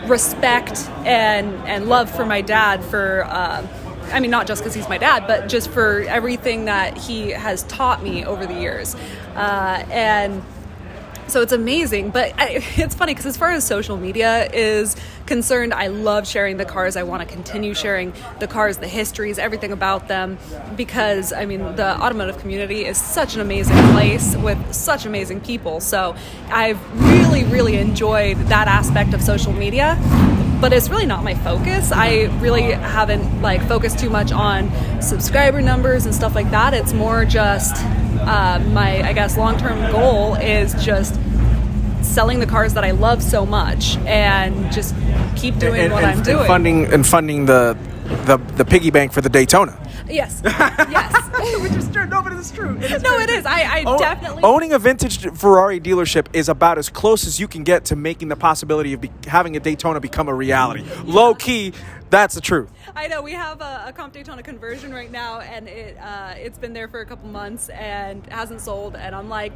respect 0.07 0.89
and 1.05 1.55
and 1.67 1.89
love 1.89 2.11
for 2.11 2.25
my 2.27 2.41
dad 2.41 2.85
for 2.85 3.25
uh, 3.25 3.67
I 4.13 4.21
mean, 4.21 4.31
not 4.31 4.47
just 4.47 4.63
because 4.63 4.75
he's 4.75 4.89
my 4.89 4.99
dad, 4.99 5.27
but 5.27 5.49
just 5.49 5.71
for 5.71 6.01
everything 6.03 6.67
that 6.67 6.99
he 6.99 7.31
has 7.31 7.63
taught 7.65 8.03
me 8.03 8.25
over 8.25 8.47
the 8.47 8.55
years. 8.55 8.95
Uh, 9.35 9.85
and 9.91 10.43
so 11.29 11.41
it's 11.41 11.53
amazing 11.53 12.11
but 12.11 12.35
I, 12.39 12.59
it's 12.77 12.95
funny 12.95 13.13
because 13.15 13.27
as 13.27 13.37
far 13.37 13.51
as 13.53 13.65
social 13.65 13.97
media 13.97 14.51
is 14.53 14.97
concerned. 15.27 15.73
I 15.75 15.89
love 15.89 16.27
sharing 16.27 16.57
the 16.57 16.64
cars. 16.64 16.97
I 16.97 17.03
want 17.03 17.27
to 17.27 17.33
continue 17.33 17.75
sharing 17.75 18.12
the 18.41 18.47
cars 18.47 18.79
the 18.79 18.89
histories 18.89 19.39
everything 19.39 19.73
about 19.73 20.09
them 20.09 20.39
because 20.77 21.33
i 21.33 21.45
mean 21.45 21.61
the 21.77 22.01
automotive 22.01 22.39
community 22.39 22.85
is 22.85 22.99
such 22.99 23.35
an 23.35 23.41
amazing 23.41 23.77
place 23.93 24.37
with 24.37 24.75
such 24.75 25.07
amazing 25.07 25.41
people. 25.41 25.81
So 25.81 26.14
i've 26.49 26.81
really 27.01 27.45
really 27.45 27.77
enjoyed 27.77 28.37
that 28.49 28.68
aspect 28.68 29.14
of 29.14 29.23
social 29.23 29.53
media 29.53 29.99
but 30.61 30.73
it's 30.73 30.89
really 30.89 31.07
not 31.07 31.25
my 31.25 31.35
focus. 31.35 31.91
I 31.91 32.27
really 32.39 32.70
haven't 32.70 33.43
like 33.43 33.66
focused 33.66 33.99
too 33.99 34.09
much 34.09 34.31
on 34.31 34.70
subscriber 35.03 35.61
numbers 35.61 36.07
and 36.07 36.14
stuff 36.14 36.37
like 36.37 36.53
that. 36.53 36.73
It's 36.73 36.93
more 36.93 37.25
just 37.25 37.75
uh, 38.23 38.62
my 38.70 39.03
I 39.03 39.12
guess 39.12 39.37
long 39.37 39.59
term 39.59 39.91
goal 39.91 40.37
is 40.37 40.73
just 40.85 41.18
selling 42.13 42.39
the 42.41 42.47
cars 42.47 42.75
that 42.75 42.85
I 42.85 42.91
love 42.93 43.23
so 43.23 43.47
much 43.47 43.97
and 43.99 44.71
just 44.73 44.95
keep 45.37 45.59
doing 45.59 45.81
and, 45.81 45.93
what 45.93 46.05
and- 46.05 46.13
I'm 46.13 46.19
and 46.19 46.25
doing. 46.27 46.47
funding 46.47 46.93
and 46.93 47.07
funding 47.07 47.47
the 47.47 47.77
the 48.27 48.37
the 48.57 48.65
piggy 48.65 48.91
bank 48.91 49.13
for 49.13 49.21
the 49.21 49.29
Daytona. 49.31 49.79
Yes. 50.09 50.43
yes. 50.45 51.61
Which 51.63 51.73
is 51.73 51.89
true. 51.91 52.07
No, 52.07 52.21
but 52.23 52.33
it's 52.35 52.51
true. 52.51 52.77
It 52.79 52.91
is 52.91 53.03
no, 53.03 53.19
it 53.19 53.31
is. 53.31 53.47
I, 53.47 53.81
I 53.81 53.85
Own- 53.85 53.99
definitely. 53.99 54.43
owning 54.43 54.73
a 54.73 54.79
vintage 54.79 55.21
Ferrari 55.39 55.81
dealership 55.81 56.27
is 56.35 56.49
about 56.49 56.77
as 56.77 56.91
close 56.91 57.27
as 57.27 57.41
you 57.41 57.49
can 57.49 57.65
get 57.65 57.87
to 57.87 57.97
making 57.97 58.29
the 58.29 58.37
possibility 58.37 58.93
of 58.93 59.01
be- 59.01 59.11
having 59.27 59.57
a 59.57 59.61
Daytona 59.61 60.01
become 60.01 60.29
a 60.29 60.35
reality. 60.35 60.85
Low 61.05 61.35
key, 61.35 61.73
that's 62.13 62.35
the 62.35 62.41
truth. 62.41 62.71
I 62.95 63.09
know 63.09 63.23
we 63.23 63.33
have 63.33 63.61
a, 63.61 63.87
a 63.89 63.93
Comp 63.93 64.13
Daytona 64.13 64.43
conversion 64.43 64.93
right 64.93 65.11
now, 65.11 65.41
and 65.41 65.67
it 65.67 65.97
uh, 65.99 66.35
it's 66.37 66.59
been 66.59 66.75
there 66.75 66.87
for 66.87 67.01
a 67.01 67.07
couple 67.07 67.29
months 67.29 67.71
and 67.71 68.25
hasn't 68.27 68.61
sold. 68.61 68.95
And 68.95 69.17
I'm 69.17 69.29
like, 69.29 69.53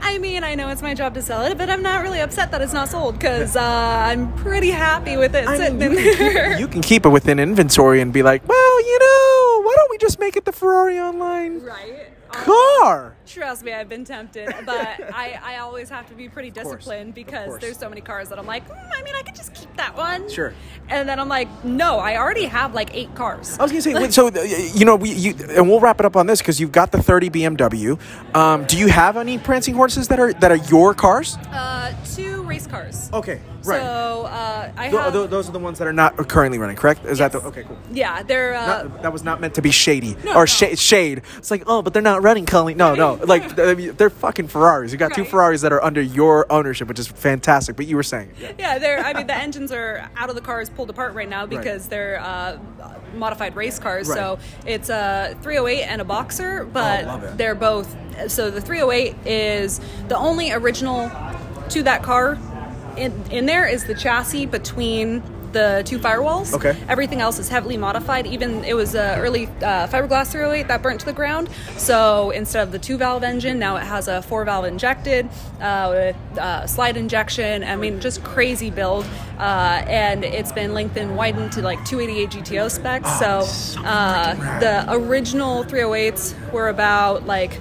I 0.00 0.18
mean, 0.18 0.42
I 0.42 0.54
know 0.54 0.70
it's 0.70 0.82
my 0.82 0.94
job 0.94 1.14
to 1.14 1.22
sell 1.22 1.44
it, 1.44 1.58
but 1.58 1.68
I'm 1.68 1.82
not 1.82 2.02
really 2.02 2.20
upset 2.20 2.50
that 2.52 2.62
it's 2.62 2.72
not 2.72 2.88
sold 2.88 3.18
because 3.18 3.54
uh, 3.54 3.62
I'm 3.62 4.32
pretty 4.36 4.70
happy 4.70 5.16
with 5.16 5.34
it 5.36 5.46
I 5.46 5.56
sitting 5.56 5.78
mean, 5.78 5.90
in 5.90 5.94
there. 5.94 6.50
keep, 6.52 6.60
you 6.60 6.68
can 6.68 6.80
keep 6.82 7.04
it 7.04 7.10
within 7.10 7.38
inventory 7.38 8.00
and 8.00 8.12
be 8.12 8.22
like, 8.22 8.48
well, 8.48 8.80
you 8.80 8.98
know, 8.98 9.62
why 9.66 9.74
don't 9.76 9.90
we 9.90 9.98
just 9.98 10.18
make 10.18 10.36
it 10.36 10.44
the 10.46 10.52
Ferrari 10.52 10.98
online 10.98 11.60
right? 11.60 12.08
Car? 12.32 13.16
Trust 13.26 13.62
me, 13.64 13.72
I've 13.72 13.88
been 13.88 14.04
tempted, 14.04 14.48
but 14.66 14.76
I, 15.14 15.38
I 15.42 15.58
always 15.58 15.88
have 15.90 16.08
to 16.08 16.14
be 16.14 16.28
pretty 16.28 16.50
course, 16.50 16.66
disciplined 16.66 17.14
because 17.14 17.58
there's 17.58 17.76
so 17.78 17.88
many 17.88 18.00
cars 18.00 18.28
that 18.30 18.38
I'm 18.38 18.46
like, 18.46 18.68
mm, 18.68 18.90
I 18.92 19.02
mean, 19.02 19.14
I 19.14 19.22
could 19.22 19.34
just 19.36 19.54
keep 19.54 19.74
that 19.76 19.96
one. 19.96 20.28
Sure. 20.28 20.52
And 20.88 21.08
then 21.08 21.20
I'm 21.20 21.28
like, 21.28 21.48
no, 21.64 21.98
I 21.98 22.16
already 22.16 22.44
have 22.46 22.74
like 22.74 22.94
eight 22.94 23.14
cars. 23.14 23.56
I 23.58 23.62
was 23.62 23.70
gonna 23.72 23.82
say, 23.82 23.94
wait, 23.94 24.12
so 24.12 24.28
uh, 24.28 24.42
you 24.74 24.84
know, 24.84 24.96
we 24.96 25.12
you 25.12 25.34
and 25.50 25.68
we'll 25.68 25.80
wrap 25.80 26.00
it 26.00 26.06
up 26.06 26.16
on 26.16 26.26
this 26.26 26.40
because 26.40 26.58
you've 26.60 26.72
got 26.72 26.90
the 26.92 27.02
30 27.02 27.30
BMW. 27.30 27.98
Um, 28.34 28.64
do 28.64 28.76
you 28.78 28.88
have 28.88 29.16
any 29.16 29.38
prancing 29.38 29.74
horses 29.74 30.08
that 30.08 30.18
are 30.18 30.32
that 30.34 30.50
are 30.50 30.56
your 30.56 30.94
cars? 30.94 31.36
Uh, 31.52 31.94
two 32.14 32.42
race 32.42 32.66
cars. 32.66 33.10
Okay, 33.12 33.40
right. 33.64 33.80
So 33.80 34.24
uh, 34.26 34.72
I 34.76 34.88
Th- 34.88 35.00
have. 35.00 35.12
th- 35.12 35.30
those 35.30 35.48
are 35.48 35.52
the 35.52 35.58
ones 35.58 35.78
that 35.78 35.86
are 35.86 35.92
not 35.92 36.16
currently 36.28 36.58
running, 36.58 36.76
correct? 36.76 37.04
Is 37.04 37.18
that 37.18 37.30
the 37.32 37.38
okay? 37.42 37.62
Cool. 37.62 37.78
yeah, 37.92 38.22
they're. 38.22 38.54
Uh, 38.54 38.66
Not- 38.84 39.02
that 39.02 39.12
was 39.12 39.22
not 39.22 39.40
meant 39.40 39.54
to 39.54 39.62
be 39.62 39.70
shady 39.70 40.16
No, 40.24 40.32
or 40.32 40.40
no. 40.42 40.44
sh- 40.46 40.76
shade. 40.78 41.22
It's 41.38 41.50
like, 41.50 41.62
oh, 41.66 41.82
but 41.82 41.92
they're 41.92 42.02
not 42.02 42.19
running, 42.20 42.46
Colleen. 42.46 42.76
No, 42.76 42.94
no, 42.94 43.14
like 43.14 43.58
I 43.58 43.74
mean, 43.74 43.94
they're 43.96 44.10
fucking 44.10 44.48
Ferraris. 44.48 44.92
You 44.92 44.98
got 44.98 45.14
two 45.14 45.22
Right. 45.22 45.30
Ferraris 45.30 45.60
that 45.62 45.72
are 45.72 45.82
under 45.82 46.00
your 46.00 46.50
ownership, 46.52 46.88
which 46.88 46.98
is 46.98 47.08
fantastic. 47.08 47.76
But 47.76 47.86
you 47.86 47.96
were 47.96 48.02
saying, 48.02 48.32
yeah. 48.40 48.52
Yeah, 48.58 48.78
they're. 48.78 48.98
I 49.00 49.12
mean, 49.14 49.26
the 49.26 49.34
engines 49.36 49.72
are 49.72 50.08
out 50.16 50.28
of 50.30 50.34
the 50.34 50.40
cars, 50.42 50.70
pulled 50.70 50.90
apart 50.90 51.14
right 51.14 51.28
now 51.28 51.46
because 51.46 51.88
they're 51.88 52.20
uh, 52.20 52.58
modified 53.14 53.56
race 53.56 53.78
cars. 53.78 54.08
Right. 54.08 54.16
So 54.16 54.38
it's 54.66 54.88
a 54.88 55.36
308 55.42 55.82
and 55.84 56.00
a 56.00 56.04
Boxer, 56.04 56.64
but 56.64 57.04
Oh, 57.04 57.06
love 57.08 57.24
it. 57.24 57.38
they're 57.38 57.54
both. 57.54 57.96
So 58.30 58.50
the 58.50 58.60
308 58.60 59.16
is 59.26 59.80
the 60.08 60.16
only 60.16 60.52
original 60.52 61.10
to 61.70 61.82
that 61.84 62.02
car. 62.02 62.38
In 62.96 63.12
in 63.30 63.46
there 63.46 63.66
is 63.66 63.84
the 63.84 63.94
chassis 63.94 64.46
between 64.46 65.22
the 65.52 65.82
two 65.84 65.98
firewalls. 65.98 66.52
Okay. 66.54 66.76
Everything 66.88 67.20
else 67.20 67.38
is 67.38 67.48
heavily 67.48 67.76
modified. 67.76 68.26
Even 68.26 68.62
it 68.64 68.74
was 68.74 68.94
a 68.94 69.16
early 69.18 69.46
uh, 69.46 69.86
fiberglass 69.88 70.30
308 70.30 70.68
that 70.68 70.82
burnt 70.82 71.00
to 71.00 71.06
the 71.06 71.12
ground. 71.12 71.48
So 71.76 72.30
instead 72.30 72.62
of 72.62 72.72
the 72.72 72.78
two 72.78 72.96
valve 72.98 73.24
engine, 73.24 73.58
now 73.58 73.76
it 73.76 73.84
has 73.84 74.08
a 74.08 74.22
four 74.22 74.44
valve 74.44 74.66
injected 74.66 75.28
uh, 75.60 75.88
with 75.90 76.38
uh, 76.38 76.66
slide 76.66 76.96
injection. 76.96 77.64
I 77.64 77.76
mean, 77.76 78.00
just 78.00 78.22
crazy 78.22 78.70
build. 78.70 79.06
Uh, 79.38 79.82
and 79.86 80.22
it's 80.22 80.52
been 80.52 80.74
lengthened, 80.74 81.16
widened 81.16 81.52
to 81.52 81.62
like 81.62 81.82
288 81.86 82.44
GTO 82.44 82.70
specs. 82.70 83.08
Oh, 83.08 83.18
so 83.18 83.40
so 83.40 83.82
uh, 83.84 84.58
the 84.60 84.84
original 84.92 85.64
308s 85.64 86.52
were 86.52 86.68
about 86.68 87.26
like 87.26 87.60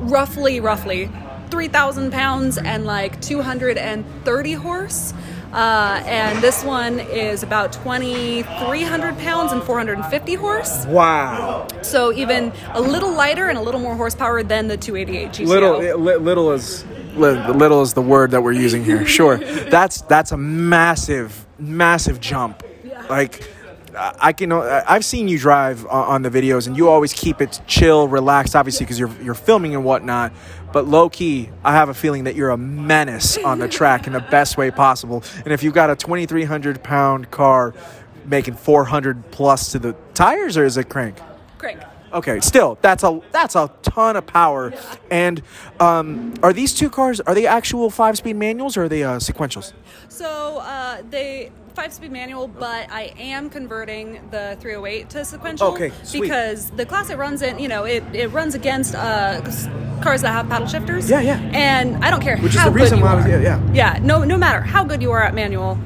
roughly, 0.00 0.60
roughly 0.60 1.10
3,000 1.50 2.10
pounds 2.10 2.58
and 2.58 2.84
like 2.86 3.20
230 3.20 4.52
horse. 4.54 5.12
Uh, 5.52 6.00
and 6.06 6.40
this 6.42 6.62
one 6.62 7.00
is 7.00 7.42
about 7.42 7.72
2,300 7.72 9.18
pounds 9.18 9.52
and 9.52 9.62
450 9.62 10.34
horse. 10.34 10.86
Wow, 10.86 11.66
So 11.82 12.12
even 12.12 12.52
a 12.72 12.80
little 12.80 13.12
lighter 13.12 13.48
and 13.48 13.58
a 13.58 13.60
little 13.60 13.80
more 13.80 13.96
horsepower 13.96 14.42
than 14.42 14.68
the 14.68 14.76
288 14.76 15.30
GTO. 15.32 15.46
little 15.48 15.78
li- 15.98 16.16
little 16.16 16.52
is 16.52 16.84
li- 17.14 17.48
little 17.52 17.82
is 17.82 17.94
the 17.94 18.02
word 18.02 18.30
that 18.30 18.42
we're 18.42 18.52
using 18.52 18.84
here. 18.84 19.04
Sure, 19.20 19.38
that's 19.38 20.02
that's 20.02 20.30
a 20.32 20.36
massive 20.36 21.46
massive 21.58 22.20
jump. 22.20 22.62
Yeah. 22.84 23.04
Like. 23.08 23.48
I 23.92 24.32
can. 24.32 24.52
I've 24.52 25.04
seen 25.04 25.26
you 25.26 25.36
drive 25.36 25.84
on 25.86 26.04
on 26.06 26.22
the 26.22 26.30
videos, 26.30 26.68
and 26.68 26.76
you 26.76 26.88
always 26.88 27.12
keep 27.12 27.40
it 27.40 27.60
chill, 27.66 28.06
relaxed. 28.06 28.54
Obviously, 28.54 28.86
because 28.86 29.00
you're 29.00 29.10
you're 29.20 29.34
filming 29.34 29.74
and 29.74 29.84
whatnot. 29.84 30.32
But 30.72 30.86
low 30.86 31.08
key, 31.08 31.50
I 31.64 31.72
have 31.72 31.88
a 31.88 31.94
feeling 31.94 32.24
that 32.24 32.36
you're 32.36 32.50
a 32.50 32.56
menace 32.56 33.36
on 33.38 33.58
the 33.58 33.68
track 33.68 34.06
in 34.06 34.12
the 34.12 34.20
best 34.20 34.56
way 34.56 34.70
possible. 34.70 35.24
And 35.44 35.52
if 35.52 35.62
you've 35.62 35.74
got 35.74 35.90
a 35.90 35.96
2,300 35.96 36.82
pound 36.82 37.30
car 37.30 37.74
making 38.24 38.54
400 38.54 39.30
plus 39.30 39.72
to 39.72 39.78
the 39.78 39.96
tires, 40.14 40.56
or 40.56 40.64
is 40.64 40.76
it 40.76 40.88
crank? 40.88 41.18
Crank. 41.58 41.80
Okay, 42.12 42.40
still 42.40 42.78
that's 42.82 43.04
a 43.04 43.20
that's 43.32 43.54
a 43.54 43.70
ton 43.82 44.16
of 44.16 44.26
power. 44.26 44.72
And 45.10 45.42
um, 45.78 46.34
are 46.42 46.52
these 46.52 46.74
two 46.74 46.90
cars 46.90 47.20
are 47.20 47.34
they 47.34 47.46
actual 47.46 47.90
five 47.90 48.16
speed 48.16 48.36
manuals 48.36 48.76
or 48.76 48.84
are 48.84 48.88
they 48.88 49.02
uh, 49.04 49.18
sequentials? 49.18 49.72
So 50.08 50.58
uh, 50.58 51.02
they 51.08 51.52
five 51.74 51.92
speed 51.92 52.10
manual, 52.10 52.48
but 52.48 52.90
I 52.90 53.14
am 53.18 53.48
converting 53.48 54.20
the 54.30 54.56
308 54.60 55.08
to 55.10 55.24
sequential. 55.24 55.68
Okay, 55.68 55.92
sweet. 56.02 56.22
Because 56.22 56.70
the 56.70 56.84
class 56.84 57.10
it 57.10 57.16
runs 57.16 57.42
in, 57.42 57.58
you 57.60 57.68
know, 57.68 57.84
it, 57.84 58.02
it 58.12 58.26
runs 58.32 58.54
against 58.56 58.94
uh, 58.96 59.40
cars 60.02 60.22
that 60.22 60.32
have 60.32 60.48
paddle 60.48 60.66
shifters. 60.66 61.08
Yeah, 61.08 61.20
yeah. 61.20 61.38
And 61.54 62.04
I 62.04 62.10
don't 62.10 62.20
care 62.20 62.36
Which 62.38 62.56
is 62.56 62.64
the 62.64 62.70
reason 62.72 63.00
why 63.00 63.12
I 63.12 63.14
was- 63.14 63.26
yeah, 63.26 63.40
yeah. 63.40 63.72
Yeah. 63.72 63.98
No, 64.02 64.24
no 64.24 64.36
matter 64.36 64.60
how 64.60 64.82
good 64.84 65.00
you 65.00 65.12
are 65.12 65.22
at 65.22 65.32
manual, 65.34 65.78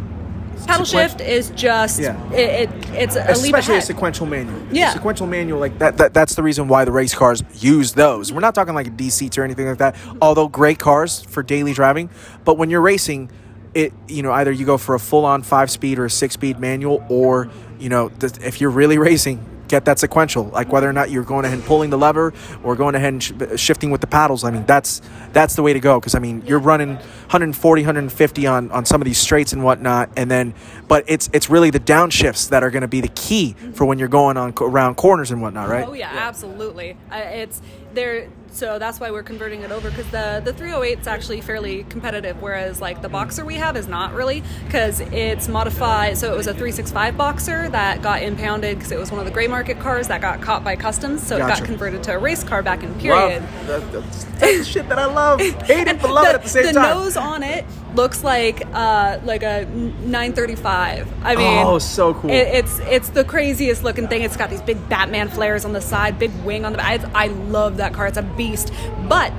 paddle 0.67 0.87
Sequen- 0.87 0.91
shift 0.91 1.21
is 1.21 1.51
just 1.51 2.01
Yeah. 2.01 2.17
it, 2.33 2.69
it. 2.69 2.71
It's 2.95 3.17
a 3.17 3.21
leap 3.41 3.55
Especially 3.55 3.77
a 3.77 3.83
sequential 3.83 4.27
manual. 4.27 4.59
Yeah. 4.71 4.91
sequential 4.93 5.27
manual 5.27 5.59
like 5.61 5.79
that, 5.79 5.99
that. 5.99 6.15
That's 6.15 6.35
the 6.35 6.43
reason 6.43 6.69
why 6.69 6.85
the 6.85 6.93
race 6.93 7.15
cars 7.15 7.43
use 7.55 7.93
those. 7.93 8.33
We're 8.33 8.41
not 8.41 8.55
talking 8.55 8.75
like 8.75 8.87
a 8.87 8.91
DCTs 8.91 9.39
or 9.39 9.43
anything 9.45 9.67
like 9.67 9.79
that. 9.79 9.97
Although 10.23 10.49
great 10.49 10.79
cars 10.79 11.23
for 11.23 11.43
daily 11.43 11.73
driving, 11.73 12.09
but 12.45 12.57
when 12.59 12.71
you're 12.71 12.81
racing, 12.81 13.31
it 13.75 13.93
you 14.09 14.23
know 14.23 14.33
either 14.33 14.53
you 14.53 14.65
go 14.65 14.79
for 14.79 14.95
a 14.95 15.01
full 15.01 15.25
on 15.25 15.43
five 15.43 15.71
speed 15.71 15.99
or 15.99 16.05
a 16.05 16.11
six 16.11 16.35
speed 16.35 16.59
manual, 16.61 17.05
or 17.09 17.49
you 17.81 17.89
know 17.89 18.09
th- 18.09 18.39
if 18.41 18.61
you're 18.61 18.71
really 18.71 18.99
racing. 18.99 19.45
Get 19.67 19.87
that 19.87 19.99
sequential, 19.99 20.45
like 20.53 20.71
whether 20.71 20.89
or 20.89 20.93
not 20.93 21.11
you're 21.11 21.25
going 21.25 21.47
ahead 21.47 21.57
and 21.59 21.67
pulling 21.67 21.89
the 21.89 21.97
lever 21.97 22.35
or 22.63 22.77
going 22.77 22.95
ahead 22.95 23.15
and 23.15 23.23
sh- 23.23 23.33
shifting 23.57 23.91
with 23.91 24.03
the 24.03 24.07
paddles. 24.07 24.45
I 24.45 24.51
mean, 24.51 24.67
that's 24.67 25.01
that's 25.33 25.57
the 25.57 25.63
way 25.63 25.73
to 25.73 25.81
go 25.81 25.99
because 25.99 26.15
I 26.15 26.19
mean 26.19 26.43
you're 26.47 26.59
running 26.59 26.99
140, 27.35 27.83
150 27.83 28.47
on 28.47 28.71
on 28.71 28.85
some 28.87 29.01
of 29.01 29.05
these 29.07 29.19
straights 29.19 29.53
and 29.53 29.65
whatnot, 29.65 30.09
and 30.17 30.31
then 30.31 30.55
but 30.87 31.03
it's 31.09 31.29
it's 31.33 31.51
really 31.51 31.71
the 31.71 31.81
downshifts 31.81 32.51
that 32.51 32.63
are 32.63 32.71
going 32.71 32.83
to 32.83 32.89
be 32.89 33.01
the 33.01 33.09
key 33.09 33.55
for 33.73 33.85
when 33.85 33.99
you're 33.99 34.07
going 34.07 34.37
on 34.37 34.55
around 34.61 34.95
corners 34.95 35.33
and 35.33 35.43
whatnot, 35.43 35.69
right? 35.69 35.85
Oh 35.89 35.95
yeah, 35.95 36.11
absolutely. 36.13 36.97
Uh, 37.11 37.17
it's 37.17 37.61
there. 37.93 38.29
So 38.53 38.79
that's 38.79 39.01
why 39.01 39.11
we're 39.11 39.25
converting 39.25 39.63
it 39.63 39.73
over 39.73 39.91
because 39.91 40.09
the 40.13 40.41
the 40.45 40.53
308 40.53 41.01
is 41.01 41.07
actually 41.09 41.41
fairly 41.41 41.83
competitive, 41.89 42.41
whereas 42.41 42.81
like 42.81 43.03
the 43.03 43.09
boxer 43.09 43.45
we 43.45 43.57
have 43.57 43.77
is 43.77 43.89
not 43.89 44.13
really 44.15 44.45
because 44.67 45.01
it's 45.01 45.49
modified. 45.49 46.17
So 46.17 46.33
it 46.33 46.37
was 46.37 46.47
a 46.47 46.53
365 46.53 47.17
boxer 47.17 47.69
that 47.71 48.01
got 48.01 48.23
impounded 48.23 48.79
because 48.79 48.93
it 48.93 48.99
was 49.01 49.11
one 49.11 49.19
of 49.19 49.27
the 49.27 49.33
gray 49.33 49.49
market 49.49 49.81
cars 49.81 50.07
that 50.07 50.21
got 50.21 50.41
caught 50.41 50.63
by 50.63 50.77
customs, 50.77 51.21
so 51.27 51.35
it 51.35 51.41
got 51.41 51.65
converted 51.65 52.05
to 52.05 52.15
a 52.15 52.19
race 52.19 52.45
car 52.45 52.63
back 52.63 52.85
in 52.85 52.93
Love- 52.93 53.01
period. 53.01 53.43
that- 53.67 53.93
that's, 53.93 54.25
that's 54.25 54.59
the 54.59 54.65
shit 54.65 54.89
that 54.89 54.99
I 55.01 55.07
love. 55.07 55.41
Hate 55.65 55.89
it, 55.89 56.01
but 56.01 56.11
love 56.13 56.25
the, 56.25 56.31
it 56.31 56.35
at 56.37 56.43
the 56.43 56.49
same 56.49 56.67
the 56.67 56.73
time. 56.75 56.97
nose 56.97 57.17
on 57.25 57.43
it 57.43 57.65
looks 57.95 58.23
like 58.25 58.63
uh, 58.73 59.19
like 59.25 59.43
a 59.43 59.65
935. 59.67 61.09
I 61.23 61.37
mean, 61.37 61.67
Oh, 61.67 61.79
so 61.79 62.15
cool. 62.15 62.31
It, 62.31 62.49
it's 62.49 62.79
it's 62.81 63.09
the 63.11 63.25
craziest 63.25 63.83
looking 63.85 64.09
thing. 64.09 64.23
It's 64.23 64.37
got 64.37 64.51
these 64.51 64.63
big 64.63 64.89
Batman 64.89 65.29
flares 65.29 65.65
on 65.65 65.73
the 65.73 65.81
side, 65.81 66.19
big 66.19 66.33
wing 66.45 66.65
on 66.65 66.73
the 66.73 66.79
back. 66.79 67.05
I, 67.15 67.25
I 67.25 67.27
love 67.29 67.77
that 67.79 67.93
car. 67.93 68.07
It's 68.07 68.19
a 68.19 68.23
beast, 68.23 68.73
but 69.09 69.33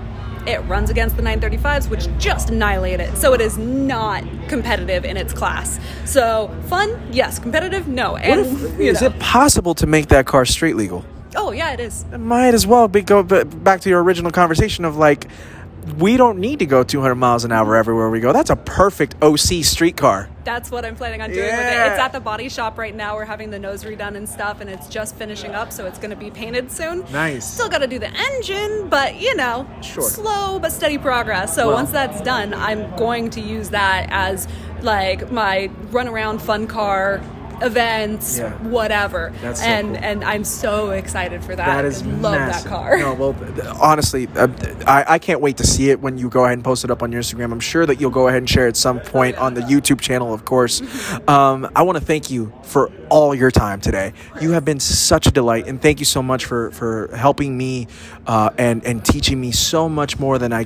it 0.48 0.60
runs 0.68 0.90
against 0.90 1.18
the 1.18 1.24
935s, 1.24 1.90
which 1.90 2.08
just 2.20 2.50
annihilate 2.50 3.00
it. 3.00 3.18
So 3.18 3.34
it 3.34 3.42
is 3.42 3.58
not 3.58 4.24
competitive 4.48 5.04
in 5.04 5.18
its 5.18 5.34
class. 5.34 5.80
So 6.06 6.56
fun, 6.68 7.02
yes. 7.12 7.40
Competitive, 7.40 7.88
no. 7.88 8.16
And 8.16 8.42
if, 8.42 8.80
is 8.80 9.02
know. 9.02 9.08
it 9.08 9.20
possible 9.20 9.74
to 9.76 9.88
make 9.88 10.08
that 10.10 10.26
car 10.28 10.46
street 10.46 10.76
legal? 10.76 11.04
Oh 11.36 11.52
yeah, 11.52 11.74
it 11.74 11.80
is. 11.80 12.06
It 12.14 12.20
might 12.20 12.54
as 12.54 12.66
well 12.66 12.88
be 12.88 13.02
go 13.02 13.24
back 13.24 13.82
to 13.82 13.90
your 13.90 14.02
original 14.04 14.32
conversation 14.32 14.86
of 14.86 14.96
like 14.96 15.28
we 15.98 16.18
don't 16.18 16.40
need 16.40 16.60
to 16.60 16.66
go 16.66 16.84
200 16.84 17.16
miles 17.16 17.46
an 17.46 17.52
hour 17.52 17.76
everywhere 17.76 18.10
we 18.10 18.20
go. 18.20 18.34
That's 18.34 18.50
a 18.50 18.56
perfect 18.56 19.16
OC 19.22 19.64
street 19.64 19.96
car. 19.98 20.30
That's 20.44 20.70
what 20.72 20.84
I'm 20.86 20.96
planning 20.96 21.22
on 21.22 21.30
doing 21.30 21.42
with 21.46 21.54
it. 21.54 21.58
Yeah. 21.58 21.92
It's 21.92 22.00
at 22.00 22.12
the 22.12 22.20
body 22.20 22.50
shop 22.50 22.78
right 22.78 22.94
now. 22.96 23.16
We're 23.16 23.26
having 23.26 23.50
the 23.52 23.60
nose 23.60 23.84
redone 23.84 24.16
and 24.16 24.28
stuff, 24.28 24.62
and 24.62 24.70
it's 24.70 24.88
just 24.88 25.16
finishing 25.16 25.52
up, 25.52 25.72
so 25.72 25.86
it's 25.86 25.98
going 25.98 26.10
to 26.12 26.16
be 26.16 26.32
painted 26.32 26.72
soon. 26.72 27.06
Nice. 27.12 27.52
Still 27.52 27.70
got 27.70 27.80
to 27.80 27.88
do 27.88 28.00
the 28.00 28.10
engine, 28.10 28.90
but 28.90 29.16
you 29.20 29.36
know, 29.36 29.68
Sure. 29.82 30.04
slow 30.10 30.60
but 30.60 30.72
steady 30.72 30.98
progress. 30.98 31.56
So 31.56 31.68
Well- 31.68 31.76
once 31.78 31.92
that's 31.92 32.22
done, 32.22 32.54
I'm 32.54 32.96
going 32.96 33.30
to 33.32 33.42
use 33.42 33.70
that 33.70 34.08
as 34.10 34.48
like 34.82 35.32
my 35.32 35.70
run 35.92 36.08
around 36.08 36.42
fun 36.42 36.68
car 36.68 37.22
events, 37.62 38.38
Yeah. 38.38 38.52
whatever. 38.64 39.32
That's 39.42 39.60
so 39.62 39.66
and 39.68 39.96
cool. 39.96 40.04
and 40.04 40.24
I'm 40.24 40.44
so 40.44 40.92
excited 40.92 41.44
for 41.44 41.56
that. 41.56 41.66
That 41.66 41.86
is 41.86 42.02
I 42.02 42.06
love 42.06 42.34
massive. 42.34 42.64
that 42.64 42.70
car. 42.70 42.98
No, 42.98 43.14
well, 43.14 43.34
th- 43.34 43.68
honestly, 43.82 44.28
uh, 44.36 44.48
I, 44.88 45.06
I 45.16 45.20
can't 45.20 45.42
wait 45.42 45.58
to 45.58 45.66
see 45.68 45.90
it 45.90 46.00
when 46.02 46.18
you 46.18 46.30
go 46.30 46.44
ahead 46.46 46.54
and 46.58 46.64
post 46.64 46.84
it 46.84 46.92
up 46.92 47.02
on 47.04 47.12
your 47.12 47.22
Instagram. 47.22 47.52
I'm 47.52 47.60
sure 47.60 47.86
that 47.86 48.00
you'll 48.02 48.10
go 48.12 48.28
ahead 48.28 48.40
and 48.40 48.50
share 48.50 48.66
it 48.66 48.70
at 48.70 48.78
some 48.78 49.00
point 49.00 49.38
on 49.38 49.54
the 49.54 49.62
YouTube 49.62 50.00
channel, 50.02 50.34
of 50.34 50.46
course. 50.46 50.82
Um, 51.28 51.70
I 51.76 51.82
want 51.82 51.98
to 51.98 52.04
thank 52.04 52.30
you 52.30 52.54
for 52.64 52.92
all 53.10 53.34
your 53.34 53.50
time 53.50 53.82
today. 53.82 54.14
You 54.42 54.52
have 54.52 54.64
been 54.64 54.80
such 54.80 55.26
a 55.28 55.32
delight, 55.32 55.68
and 55.68 55.82
thank 55.82 56.00
you 56.00 56.06
so 56.06 56.22
much 56.22 56.46
for 56.46 56.72
for 56.72 57.10
helping 57.16 57.58
me 57.58 57.88
uh, 58.28 58.52
and 58.58 58.84
and 58.86 59.04
teaching 59.04 59.40
me 59.42 59.52
so 59.52 59.90
much 59.90 60.20
more 60.20 60.38
than 60.38 60.54
I 60.54 60.66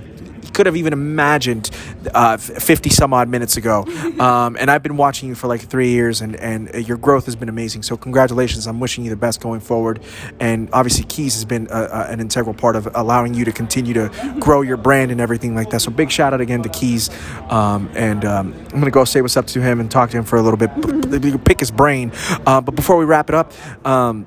could 0.59 0.65
have 0.65 0.75
even 0.75 0.91
imagined 0.91 1.69
uh, 2.13 2.35
50 2.35 2.89
some 2.89 3.13
odd 3.13 3.29
minutes 3.29 3.55
ago. 3.55 3.85
Um, 4.19 4.57
and 4.59 4.69
I've 4.69 4.83
been 4.83 4.97
watching 4.97 5.29
you 5.29 5.35
for 5.35 5.47
like 5.47 5.61
three 5.61 5.91
years, 5.91 6.19
and, 6.19 6.35
and 6.35 6.75
uh, 6.75 6.79
your 6.79 6.97
growth 6.97 7.25
has 7.25 7.37
been 7.37 7.47
amazing. 7.47 7.83
So, 7.83 7.95
congratulations. 7.95 8.67
I'm 8.67 8.81
wishing 8.81 9.05
you 9.05 9.09
the 9.09 9.15
best 9.15 9.39
going 9.39 9.61
forward. 9.61 10.01
And 10.41 10.67
obviously, 10.73 11.05
Keys 11.05 11.35
has 11.35 11.45
been 11.45 11.69
uh, 11.69 11.87
uh, 11.89 12.07
an 12.09 12.19
integral 12.19 12.53
part 12.53 12.75
of 12.75 12.89
allowing 12.95 13.33
you 13.33 13.45
to 13.45 13.53
continue 13.53 13.93
to 13.93 14.35
grow 14.41 14.61
your 14.61 14.75
brand 14.75 15.11
and 15.11 15.21
everything 15.21 15.55
like 15.55 15.69
that. 15.69 15.79
So, 15.81 15.91
big 15.91 16.11
shout 16.11 16.33
out 16.33 16.41
again 16.41 16.63
to 16.63 16.69
Keys. 16.69 17.09
Um, 17.49 17.89
and 17.93 18.25
um, 18.25 18.53
I'm 18.53 18.71
going 18.71 18.85
to 18.85 18.91
go 18.91 19.05
say 19.05 19.21
what's 19.21 19.37
up 19.37 19.47
to 19.47 19.61
him 19.61 19.79
and 19.79 19.89
talk 19.89 20.09
to 20.09 20.17
him 20.17 20.25
for 20.25 20.35
a 20.35 20.41
little 20.41 20.57
bit, 20.57 20.71
p- 20.75 21.37
pick 21.37 21.61
his 21.61 21.71
brain. 21.71 22.11
Uh, 22.45 22.59
but 22.59 22.75
before 22.75 22.97
we 22.97 23.05
wrap 23.05 23.29
it 23.29 23.35
up, 23.35 23.53
um, 23.85 24.25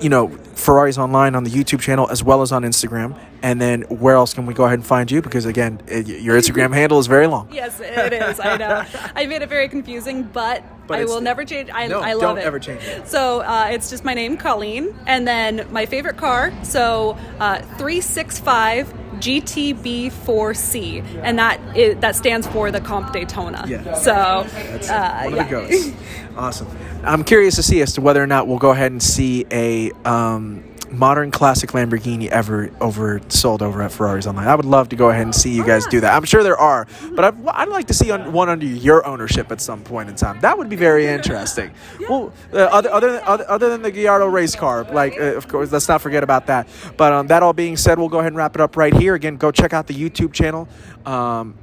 you 0.00 0.10
know, 0.10 0.28
Ferraris 0.56 0.98
Online 0.98 1.34
on 1.34 1.44
the 1.44 1.50
YouTube 1.50 1.80
channel 1.80 2.08
as 2.10 2.24
well 2.24 2.42
as 2.42 2.50
on 2.50 2.62
Instagram. 2.62 3.16
And 3.42 3.60
then 3.60 3.82
where 3.82 4.16
else 4.16 4.34
can 4.34 4.46
we 4.46 4.54
go 4.54 4.64
ahead 4.64 4.78
and 4.78 4.86
find 4.86 5.10
you? 5.10 5.22
Because 5.22 5.44
again, 5.44 5.80
it, 5.86 6.08
your 6.08 6.36
Instagram 6.36 6.74
handle 6.74 6.98
is 6.98 7.06
very 7.06 7.26
long. 7.28 7.48
Yes, 7.52 7.78
it 7.78 8.12
is. 8.12 8.40
I 8.40 8.56
know. 8.56 8.84
I 9.14 9.26
made 9.26 9.42
it 9.42 9.48
very 9.48 9.68
confusing, 9.68 10.22
but, 10.24 10.64
But 10.86 10.98
I 10.98 11.04
will 11.04 11.20
never 11.20 11.44
change. 11.44 11.68
I, 11.72 11.86
No, 11.86 12.00
I 12.00 12.14
love 12.14 12.22
don't 12.22 12.38
it. 12.38 12.44
ever 12.44 12.58
change 12.58 12.82
it. 12.82 13.06
So 13.06 13.40
uh, 13.42 13.68
it's 13.70 13.90
just 13.90 14.04
my 14.04 14.14
name, 14.14 14.36
Colleen, 14.36 14.98
and 15.06 15.28
then 15.28 15.66
my 15.70 15.84
favorite 15.86 16.16
car. 16.16 16.52
So 16.64 17.16
uh, 17.38 17.60
three 17.78 18.00
six 18.00 18.38
five 18.40 18.92
GTB4C, 19.20 21.20
and 21.22 21.38
that 21.38 21.60
is, 21.76 21.98
that 21.98 22.16
stands 22.16 22.46
for 22.46 22.70
the 22.70 22.80
Comp 22.80 23.12
Daytona. 23.12 23.64
Yeah. 23.66 23.92
So 23.94 24.44
That's 24.46 24.88
uh, 24.88 25.22
one 25.24 25.34
yeah. 25.34 25.42
of 25.42 25.48
the 25.48 25.50
goats. 25.50 25.90
awesome. 26.36 26.68
I'm 27.02 27.24
curious 27.24 27.56
to 27.56 27.62
see 27.62 27.82
as 27.82 27.92
to 27.94 28.00
whether 28.00 28.22
or 28.22 28.26
not 28.26 28.48
we'll 28.48 28.58
go 28.58 28.70
ahead 28.70 28.92
and 28.92 29.02
see 29.02 29.44
a 29.50 29.90
um, 30.04 30.64
modern 30.98 31.30
classic 31.30 31.70
Lamborghini 31.70 32.28
ever 32.28 32.70
over 32.80 33.20
sold 33.28 33.62
over 33.62 33.82
at 33.82 33.92
Ferraris 33.92 34.26
Online. 34.26 34.48
I 34.48 34.54
would 34.54 34.64
love 34.64 34.88
to 34.90 34.96
go 34.96 35.10
ahead 35.10 35.22
and 35.22 35.34
see 35.34 35.54
you 35.54 35.64
guys 35.64 35.86
do 35.86 36.00
that. 36.00 36.14
I'm 36.14 36.24
sure 36.24 36.42
there 36.42 36.56
are, 36.56 36.86
but 37.12 37.24
I'd, 37.24 37.46
I'd 37.48 37.68
like 37.68 37.86
to 37.88 37.94
see 37.94 38.10
one 38.10 38.48
under 38.48 38.66
your 38.66 39.06
ownership 39.06 39.52
at 39.52 39.60
some 39.60 39.82
point 39.82 40.08
in 40.08 40.16
time. 40.16 40.40
That 40.40 40.56
would 40.56 40.68
be 40.68 40.76
very 40.76 41.06
interesting. 41.06 41.70
Well, 42.08 42.32
uh, 42.52 42.56
other 42.56 42.90
other 42.90 43.12
than, 43.12 43.22
other, 43.26 43.68
than 43.68 43.82
the 43.82 43.90
Gallardo 43.90 44.26
race 44.26 44.54
car, 44.54 44.84
like 44.84 45.18
uh, 45.18 45.36
of 45.36 45.48
course, 45.48 45.70
let's 45.72 45.88
not 45.88 46.00
forget 46.00 46.22
about 46.22 46.46
that. 46.46 46.68
But 46.96 47.12
um, 47.12 47.26
that 47.28 47.42
all 47.42 47.52
being 47.52 47.76
said, 47.76 47.98
we'll 47.98 48.08
go 48.08 48.20
ahead 48.20 48.32
and 48.32 48.36
wrap 48.36 48.54
it 48.54 48.60
up 48.60 48.76
right 48.76 48.94
here. 48.94 49.14
Again, 49.14 49.36
go 49.36 49.50
check 49.50 49.72
out 49.72 49.86
the 49.86 49.94
YouTube 49.94 50.32
channel. 50.32 50.68
Um, 51.04 51.54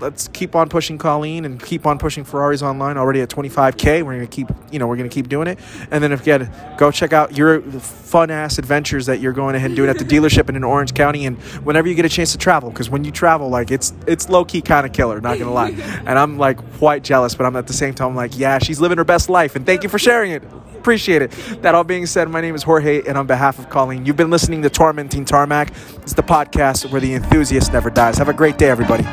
let's 0.00 0.28
keep 0.28 0.54
on 0.54 0.68
pushing 0.68 0.98
Colleen 0.98 1.44
and 1.44 1.62
keep 1.62 1.86
on 1.86 1.98
pushing 1.98 2.24
Ferraris 2.24 2.62
Online. 2.62 2.96
Already 2.96 3.20
at 3.20 3.28
25k, 3.28 4.02
we're 4.02 4.14
gonna 4.14 4.26
keep, 4.26 4.48
you 4.70 4.78
know, 4.78 4.86
we're 4.86 4.96
gonna 4.96 5.08
keep 5.08 5.28
doing 5.28 5.48
it. 5.48 5.58
And 5.90 6.02
then 6.02 6.12
if 6.12 6.22
again, 6.22 6.50
go 6.76 6.90
check 6.90 7.12
out 7.12 7.36
your 7.36 7.60
fun 7.62 8.30
ass 8.30 8.58
adventures 8.58 9.06
that 9.06 9.20
you're 9.20 9.32
going 9.32 9.54
ahead 9.54 9.70
and 9.70 9.76
doing 9.76 9.90
at 9.90 9.98
the 9.98 10.04
dealership 10.04 10.48
and 10.48 10.56
in 10.56 10.64
Orange 10.64 10.94
County. 10.94 11.26
And 11.26 11.38
whenever 11.64 11.88
you 11.88 11.94
get 11.94 12.04
a 12.04 12.08
chance 12.08 12.32
to 12.32 12.38
travel, 12.38 12.70
because 12.70 12.90
when 12.90 13.04
you 13.04 13.10
travel, 13.10 13.48
like 13.48 13.70
it's 13.70 13.92
it's 14.06 14.28
low 14.28 14.44
key 14.44 14.60
kind 14.60 14.86
of 14.86 14.92
killer, 14.92 15.20
not 15.20 15.38
gonna 15.38 15.52
lie. 15.52 15.70
And 16.06 16.18
I'm 16.18 16.38
like 16.38 16.58
quite 16.78 17.04
jealous, 17.04 17.34
but 17.34 17.46
I'm 17.46 17.56
at 17.56 17.66
the 17.66 17.72
same 17.72 17.94
time 17.94 18.08
I'm 18.08 18.16
like, 18.16 18.38
yeah, 18.38 18.58
she's 18.58 18.80
living 18.80 18.98
her 18.98 19.04
best 19.04 19.28
life. 19.28 19.56
And 19.56 19.66
thank 19.66 19.82
you 19.82 19.88
for 19.88 19.98
sharing 19.98 20.32
it. 20.32 20.42
Appreciate 20.78 21.22
it. 21.22 21.32
That 21.62 21.74
all 21.74 21.84
being 21.84 22.06
said, 22.06 22.28
my 22.30 22.40
name 22.40 22.54
is 22.54 22.62
Jorge, 22.62 23.02
and 23.06 23.18
on 23.18 23.26
behalf 23.26 23.58
of 23.58 23.68
Colleen, 23.68 24.06
you've 24.06 24.16
been 24.16 24.30
listening 24.30 24.62
to 24.62 24.70
Tormenting 24.70 25.24
Tarmac. 25.24 25.72
It's 25.96 26.14
the 26.14 26.22
podcast 26.22 26.90
where 26.90 27.00
the 27.00 27.14
enthusiast 27.14 27.72
never 27.72 27.90
dies. 27.90 28.16
Have 28.16 28.28
a 28.28 28.32
great 28.32 28.58
day, 28.58 28.70
everybody. 28.70 29.04